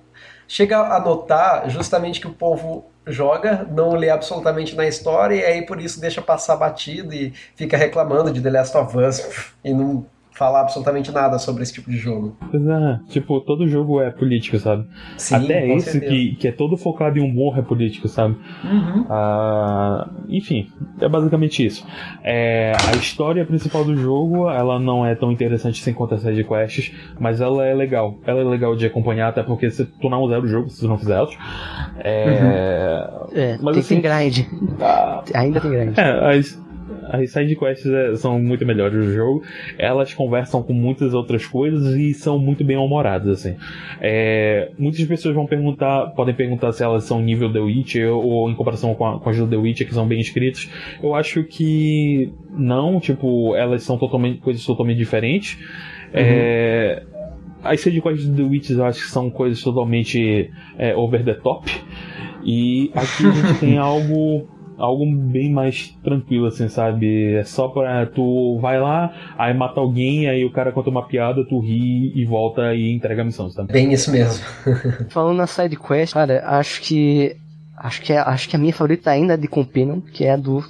[0.48, 5.62] chega a notar justamente que o povo joga, não lê absolutamente na história e aí
[5.66, 10.06] por isso deixa passar batido e fica reclamando de The Last of Us e não
[10.40, 12.34] fala absolutamente nada sobre esse tipo de jogo.
[12.50, 14.86] Pois é, tipo, todo jogo é político, sabe?
[15.18, 16.10] Sim, Até com esse certeza.
[16.14, 18.36] que, que é todo focado em humor é político, sabe?
[18.64, 19.04] Uhum.
[19.10, 21.86] Ah, enfim, é basicamente isso.
[22.24, 26.90] É, a história principal do jogo, ela não é tão interessante sem contar side quests,
[27.18, 28.16] mas ela é legal.
[28.26, 30.88] Ela é legal de acompanhar, até porque se tu não zera o jogo, se tu
[30.88, 31.36] não fizer elas.
[32.02, 34.46] É, é, mas tem, assim- tem grind.
[34.80, 35.98] ah, Ainda tem grind.
[35.98, 36.58] é, as,
[37.12, 39.42] as side quests é, são muito melhores do jogo.
[39.76, 43.56] Elas conversam com muitas outras coisas e são muito bem humoradas, assim.
[44.00, 48.54] É, muitas pessoas vão perguntar, podem perguntar se elas são nível The Witcher ou em
[48.54, 50.70] comparação com, a, com as do The Witcher, que são bem escritas.
[51.02, 55.58] Eu acho que não, tipo, elas são totalmente coisas totalmente diferentes.
[56.12, 57.02] É,
[57.62, 61.34] as side quests do The Witcher eu acho que são coisas totalmente é, over the
[61.34, 61.70] top.
[62.44, 64.48] E aqui a gente tem algo
[64.80, 67.34] algo bem mais tranquilo, assim, sabe?
[67.34, 71.44] É só pra tu vai lá, aí mata alguém, aí o cara conta uma piada,
[71.44, 73.72] tu ri e volta e entrega a missão, sabe?
[73.72, 74.42] Bem isso mesmo.
[75.10, 77.36] Falando na side quest, cara, acho que
[77.76, 80.36] acho que é- acho que a minha favorita ainda é de Companion, que é a
[80.36, 80.62] do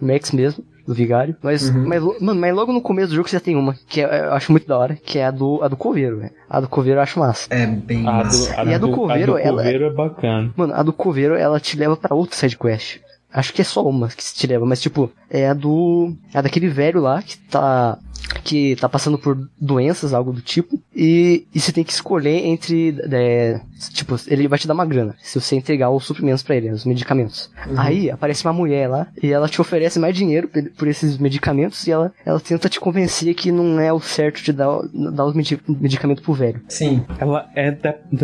[0.00, 1.36] Max mesmo, do Vigário.
[1.42, 1.86] Mas, Uhum.
[1.86, 4.32] mas, mano, mas logo no começo do jogo você já tem uma, que é- eu
[4.34, 6.32] acho muito da hora, que é a do, a do Coveiro, velho.
[6.48, 7.46] A do Coveiro eu acho massa.
[7.50, 8.62] É bem A massa.
[8.64, 10.50] do, E a do Coveiro, a do ela- Coveiro é bacana.
[10.56, 12.98] Mano, a do Coveiro, ela te leva pra outra side quest.
[13.32, 16.12] Acho que é só uma que te leva, mas tipo, é a do.
[16.34, 17.98] É a daquele velho lá que tá.
[18.44, 20.80] Que tá passando por doenças, algo do tipo.
[20.94, 22.96] E, e você tem que escolher entre.
[23.10, 23.60] é,
[23.92, 25.16] tipo, ele vai te dar uma grana.
[25.20, 27.50] Se você entregar os suprimentos pra ele, os medicamentos.
[27.76, 31.90] Aí aparece uma mulher lá e ela te oferece mais dinheiro por, esses medicamentos e
[31.90, 34.78] ela, ela tenta te convencer que não é o certo de dar,
[35.12, 36.62] dar os medi- medicamentos pro velho.
[36.68, 37.04] Sim.
[37.18, 37.72] Ela é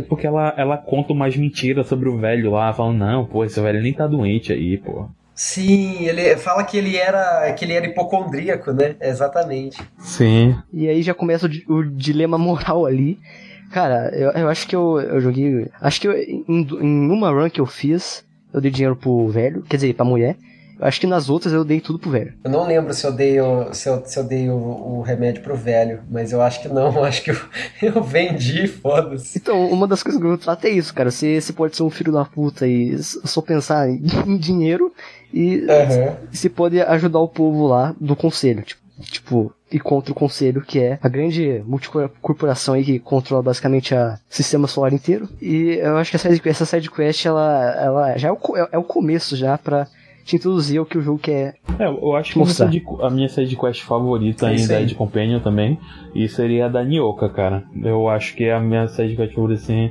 [0.08, 3.82] porque ela, ela conta umas mentiras sobre o velho lá, falando, não, pô, esse velho
[3.82, 5.08] nem tá doente aí, pô.
[5.36, 8.96] Sim, ele fala que ele era que ele era hipocondríaco, né?
[8.98, 9.78] Exatamente.
[9.98, 10.56] Sim.
[10.72, 13.20] E aí já começa o, o dilema moral ali.
[13.70, 15.68] Cara, eu, eu acho que eu, eu joguei.
[15.78, 19.62] Acho que eu, em, em uma run que eu fiz, eu dei dinheiro pro velho,
[19.62, 20.36] quer dizer, pra mulher.
[20.78, 22.34] Eu acho que nas outras eu dei tudo pro velho.
[22.44, 25.42] Eu não lembro se eu dei o, se eu, se eu dei o, o remédio
[25.42, 27.36] pro velho, mas eu acho que não, eu acho que eu,
[27.82, 29.38] eu vendi, foda-se.
[29.38, 31.10] Então, uma das coisas que eu trato é isso, cara.
[31.10, 34.00] Você, você pode ser um filho da puta e só pensar em
[34.36, 34.92] dinheiro
[35.32, 36.16] e Aham.
[36.30, 38.62] você pode ajudar o povo lá do conselho.
[38.62, 43.94] Tipo, tipo, e contra o conselho, que é a grande multicorporação aí que controla basicamente
[43.94, 45.28] o sistema solar inteiro.
[45.40, 48.78] E eu acho que essa, essa side quest, ela, ela já é o, é, é
[48.78, 49.86] o começo já pra
[50.24, 51.56] te introduzir o que o jogo quer.
[51.78, 52.70] É, eu acho que a minha, Mostrar.
[52.70, 55.78] side, a minha side quest favorita É ainda é de Companion também.
[56.14, 57.64] E seria a da Nioka, cara.
[57.82, 59.90] Eu acho que é a minha side quest favorita, assim.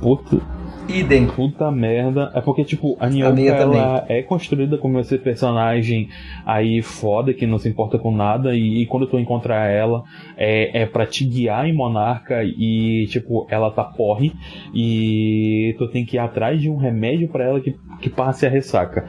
[0.00, 0.40] Puta,
[0.88, 1.26] Idem.
[1.26, 2.30] puta merda.
[2.34, 3.26] É porque, tipo, a minha
[3.56, 3.78] também.
[3.78, 6.08] ela é construída como esse personagem
[6.44, 8.54] aí foda, que não se importa com nada.
[8.54, 10.04] E, e quando tu encontrar ela,
[10.36, 12.42] é, é pra te guiar em Monarca.
[12.44, 14.32] E, tipo, ela tá porre.
[14.74, 18.50] E tu tem que ir atrás de um remédio pra ela que, que passe a
[18.50, 19.06] ressaca.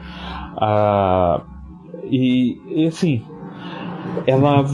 [0.56, 1.42] Ah,
[2.10, 3.22] e, e assim,
[4.26, 4.64] ela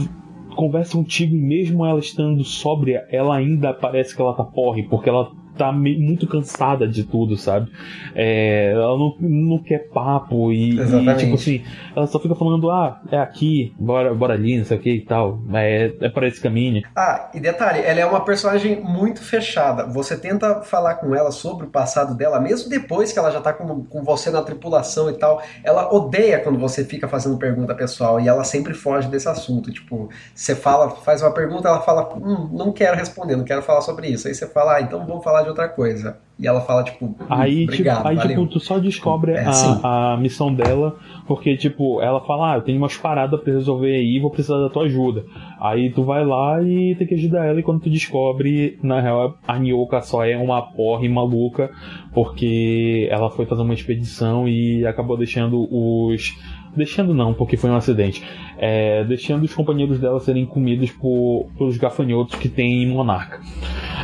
[0.55, 5.09] conversa contigo e mesmo ela estando sóbria, ela ainda parece que ela tá porre, porque
[5.09, 7.71] ela tá muito cansada de tudo, sabe?
[8.13, 11.63] É, ela não, não quer papo e, e, tipo assim,
[11.95, 15.01] ela só fica falando, ah, é aqui, bora, bora ali, não sei o que e
[15.01, 16.83] tal, é, é para esse caminho.
[16.95, 19.85] Ah, e detalhe, ela é uma personagem muito fechada.
[19.85, 23.53] Você tenta falar com ela sobre o passado dela, mesmo depois que ela já tá
[23.53, 25.41] com, com você na tripulação e tal.
[25.63, 29.71] Ela odeia quando você fica fazendo pergunta pessoal e ela sempre foge desse assunto.
[29.71, 33.81] Tipo, você fala, faz uma pergunta, ela fala, hum, não quero responder, não quero falar
[33.81, 34.27] sobre isso.
[34.27, 36.17] Aí você fala, ah, então vamos falar de outra coisa.
[36.37, 38.29] E ela fala, tipo, aí, obrigado, tipo, aí valeu.
[38.31, 39.79] tipo, tu só descobre É, a, sim.
[39.81, 44.19] a missão dela, porque, tipo, ela fala, ah, eu tenho umas paradas pra resolver aí,
[44.19, 45.23] vou precisar da tua ajuda.
[45.61, 49.37] Aí tu vai lá e tem que ajudar ela, e quando tu descobre, na real,
[49.47, 51.71] a Nyoka só é uma porre maluca,
[52.13, 56.37] porque ela foi fazer uma expedição e acabou deixando os.
[56.75, 58.23] Deixando não, porque foi um acidente.
[58.57, 63.39] É, deixando os companheiros dela serem comidos por, pelos gafanhotos que tem em Monarca.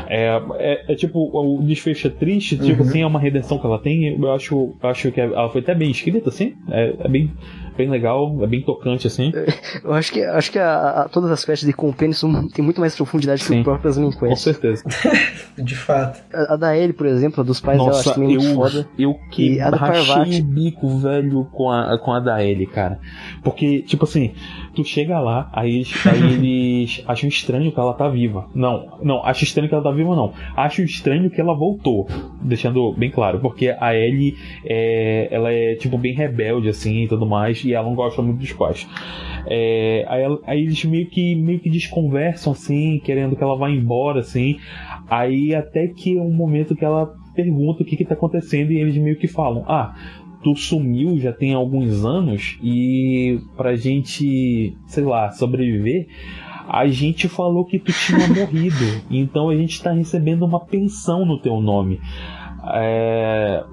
[0.07, 2.89] É, é, é tipo, o desfecho é triste, tipo Uhum.
[2.89, 4.05] assim, é uma redenção que ela tem.
[4.17, 6.53] Eu acho, acho que ela foi até bem escrita, assim.
[6.69, 7.31] É, é bem,
[7.77, 9.31] bem legal, é bem tocante, assim.
[9.83, 12.95] Eu acho que, acho que a- a- todas as quests de Companion tem muito mais
[12.95, 13.59] profundidade que Sim.
[13.59, 14.41] as próprias main Com quests.
[14.43, 14.83] certeza.
[15.57, 16.21] De fato.
[16.33, 18.41] A, a da Ellie, por exemplo, a dos pais dela, eu acho Nossa, também eu,
[18.41, 18.87] muito foda.
[18.97, 20.41] eu que E rachei Parvati.
[20.41, 22.99] o bico, velho, com a, com a da Ellie, cara.
[23.43, 24.33] Porque, tipo assim,
[24.75, 28.47] tu chega lá, aí, eles- aí eles acham estranho que ela tá viva.
[28.55, 30.33] Não, não, acho estranho que ela tá viva, não.
[30.55, 32.07] Acho estranho que ela voltou.
[32.41, 34.35] Deixando bem claro, porque a Ellie,
[34.65, 38.39] é, ela é, tipo, bem rebelde, assim, e tudo mais, e ela não gosta muito
[38.39, 38.87] dos pais.
[39.47, 43.69] É, aí, ela- aí eles meio que, meio que desconversam, assim, querendo que ela vá
[43.69, 44.57] embora, assim.
[45.09, 48.77] Aí até que é um momento que ela pergunta o que que tá acontecendo e
[48.79, 49.93] eles meio que falam: Ah,
[50.43, 56.07] tu sumiu já tem alguns anos e pra gente, sei lá, sobreviver,
[56.67, 59.01] a gente falou que tu tinha morrido.
[59.09, 61.99] Então a gente tá recebendo uma pensão no teu nome.
[62.73, 63.63] É.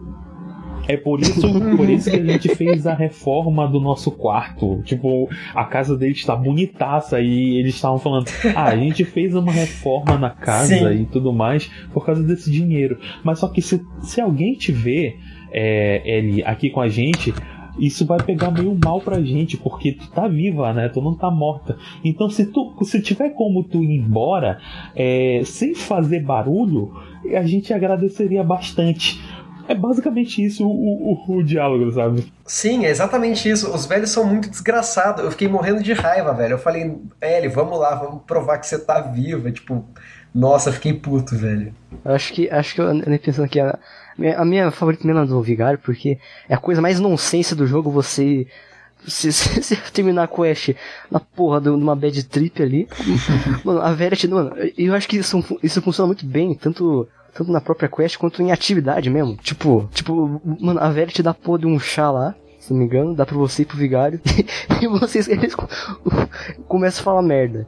[0.86, 1.42] É por isso,
[1.76, 4.80] por isso que a gente fez a reforma do nosso quarto.
[4.84, 8.26] Tipo, a casa deles está bonitaça e eles estavam falando:
[8.56, 11.02] ah, a gente fez uma reforma na casa Sim.
[11.02, 12.98] e tudo mais por causa desse dinheiro.
[13.22, 15.18] Mas só que se, se alguém te vê,
[15.50, 17.32] é, ele aqui com a gente,
[17.78, 20.88] isso vai pegar meio mal pra gente, porque tu tá viva, né?
[20.88, 21.76] Tu não tá morta.
[22.04, 24.58] Então, se tu se tiver como tu ir embora
[24.94, 26.92] é, sem fazer barulho,
[27.34, 29.20] a gente agradeceria bastante.
[29.68, 32.32] É basicamente isso o, o, o diálogo, sabe?
[32.46, 33.70] Sim, é exatamente isso.
[33.70, 35.22] Os velhos são muito desgraçados.
[35.22, 36.54] Eu fiquei morrendo de raiva, velho.
[36.54, 39.52] Eu falei, Ellie, vamos lá, vamos provar que você tá viva.
[39.52, 39.84] Tipo,
[40.34, 41.74] nossa, fiquei puto, velho.
[42.02, 43.78] Eu acho que, acho que eu andei pensando aqui, a
[44.36, 46.18] a minha favorita mesmo é do Vigário, porque
[46.48, 48.46] é a coisa mais nonsense do jogo você.
[49.06, 50.74] Se, se, se terminar a quest
[51.08, 52.88] na porra de uma bad trip ali.
[53.64, 57.60] mano, a Verity, mano, eu acho que isso, isso funciona muito bem, tanto, tanto na
[57.60, 59.36] própria quest quanto em atividade mesmo.
[59.36, 63.14] Tipo, tipo, mano, a Verity dá porra de um chá lá, se não me engano,
[63.14, 64.20] dá pra você ir pro vigário,
[64.82, 65.54] e vocês eles
[66.66, 67.66] começam a falar merda.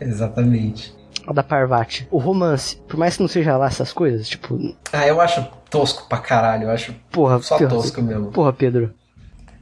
[0.00, 0.95] Exatamente.
[1.26, 2.06] A da Parvati.
[2.10, 4.58] O romance, por mais que não seja lá essas coisas, tipo,
[4.92, 6.64] Ah, eu acho tosco pra caralho.
[6.64, 8.30] Eu acho porra, só Pedro, tosco mesmo.
[8.30, 8.92] Porra, Pedro.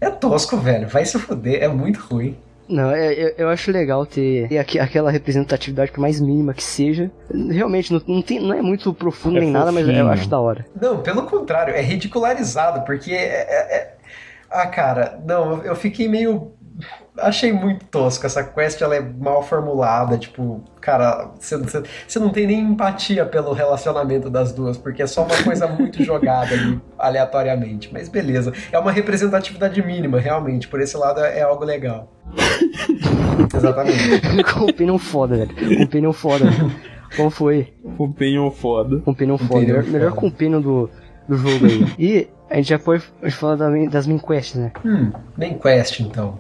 [0.00, 0.86] É tosco, velho.
[0.88, 1.62] Vai se fuder.
[1.62, 2.36] É muito ruim.
[2.68, 6.62] Não, é- eu, eu acho legal ter, ter aqui- aquela representatividade, por mais mínima que
[6.62, 7.10] seja.
[7.50, 10.10] Realmente, não, não, tem, não é muito profundo É nem nada, mas eu fofinho.
[10.10, 10.64] acho da hora.
[10.80, 13.16] Não, pelo contrário, é ridicularizado, porque é.
[13.16, 13.94] é- é-
[14.50, 16.52] Ah, cara, não, eu fiquei meio.
[17.18, 18.26] Achei muito tosco.
[18.26, 20.18] Essa quest ela é mal formulada.
[20.18, 25.42] Tipo, cara, você, não tem nem empatia pelo relacionamento das duas, porque é só uma
[25.44, 27.88] coisa muito jogada ali, aleatoriamente.
[27.92, 28.52] Mas beleza.
[28.72, 30.66] É uma representatividade mínima, realmente.
[30.66, 32.10] Por esse lado é, algo legal.
[33.54, 34.20] Exatamente.
[34.54, 35.78] Companion foda, velho.
[35.78, 36.50] Companion foda.
[36.50, 36.72] velho.
[37.16, 37.72] Qual foi?
[37.96, 38.98] Companion foda.
[39.00, 39.48] Companion foda.
[39.48, 40.20] Companion Melhor, melhor foda.
[40.20, 40.90] companion do,
[41.28, 41.86] do jogo aí.
[41.98, 44.72] E a gente já pode falar da main- das main quests, né?
[44.84, 46.38] Hum, main quest então.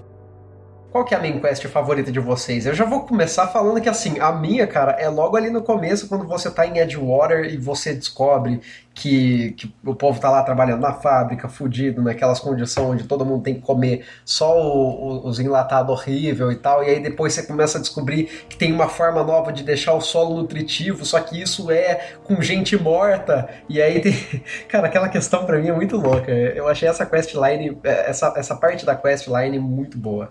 [0.94, 2.66] Qual que é a main quest favorita de vocês?
[2.66, 6.06] Eu já vou começar falando que assim, a minha, cara, é logo ali no começo,
[6.06, 8.60] quando você tá em Edgewater e você descobre
[8.94, 13.42] que, que o povo tá lá trabalhando na fábrica, fudido, naquelas condições onde todo mundo
[13.42, 17.42] tem que comer só o- o- os enlatados horrível e tal, e aí depois você
[17.44, 21.42] começa a descobrir que tem uma forma nova de deixar o solo nutritivo, só que
[21.42, 24.12] isso é com gente morta, e aí tem...
[24.70, 26.30] Cara, aquela questão pra mim é muito louca.
[26.30, 30.30] Eu achei essa questline, essa, essa parte da questline muito boa.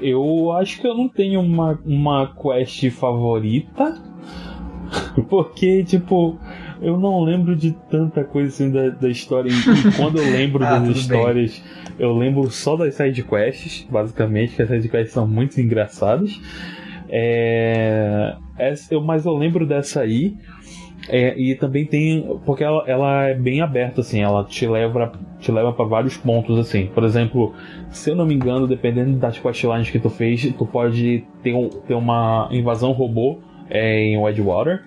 [0.00, 4.00] Eu acho que eu não tenho uma, uma quest favorita.
[5.28, 6.38] Porque, tipo,
[6.80, 9.50] eu não lembro de tanta coisa assim da, da história.
[9.50, 9.52] E
[9.96, 11.62] quando eu lembro Ah, das histórias,
[11.98, 16.38] eu lembro só das side quests, basicamente, que as side quests são muito engraçadas.
[17.08, 20.34] É, essa- eu, mas eu lembro dessa aí.
[21.08, 22.38] É, e também tem.
[22.46, 26.58] Porque ela, ela é bem aberta, assim, ela te leva, te leva para vários pontos,
[26.58, 26.86] assim.
[26.94, 27.52] Por exemplo,
[27.90, 31.68] se eu não me engano, dependendo das questlines que tu fez, tu pode ter, um-
[31.68, 33.38] ter uma invasão robô
[33.68, 34.82] é, em Edgewater.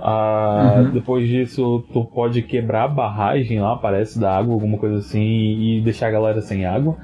[0.00, 0.90] Ah, Uhum.
[0.90, 5.80] Depois disso, tu pode quebrar a barragem lá, parece, da água, alguma coisa assim, e
[5.82, 6.96] deixar a galera sem água.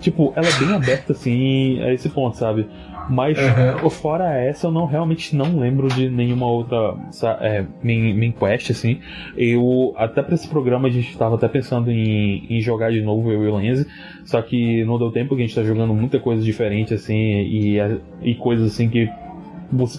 [0.00, 2.66] Tipo, ela é bem aberta, assim, a esse ponto, sabe?
[3.08, 3.88] Mas uhum.
[3.90, 6.94] fora essa, eu não realmente não lembro de nenhuma outra
[7.40, 9.00] é, main, main quest, assim.
[9.36, 13.30] Eu, até pra esse programa, a gente tava até pensando em, em jogar de novo
[13.32, 13.86] eu e o Lenzi,
[14.24, 17.78] só que não deu tempo, porque a gente tá jogando muita coisa diferente, assim, e,
[18.22, 19.10] e coisas assim que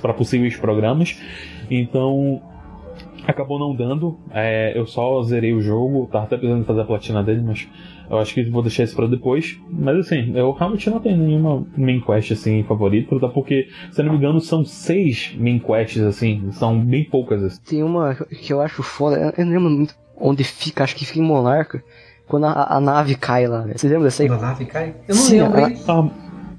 [0.01, 1.19] para possíveis programas.
[1.69, 2.41] Então,
[3.25, 4.17] acabou não dando.
[4.31, 7.67] É, eu só zerei o jogo, tava até precisando fazer a platina dele, mas
[8.09, 9.59] eu acho que vou deixar isso pra depois.
[9.69, 14.11] Mas assim, eu realmente não tenho nenhuma main quest assim favorita, até porque, se não
[14.11, 17.43] me engano, são seis main quests assim, são bem poucas.
[17.43, 17.61] Assim.
[17.67, 21.19] Tem uma que eu acho foda, eu não lembro muito onde fica, acho que fica
[21.19, 21.83] em Monarca,
[22.27, 23.73] quando a, a nave cai lá, né?
[23.75, 24.29] Você lembra dessa aí?
[24.29, 24.95] Quando a nave cai?
[25.07, 25.63] Eu não Sim, lembro.
[25.63, 26.09] A, a,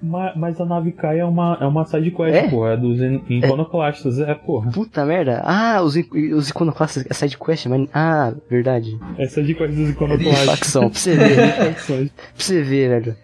[0.02, 2.48] mas, mas a nave cai é uma, é uma side quest, é?
[2.48, 2.70] porra.
[2.70, 2.98] É dos
[3.28, 4.30] iconoclastas, é.
[4.30, 4.70] é, porra.
[4.70, 5.42] Puta merda.
[5.44, 7.88] Ah, os, os iconoclastas é side quest, mas.
[7.92, 8.98] Ah, verdade.
[9.18, 10.46] É side quest dos iconoclastas.
[10.46, 11.54] Facção, pra você ver.
[11.86, 13.16] pra você ver, velho.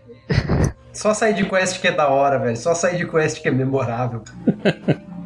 [0.93, 2.57] Só side quest que é da hora, velho.
[2.57, 4.23] Só side quest que é memorável.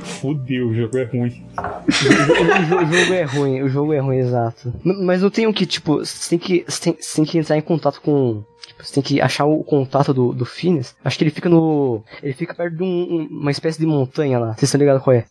[0.00, 1.44] Fudeu, o jogo é ruim.
[1.86, 4.72] o, jogo é ruim, o jogo é ruim, exato.
[4.84, 7.56] Mas não tem um que, tipo, você tem que, você tem, você tem que entrar
[7.56, 8.44] em contato com
[8.84, 10.94] você tem que achar o contato do, do Phineas.
[11.04, 12.02] Acho que ele fica no.
[12.22, 14.48] Ele fica perto de um, uma espécie de montanha lá.
[14.48, 15.24] Vocês estão ligados qual é?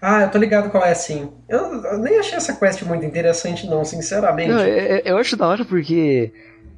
[0.00, 1.30] Ah, eu tô ligado qual é, sim.
[1.48, 4.50] Eu, eu nem achei essa quest muito interessante, não, sinceramente.
[4.50, 6.32] Não, eu, é, é, eu acho da hora porque.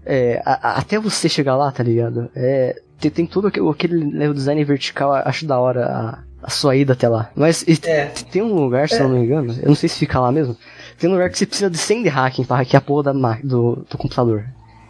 [0.05, 2.31] É, a, a, até você chegar lá, tá ligado?
[2.37, 6.93] É, tem, tem todo aquele, aquele design vertical, acho da hora a, a sua ida
[6.93, 7.31] até lá.
[7.35, 8.07] Mas é.
[8.31, 9.01] tem um lugar, se é.
[9.01, 10.57] eu não me engano, eu não sei se fica lá mesmo.
[10.97, 13.39] Tem um lugar que você precisa de 100 de hacking pra hackear a porra da,
[13.43, 14.45] do, do computador.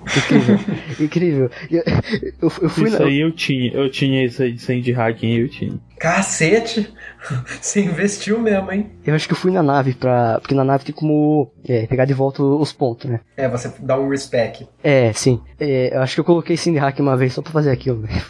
[0.07, 0.59] Incrível.
[1.01, 1.51] incrível.
[1.70, 3.07] Eu, eu, eu fui isso na...
[3.07, 3.73] aí eu tinha.
[3.73, 5.78] Eu tinha isso aí de 100 de hacking, eu tinha.
[5.99, 6.93] Cacete!
[7.61, 8.91] Você investiu mesmo, hein?
[9.05, 10.39] Eu acho que eu fui na nave pra.
[10.41, 13.20] Porque na nave tem como é, pegar de volta os pontos, né?
[13.37, 14.69] É, você dá um respect.
[14.83, 15.41] É, sim.
[15.59, 18.03] É, eu acho que eu coloquei sim de hack uma vez só pra fazer aquilo,
[18.03, 18.23] velho.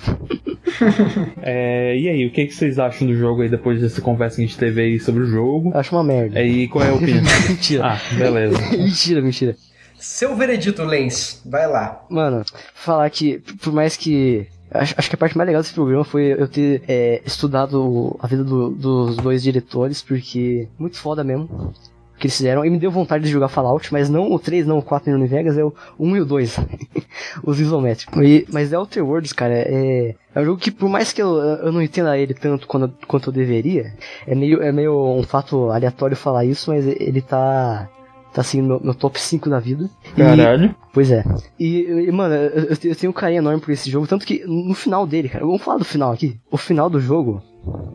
[1.42, 4.42] é, e aí, o que, que vocês acham do jogo aí depois dessa conversa que
[4.42, 5.72] a gente teve aí sobre o jogo?
[5.74, 6.40] Eu acho uma merda.
[6.42, 7.22] E qual é a opinião?
[7.48, 7.84] mentira.
[7.84, 8.58] Ah, beleza.
[8.76, 9.56] mentira, mentira.
[9.98, 12.04] Seu veredito, Lens, vai lá.
[12.08, 12.44] Mano,
[12.74, 16.32] falar que, por mais que Acho, acho, que a parte mais legal desse programa foi
[16.32, 22.18] eu ter é, estudado a vida do, dos dois diretores, porque muito foda mesmo o
[22.18, 22.64] que eles fizeram.
[22.64, 25.28] E me deu vontade de jogar Fallout, mas não o 3, não o 4 New
[25.28, 26.56] Vegas, é o 1 e o 2.
[27.44, 28.20] os isométricos.
[28.24, 31.36] E, mas The Outer Worlds, cara, é, é um jogo que por mais que eu,
[31.36, 33.94] eu não entenda ele tanto quanto, quanto eu deveria,
[34.26, 37.88] é meio, é meio um fato aleatório falar isso, mas ele tá
[38.36, 39.88] tá assim no meu top 5 da vida.
[40.14, 40.66] Caralho.
[40.66, 41.24] E, pois é.
[41.58, 44.74] E, e mano, eu, eu, tenho um carinho enorme por esse jogo, tanto que no
[44.74, 46.38] final dele, cara, vamos falar do final aqui.
[46.50, 47.42] O final do jogo,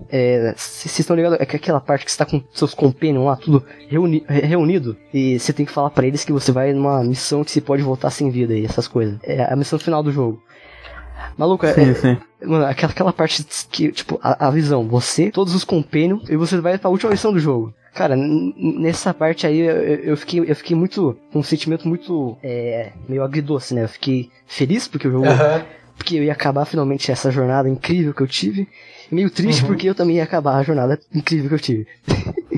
[0.10, 1.40] é, vocês estão ligados?
[1.40, 5.40] É que aquela parte que você tá com seus companions lá, tudo reuni reunido, e
[5.40, 8.10] você tem que falar para eles que você vai numa missão que você pode voltar
[8.10, 9.20] sem vida e essas coisas.
[9.24, 10.42] É a missão final do jogo.
[11.38, 12.18] Maluco, é, sim, é, sim.
[12.44, 16.60] Mano, aquela, aquela parte que, tipo, a, a, visão, você, todos os companions, e você
[16.60, 17.72] vai pra última missão do jogo.
[17.94, 21.18] Cara, nessa parte aí eu, eu, fiquei, eu fiquei muito.
[21.32, 22.38] com um sentimento muito.
[22.42, 23.84] É, meio agridoce, né?
[23.84, 25.26] Eu fiquei feliz porque o jogo.
[25.26, 25.64] Uhum.
[25.98, 28.68] Porque eu ia acabar finalmente essa jornada incrível que eu tive.
[29.12, 29.68] E meio triste uhum.
[29.68, 31.88] porque eu também ia acabar a jornada incrível que eu tive.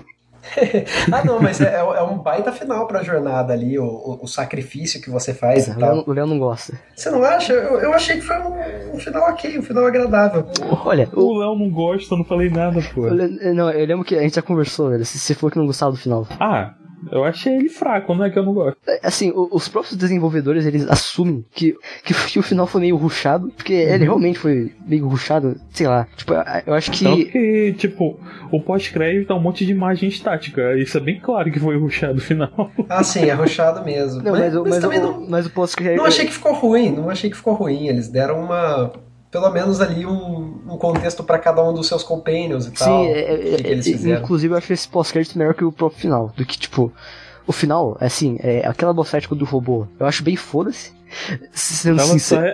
[1.11, 5.02] ah, não, mas é, é, um baita final pra jornada ali, o, o, o sacrifício
[5.02, 6.03] que você faz e tal.
[6.06, 6.74] O Léo não gosta.
[6.95, 7.53] Você não acha?
[7.53, 10.45] Eu, eu achei que foi um, um, final ok, um final agradável.
[10.86, 13.02] Olha, o Léo não gosta, eu não falei nada, pô.
[13.10, 15.06] Não, eu lembro que a gente já conversou, velho.
[15.06, 16.28] Se você for que não gostava do final.
[16.40, 16.74] Ah,
[17.12, 18.78] eu achei ele fraco, não é que eu não gosto.
[18.88, 23.74] É, assim, os próprios desenvolvedores, eles assumem que, que, o final foi meio ruchado, porque
[23.74, 23.94] uhum.
[23.94, 26.08] ele realmente foi meio ruchado, sei lá.
[26.16, 26.34] Tipo,
[26.66, 27.04] eu acho que...
[27.04, 28.20] Tanto que, tipo,
[28.52, 30.76] o pós-crédito é um monte de imagem estática.
[30.76, 32.72] Isso é bem claro que foi ruchado o final.
[32.90, 34.22] Ah, sim, é ruchado mesmo.
[34.22, 35.98] Não, mas, mas, mas, mas, o, não, mas o pós-crédito...
[35.98, 37.88] Não achei que ficou ruim, não achei que ficou ruim.
[37.88, 38.92] Eles deram uma
[39.34, 43.04] pelo menos ali um, um contexto para cada um dos seus companions e Sim, tal.
[43.04, 46.32] Sim, é, é, é inclusive eu acho esse pós-crédito melhor que o próprio final.
[46.38, 46.94] Do que, tipo,
[47.48, 49.88] o final, assim, é aquela boss fight do robô.
[50.00, 50.94] Eu acho bem foda-se.
[51.52, 52.45] Sendo ela, sincero.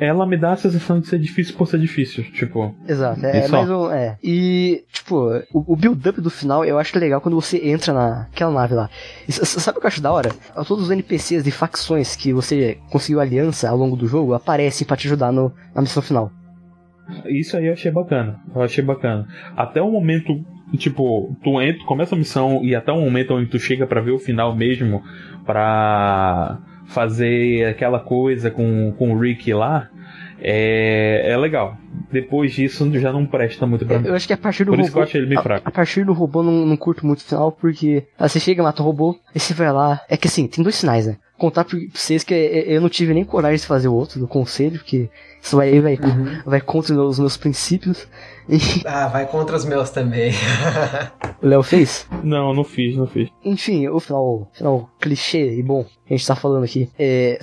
[0.00, 2.74] É, ela me dá a sensação de ser difícil por ser difícil, tipo.
[2.86, 3.90] Exato, é, é mais um.
[3.90, 4.18] É.
[4.22, 5.16] E, tipo,
[5.52, 8.90] o, o build-up do final eu acho legal quando você entra naquela nave lá.
[9.26, 10.30] E, sabe o que eu acho da hora?
[10.66, 14.96] Todos os NPCs de facções que você conseguiu aliança ao longo do jogo aparecem para
[14.96, 16.32] te ajudar no, na missão final.
[17.26, 18.40] Isso aí eu achei bacana.
[18.54, 19.26] Eu achei bacana.
[19.56, 20.44] Até o momento,
[20.76, 24.10] tipo, tu entra, começa a missão e até o momento onde tu chega para ver
[24.10, 25.02] o final mesmo,
[25.44, 26.58] pra
[26.88, 29.88] fazer aquela coisa com, com o Rick lá,
[30.40, 31.76] é, é legal.
[32.10, 34.08] Depois disso já não presta muito pra mim.
[34.08, 34.84] Eu acho que a partir do Por robô.
[34.84, 35.66] Isso que eu achei ele meio fraco.
[35.66, 38.62] A, a partir do robô não, não curto muito o final, porque ah, você chega,
[38.62, 40.00] mata o robô, e você vai lá.
[40.08, 41.16] É que assim, tem dois sinais, né?
[41.36, 44.78] Contar pra vocês que eu não tive nem coragem de fazer o outro do conselho,
[44.78, 45.08] porque
[45.42, 46.42] Isso vai, vai, uhum.
[46.44, 48.08] vai contra os meus princípios.
[48.84, 50.32] Ah, vai contra os meus também.
[51.42, 52.06] o Léo fez?
[52.22, 53.28] Não, não fiz, não fiz.
[53.44, 56.90] Enfim, o final, final clichê e bom que a gente tá falando aqui.
[56.98, 57.38] É,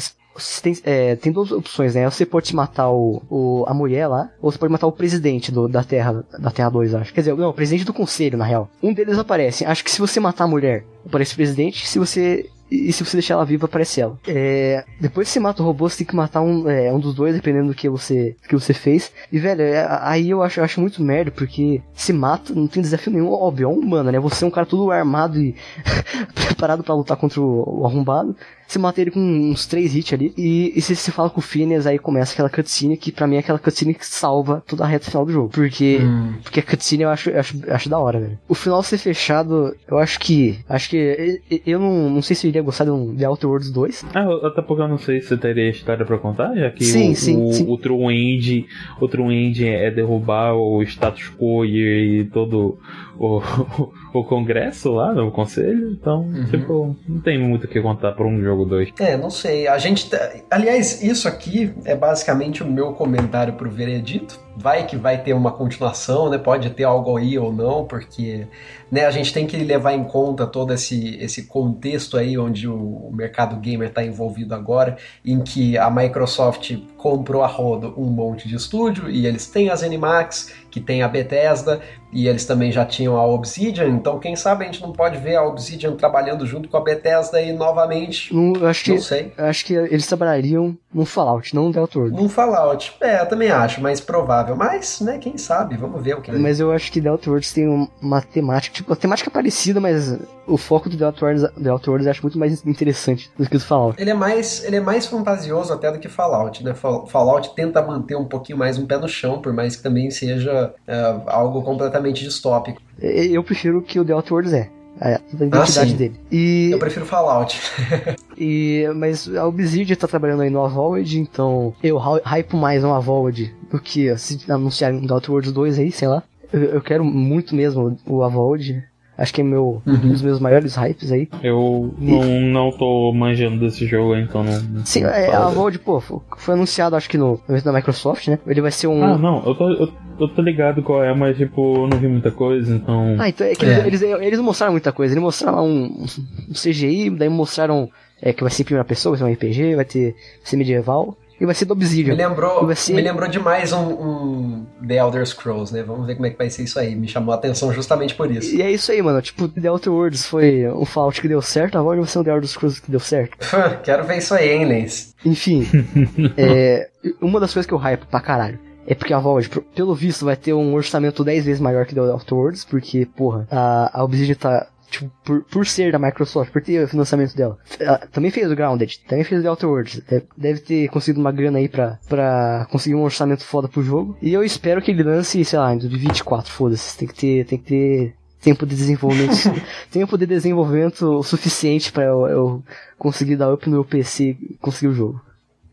[0.62, 2.10] tem, é, tem duas opções, né?
[2.10, 5.68] Você pode matar o, o, a mulher lá, ou você pode matar o presidente do,
[5.68, 7.14] da Terra, da Terra 2, acho.
[7.14, 8.70] Quer dizer, não, o presidente do conselho, na real.
[8.84, 9.66] Um deles aparece.
[9.66, 11.88] Acho que se você matar a mulher, aparece o presidente.
[11.88, 14.20] Se você e, se você deixar ela viva, aparece ela.
[14.28, 17.14] É, depois que você mata o robô, você tem que matar um, é, um dos
[17.14, 19.12] dois, dependendo do que você, do que você fez.
[19.32, 22.82] E, velho, é, aí eu acho, eu acho muito merda, porque se mata, não tem
[22.82, 24.20] desafio nenhum, óbvio, é um humano, né?
[24.20, 25.56] Você é um cara todo armado e
[26.34, 28.36] preparado para lutar contra o, o arrombado.
[28.68, 30.34] Você mata ele com uns três hits ali.
[30.38, 33.36] E, e se você fala com o Phineas, aí começa aquela cutscene que pra mim
[33.36, 35.50] é aquela cutscene que salva toda a reta final do jogo.
[35.50, 36.34] Porque, hum.
[36.44, 38.40] porque a cutscene eu acho, eu acho, eu acho da hora, velho.
[38.48, 40.60] O final ser fechado, eu acho que.
[40.68, 41.42] Acho que.
[41.66, 44.06] Eu não, não sei se eu iria gostar de um The Outer Worlds 2.
[44.14, 47.12] Ah, até porque eu não sei se você teria história pra contar, já que sim,
[47.12, 47.66] o, sim, o, sim.
[47.68, 48.66] o True End,
[49.00, 52.78] o True End é derrubar o status quo e, e todo
[53.18, 53.42] o,
[54.14, 56.46] o, congresso lá, o conselho, então, uhum.
[56.46, 58.94] tipo, não tem muito o que contar pra um jogo 2.
[59.00, 59.68] É, não sei.
[59.68, 60.10] A gente.
[60.10, 60.18] Tá...
[60.50, 64.45] Aliás, isso aqui é basicamente o meu comentário pro veredito.
[64.58, 66.38] Vai que vai ter uma continuação, né?
[66.38, 68.48] Pode ter algo aí ou não, porque
[68.92, 73.10] né, a gente tem que levar em conta todo esse, esse contexto aí onde o
[73.14, 78.56] mercado gamer está envolvido agora, em que a Microsoft comprou a rodo um monte de
[78.56, 83.18] estúdio e eles têm as Animax, que tem a Bethesda, e eles também já tinham
[83.18, 86.78] a Obsidian, então quem sabe a gente não pode ver a Obsidian trabalhando junto com
[86.78, 88.34] a Bethesda aí novamente.
[88.34, 89.34] Não, acho que, não sei.
[89.38, 93.82] Acho que eles trabalhariam no Fallout, não no Delta No Fallout, é, eu também acho,
[93.82, 96.32] mais provável, mas, né, quem sabe, vamos ver o que...
[96.34, 100.20] Mas eu acho que Delta Worlds tem uma temática, tipo, a temática é parecida, mas
[100.46, 103.50] o foco do The Outer Worlds, The Outer Worlds eu acho muito mais interessante do
[103.50, 104.02] que o do Fallout.
[104.02, 106.74] Ele é mais, ele é mais fantasioso até do que Fallout, né?
[106.74, 110.74] Fallout tenta manter um pouquinho mais um pé no chão, por mais que também seja
[110.86, 112.82] é, algo completamente distópico.
[113.00, 114.70] Eu prefiro que o The Outer Worlds é.
[115.00, 116.16] A identidade ah, dele.
[116.32, 116.70] E...
[116.72, 117.60] Eu prefiro Fallout.
[118.38, 123.54] e, mas a Obsidian tá trabalhando aí no Avowed, então eu hypo mais no Avowed
[123.70, 126.24] do que se anunciarem The Outer Worlds 2 aí, sei lá.
[126.52, 128.84] Eu, eu quero muito mesmo o Avowed.
[129.18, 129.94] Acho que é meu, uhum.
[129.94, 131.30] um dos meus maiores hypes aí.
[131.42, 132.52] Eu não, e...
[132.52, 134.86] não tô manjando desse jogo, então não.
[134.86, 138.38] Sim, é, a Void, pô, foi anunciado acho que no evento da Microsoft, né?
[138.46, 139.02] Ele vai ser um.
[139.04, 139.90] Ah, não, eu tô, eu,
[140.20, 143.16] eu tô ligado qual é, mas tipo, eu não vi muita coisa, então.
[143.20, 143.86] Ah, então é que é.
[143.86, 145.14] Eles, eles não mostraram muita coisa.
[145.14, 146.06] Eles mostraram um,
[146.50, 147.90] um CGI, daí mostraram
[148.22, 150.58] é, que vai ser em primeira pessoa, vai ser um RPG, vai ter vai ser
[150.58, 152.16] medieval e vai ser do Obsidian.
[152.16, 152.94] Me lembrou, ser...
[152.94, 155.84] me lembrou demais um, um, The Elder Scrolls, né?
[155.84, 156.96] Vamos ver como é que vai ser isso aí.
[156.96, 158.56] Me chamou a atenção justamente por isso.
[158.56, 159.22] E é isso aí, mano.
[159.22, 162.32] Tipo, The Elder Worlds foi um Fallout que deu certo, agora vai ser um The
[162.32, 163.38] Elder Scrolls que deu certo.
[163.84, 165.14] Quero ver isso aí, hein, Lens?
[165.26, 165.68] Enfim,
[166.38, 166.90] é,
[167.22, 170.36] uma das coisas que eu hype pra caralho é porque a Valve, pelo visto, vai
[170.36, 174.36] ter um orçamento 10 vezes maior que The Elder Worlds, porque, porra, a, a Obsidian
[174.36, 177.58] tá tipo, por, por ser da Microsoft, por ter o financiamento dela.
[177.80, 180.02] Ela também fez o Grounded, também fez o The Outer Worlds.
[180.38, 184.18] Deve ter conseguido uma grana aí pra, pra conseguir um orçamento foda pro jogo.
[184.22, 186.98] E eu espero que ele lance, sei lá, em 2024, foda-se.
[186.98, 189.36] Tem que ter, tem que ter tempo de desenvolvimento,
[189.92, 192.64] tempo de desenvolvimento suficiente para eu, eu,
[192.98, 195.22] conseguir dar up no meu PC e conseguir o jogo.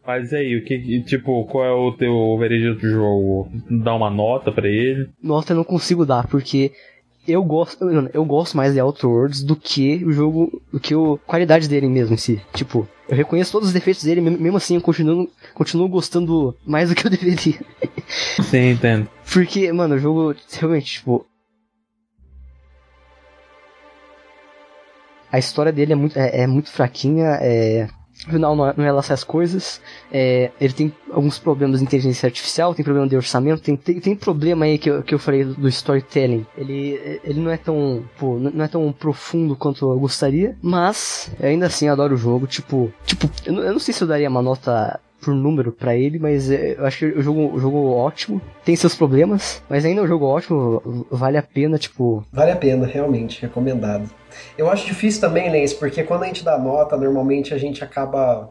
[0.04, 3.48] Mas aí, o que, tipo, qual é o teu veredito do jogo?
[3.70, 5.08] Dar uma nota para ele?
[5.22, 6.72] Nota eu não consigo dar, porque
[7.26, 11.18] eu gosto, eu gosto mais de Outer Worlds do que o jogo, do que a
[11.24, 12.42] qualidade dele mesmo em si.
[12.52, 16.96] Tipo, eu reconheço todos os defeitos dele, mesmo assim eu continuo, continuo gostando mais do
[16.96, 17.60] que eu deveria.
[18.42, 19.08] Sim, entendo.
[19.32, 21.24] Porque, mano, o jogo realmente, tipo.
[25.30, 27.88] A história dele é muito, é, é muito fraquinha, é,
[28.26, 29.80] Afinal, não, não relaxa as coisas.
[30.12, 34.14] É, ele tem alguns problemas de inteligência artificial, tem problema de orçamento, tem, tem, tem
[34.14, 36.46] problema aí que eu, que eu falei do, storytelling.
[36.56, 41.66] Ele, ele não é tão, pô, não é tão profundo quanto eu gostaria, mas ainda
[41.66, 42.46] assim adoro o jogo.
[42.46, 45.96] Tipo, tipo, eu não, eu não sei se eu daria uma nota por número para
[45.96, 49.62] ele, mas é, eu acho que o jogo, o jogo é ótimo, tem seus problemas,
[49.70, 52.24] mas ainda é um jogo ótimo, vale a pena, tipo.
[52.32, 54.10] Vale a pena, realmente, recomendado.
[54.56, 58.50] Eu acho difícil também, Lens, porque quando a gente dá nota, normalmente a gente acaba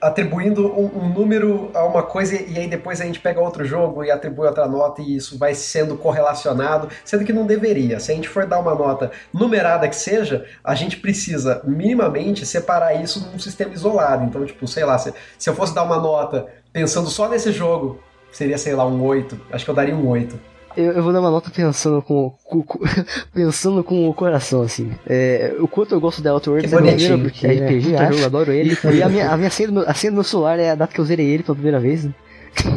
[0.00, 4.02] atribuindo um, um, número a uma coisa e aí depois a gente pega outro jogo
[4.02, 8.00] e atribui outra nota e isso vai sendo correlacionado, sendo que não deveria.
[8.00, 12.94] Se a gente for dar uma nota numerada que seja, a gente precisa minimamente separar
[12.94, 14.24] isso num sistema isolado.
[14.24, 18.00] Então, tipo, sei lá, se, se eu fosse dar uma nota pensando só nesse jogo,
[18.32, 19.38] seria, sei lá, um 8.
[19.52, 22.62] Acho que eu daria um 8 eu, eu, vou dar uma nota pensando com, com,
[22.62, 22.78] com
[23.34, 24.92] pensando com o coração, assim.
[25.04, 28.24] É, o quanto eu gosto da Outer Worlds é maneiro, porque é RPG, é, eu
[28.24, 28.78] adoro ele.
[28.94, 30.74] e a minha, a minha senha, do meu, a senha do meu celular é a
[30.76, 32.04] data que eu zerei ele pela primeira vez.
[32.04, 32.14] Né?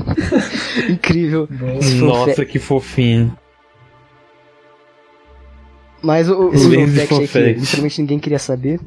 [0.89, 1.47] Incrível.
[1.99, 3.37] Nossa, que fofinho.
[6.01, 8.79] Mas o, o, o fact é que literalmente ninguém queria saber.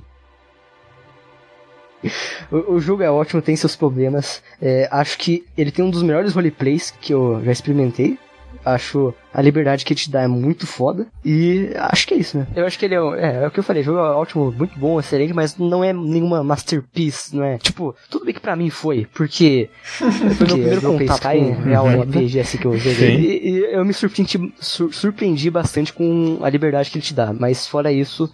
[2.51, 4.43] O, o, jogo é ótimo, tem seus problemas.
[4.61, 8.19] É, acho que ele tem um dos melhores roleplays que eu já experimentei.
[8.65, 11.07] Acho a liberdade que ele te dá é muito foda.
[11.25, 12.47] E acho que é isso, né?
[12.55, 14.53] Eu acho que ele é, é, é o que eu falei, o jogo é ótimo,
[14.53, 17.59] muito bom, excelente, mas não é nenhuma masterpiece, não é?
[17.59, 22.41] Tipo, tudo bem que pra mim foi, porque foi meu primeiro contato com real RPG
[22.41, 23.17] assim que eu joguei.
[23.17, 27.33] E, e, eu me surpreendi, sur, surpreendi bastante com a liberdade que ele te dá.
[27.33, 28.33] Mas fora isso,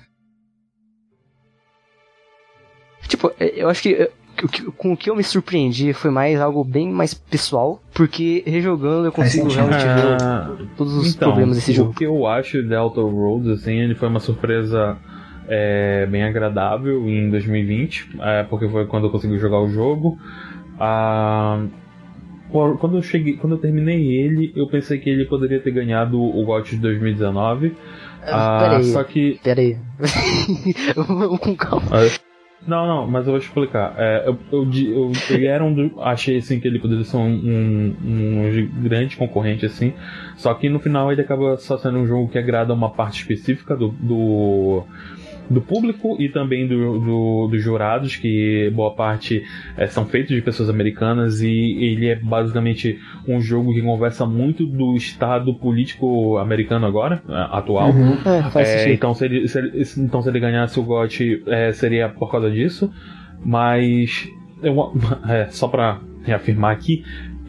[3.11, 4.09] Tipo, eu acho que
[4.77, 9.13] com o que eu me surpreendi foi mais algo bem mais pessoal, porque rejogando eu
[9.13, 11.91] consigo realmente ver ah, todos os então, problemas desse jogo.
[11.91, 14.97] O que eu acho de Outer Roads, assim, ele foi uma surpresa
[15.49, 20.19] é, bem agradável em 2020, é, porque foi quando eu consegui jogar o jogo.
[20.79, 21.63] Ah,
[22.51, 26.45] quando eu cheguei, quando eu terminei ele, eu pensei que ele poderia ter ganhado o
[26.45, 27.77] GOT de 2019.
[28.23, 29.41] Ah, peraí, só que.
[29.43, 29.77] Peraí.
[30.97, 31.87] Vamos com calma.
[31.93, 32.30] Ah,
[32.67, 33.95] não, não, mas eu vou explicar.
[33.97, 37.27] É, eu, eu, eu, ele era um do, Achei assim que ele poderia ser um,
[37.27, 39.95] um, um, grande concorrente, assim.
[40.37, 43.75] Só que no final ele acaba só sendo um jogo que agrada uma parte específica
[43.75, 44.85] do, do
[45.51, 49.43] do público e também do, do, dos jurados, que boa parte
[49.77, 54.65] é, são feitos de pessoas americanas, e ele é basicamente um jogo que conversa muito
[54.65, 57.91] do estado político americano agora, é, atual.
[57.91, 58.17] Uhum.
[58.55, 61.43] É, é, então, se ele, se ele, então, se ele ganhasse o GOT,
[61.75, 62.91] seria por causa disso.
[63.45, 64.29] Mas,
[64.63, 64.95] eu,
[65.51, 67.03] só para reafirmar aqui,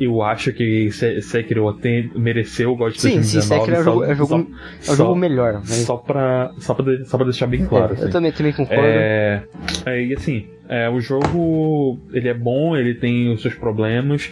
[0.06, 0.90] eu acho que
[1.22, 3.42] Sekiro tem, mereceu o God sim, 2019.
[3.42, 4.48] Sim, Sekiro é o jogo, é jogo,
[4.80, 5.54] só, é o jogo melhor.
[5.56, 5.70] Mas...
[5.70, 7.94] Só, pra, só, pra, só pra deixar bem claro.
[7.94, 8.06] É, assim.
[8.06, 8.84] Eu também, também concordo.
[8.84, 9.44] É,
[9.86, 14.32] é, e assim, é, o jogo ele é bom, ele tem os seus problemas.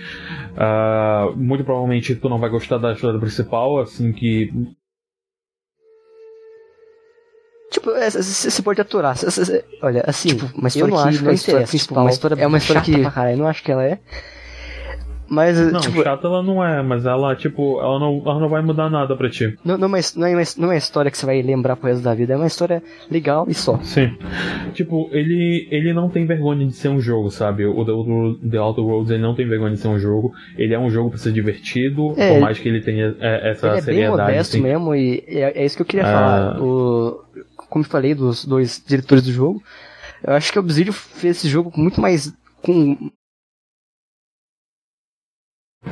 [0.55, 4.51] Uh, muito provavelmente tu não vai gostar da história principal, assim que
[7.71, 9.15] Tipo, você pode aturar.
[9.15, 12.03] Cê, cê, olha, assim, tipo, uma história eu não acho que é a história principal,
[12.03, 13.99] uma história é uma história que, pra caralho, eu não acho que ela é.
[15.29, 18.61] Mas, não, tipo, chata ela não é, mas ela, tipo, ela não, ela não vai
[18.61, 19.57] mudar nada pra ti.
[19.63, 22.15] Não, não, mas não é, não é história que você vai lembrar pro resto da
[22.15, 22.81] vida, é uma história
[23.11, 23.77] legal e só.
[23.83, 24.17] Sim.
[24.73, 27.65] Tipo, ele, ele não tem vergonha de ser um jogo, sabe?
[27.65, 30.33] O, o, The Outer Worlds, ele não tem vergonha de ser um jogo.
[30.57, 33.67] Ele é um jogo pra ser divertido, é, por mais que ele tenha é, essa
[33.67, 34.17] ele é seriedade.
[34.17, 34.63] bem modesto assim.
[34.63, 36.11] mesmo, e é, é, isso que eu queria ah.
[36.11, 36.61] falar.
[36.61, 37.23] O,
[37.69, 39.61] como eu falei dos dois diretores do jogo,
[40.25, 43.11] eu acho que o Obsidian fez esse jogo muito mais com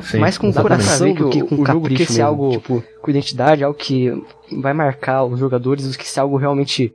[0.02, 3.64] Sim, mais com coração do que com o jogo que ser algo tipo, com identidade,
[3.64, 4.12] algo que
[4.60, 6.92] vai marcar os jogadores, do que ser algo realmente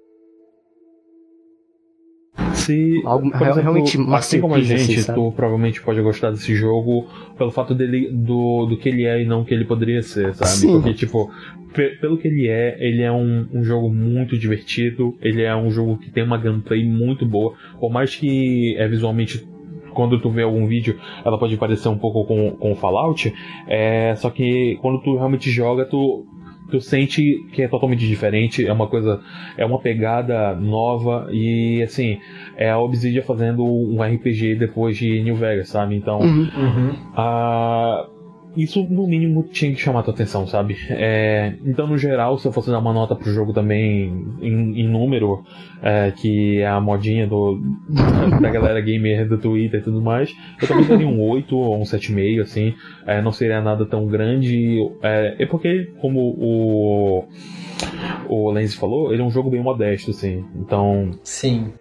[2.53, 7.07] se algo exemplo, realmente assim como a gente, assim, tu provavelmente pode gostar desse jogo
[7.37, 10.51] pelo fato dele do, do que ele é e não que ele poderia ser, sabe?
[10.51, 10.73] Sim.
[10.73, 11.31] Porque tipo,
[11.99, 15.97] pelo que ele é, ele é um, um jogo muito divertido, ele é um jogo
[15.97, 19.45] que tem uma gameplay muito boa, por mais que é visualmente
[19.93, 23.33] quando tu vê algum vídeo, ela pode parecer um pouco com, com Fallout,
[23.67, 26.25] é, só que quando tu realmente joga, tu,
[26.69, 29.21] tu sente que é totalmente diferente, é uma coisa,
[29.57, 32.19] é uma pegada nova e assim,
[32.55, 35.95] é a Obsidian fazendo um RPG depois de New Vegas, sabe?
[35.95, 36.95] Então, uhum, uhum.
[37.15, 38.07] a
[38.55, 40.77] isso no mínimo tinha que chamar tua atenção, sabe?
[40.89, 44.87] É, então, no geral, se eu fosse dar uma nota pro jogo também em, em
[44.87, 45.43] número,
[45.81, 47.59] é, que é a modinha do,
[48.41, 51.83] da galera gamer do Twitter e tudo mais, eu também daria um 8 ou um
[51.83, 52.73] 7,5, assim.
[53.05, 54.77] É, não seria nada tão grande.
[55.01, 57.27] É, é porque, como o,
[58.29, 60.45] o Lenz falou, ele é um jogo bem modesto, assim.
[60.55, 61.11] Então.
[61.23, 61.73] Sim.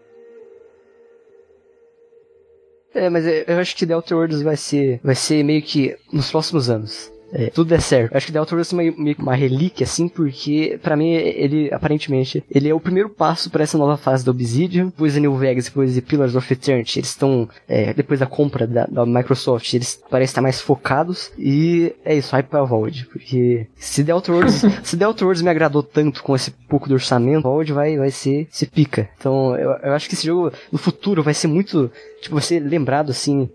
[2.95, 6.31] É, mas eu acho que The Outer Worlds vai ser, vai ser meio que nos
[6.31, 8.15] próximos anos é, tudo der certo.
[8.15, 11.73] Acho que The Outer Worlds é meio, meio uma relíquia, assim, porque para mim ele,
[11.73, 14.87] aparentemente, ele é o primeiro passo para essa nova fase da Obsidian.
[14.87, 18.67] Depois de New Vegas, depois de Pillars of Eternity, eles estão, é, depois da compra
[18.67, 21.33] da, da, Microsoft, eles parecem estar mais focados.
[21.39, 25.43] E é isso, hype pra Vault, porque se The Outer Worlds, se The Outer Worlds
[25.43, 29.09] me agradou tanto com esse pouco do orçamento, Vault vai, vai ser, se pica.
[29.19, 31.91] Então eu, eu acho que esse jogo no futuro vai ser muito,
[32.21, 33.49] tipo, vai ser lembrado assim,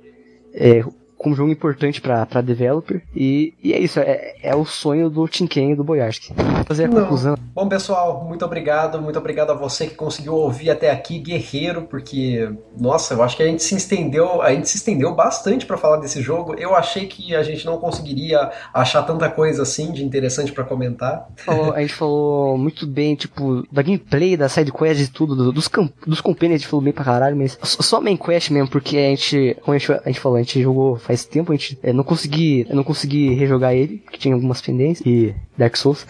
[0.53, 0.83] é,
[1.17, 3.01] como jogo importante pra, pra developer.
[3.15, 6.33] E, e é isso, é, é o sonho do Tinken e do Boyarsky.
[6.65, 7.01] Fazer a Não.
[7.01, 7.37] conclusão.
[7.53, 9.01] Bom, pessoal, muito obrigado.
[9.01, 13.43] Muito obrigado a você que conseguiu ouvir até aqui, guerreiro, porque, nossa, eu acho que
[13.43, 16.53] a gente se estendeu, a gente se estendeu bastante para falar desse jogo.
[16.55, 21.27] Eu achei que a gente não conseguiria achar tanta coisa assim de interessante para comentar.
[21.37, 25.69] Falou, a gente falou muito bem, tipo, da gameplay, da side quest e tudo, dos,
[26.05, 29.09] dos companions a gente falou bem pra caralho, mas só main quest mesmo, porque a
[29.09, 31.93] gente, como a gente, a gente falou, a gente jogou faz tempo, a gente é,
[31.93, 36.05] não consegui, eu não consegui rejogar ele, que tinha algumas pendências, e Dark Souls.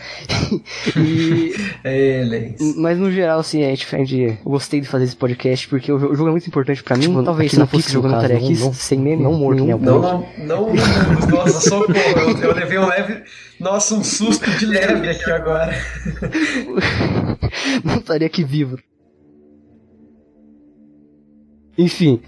[0.98, 1.54] e,
[1.86, 5.68] é, mas no geral, assim, a gente, a gente, eu gostei de fazer esse podcast
[5.68, 7.04] porque o jogo é muito importante pra mim.
[7.04, 9.76] Tipo, talvez se não fosse jogando caso, aqui, não, sem meme, não morto, né?
[9.76, 13.24] Não, não, não, não, nossa, socorro, eu, eu levei um leve,
[13.60, 15.76] nossa, um susto de leve aqui agora.
[17.86, 18.80] não estaria aqui vivo.
[21.78, 22.20] Enfim,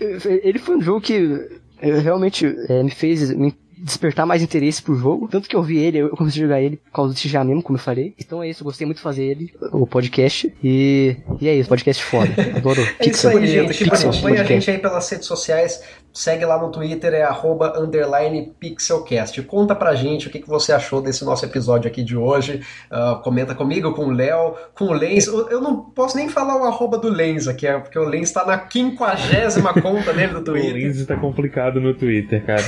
[0.43, 5.27] ele foi um jogo que realmente é, me fez me despertar mais interesse pro jogo.
[5.27, 7.63] Tanto que eu vi ele, eu comecei a jogar ele por causa do TGA mesmo,
[7.63, 8.13] como eu falei.
[8.19, 10.53] Então é isso, eu gostei muito de fazer ele, o podcast.
[10.63, 12.29] E, e é isso, podcast foda.
[12.55, 12.81] Adoro.
[12.99, 13.83] é isso aí, gente.
[13.89, 15.81] Acompanha a gente aí pelas redes sociais.
[16.13, 19.41] Segue lá no Twitter, é arroba underline pixelcast.
[19.43, 22.61] Conta pra gente o que, que você achou desse nosso episódio aqui de hoje.
[22.91, 25.27] Uh, comenta comigo, com o Léo, com o Lens.
[25.27, 28.45] Eu não posso nem falar o arroba do Lens aqui, é porque o Lens tá
[28.45, 30.71] na quinquagésima conta dele do Twitter.
[30.71, 32.63] O Lens tá complicado no Twitter, cara.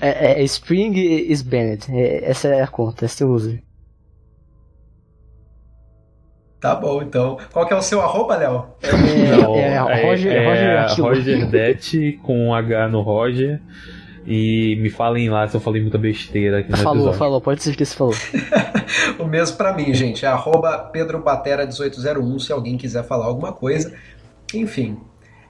[0.00, 0.08] é,
[0.38, 1.90] é, é, Spring is Bennett.
[1.90, 3.58] É, essa é a conta, essa eu uso.
[6.60, 7.38] Tá bom, então.
[7.52, 8.66] Qual que é o seu arroba, Léo?
[8.82, 13.60] É, é, é, Roger, é, Roger, é Roger Det com H no Roger.
[14.26, 17.18] E me falem lá se eu falei muita besteira aqui no Falou, episódio.
[17.18, 18.14] falou, pode ser que você falou.
[19.20, 20.24] o mesmo para mim, gente.
[20.24, 23.94] É arroba pedrobatera1801 se alguém quiser falar alguma coisa.
[24.52, 24.98] Enfim.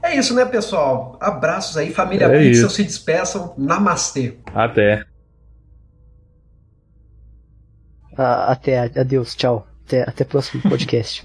[0.03, 1.16] É isso, né, pessoal?
[1.19, 2.77] Abraços aí, família é Pixel, isso.
[2.77, 3.55] se despeçam.
[3.57, 4.37] Namastê.
[4.55, 5.05] Até.
[8.16, 9.66] Ah, até, adeus, tchau.
[9.87, 11.25] Até, até o próximo podcast.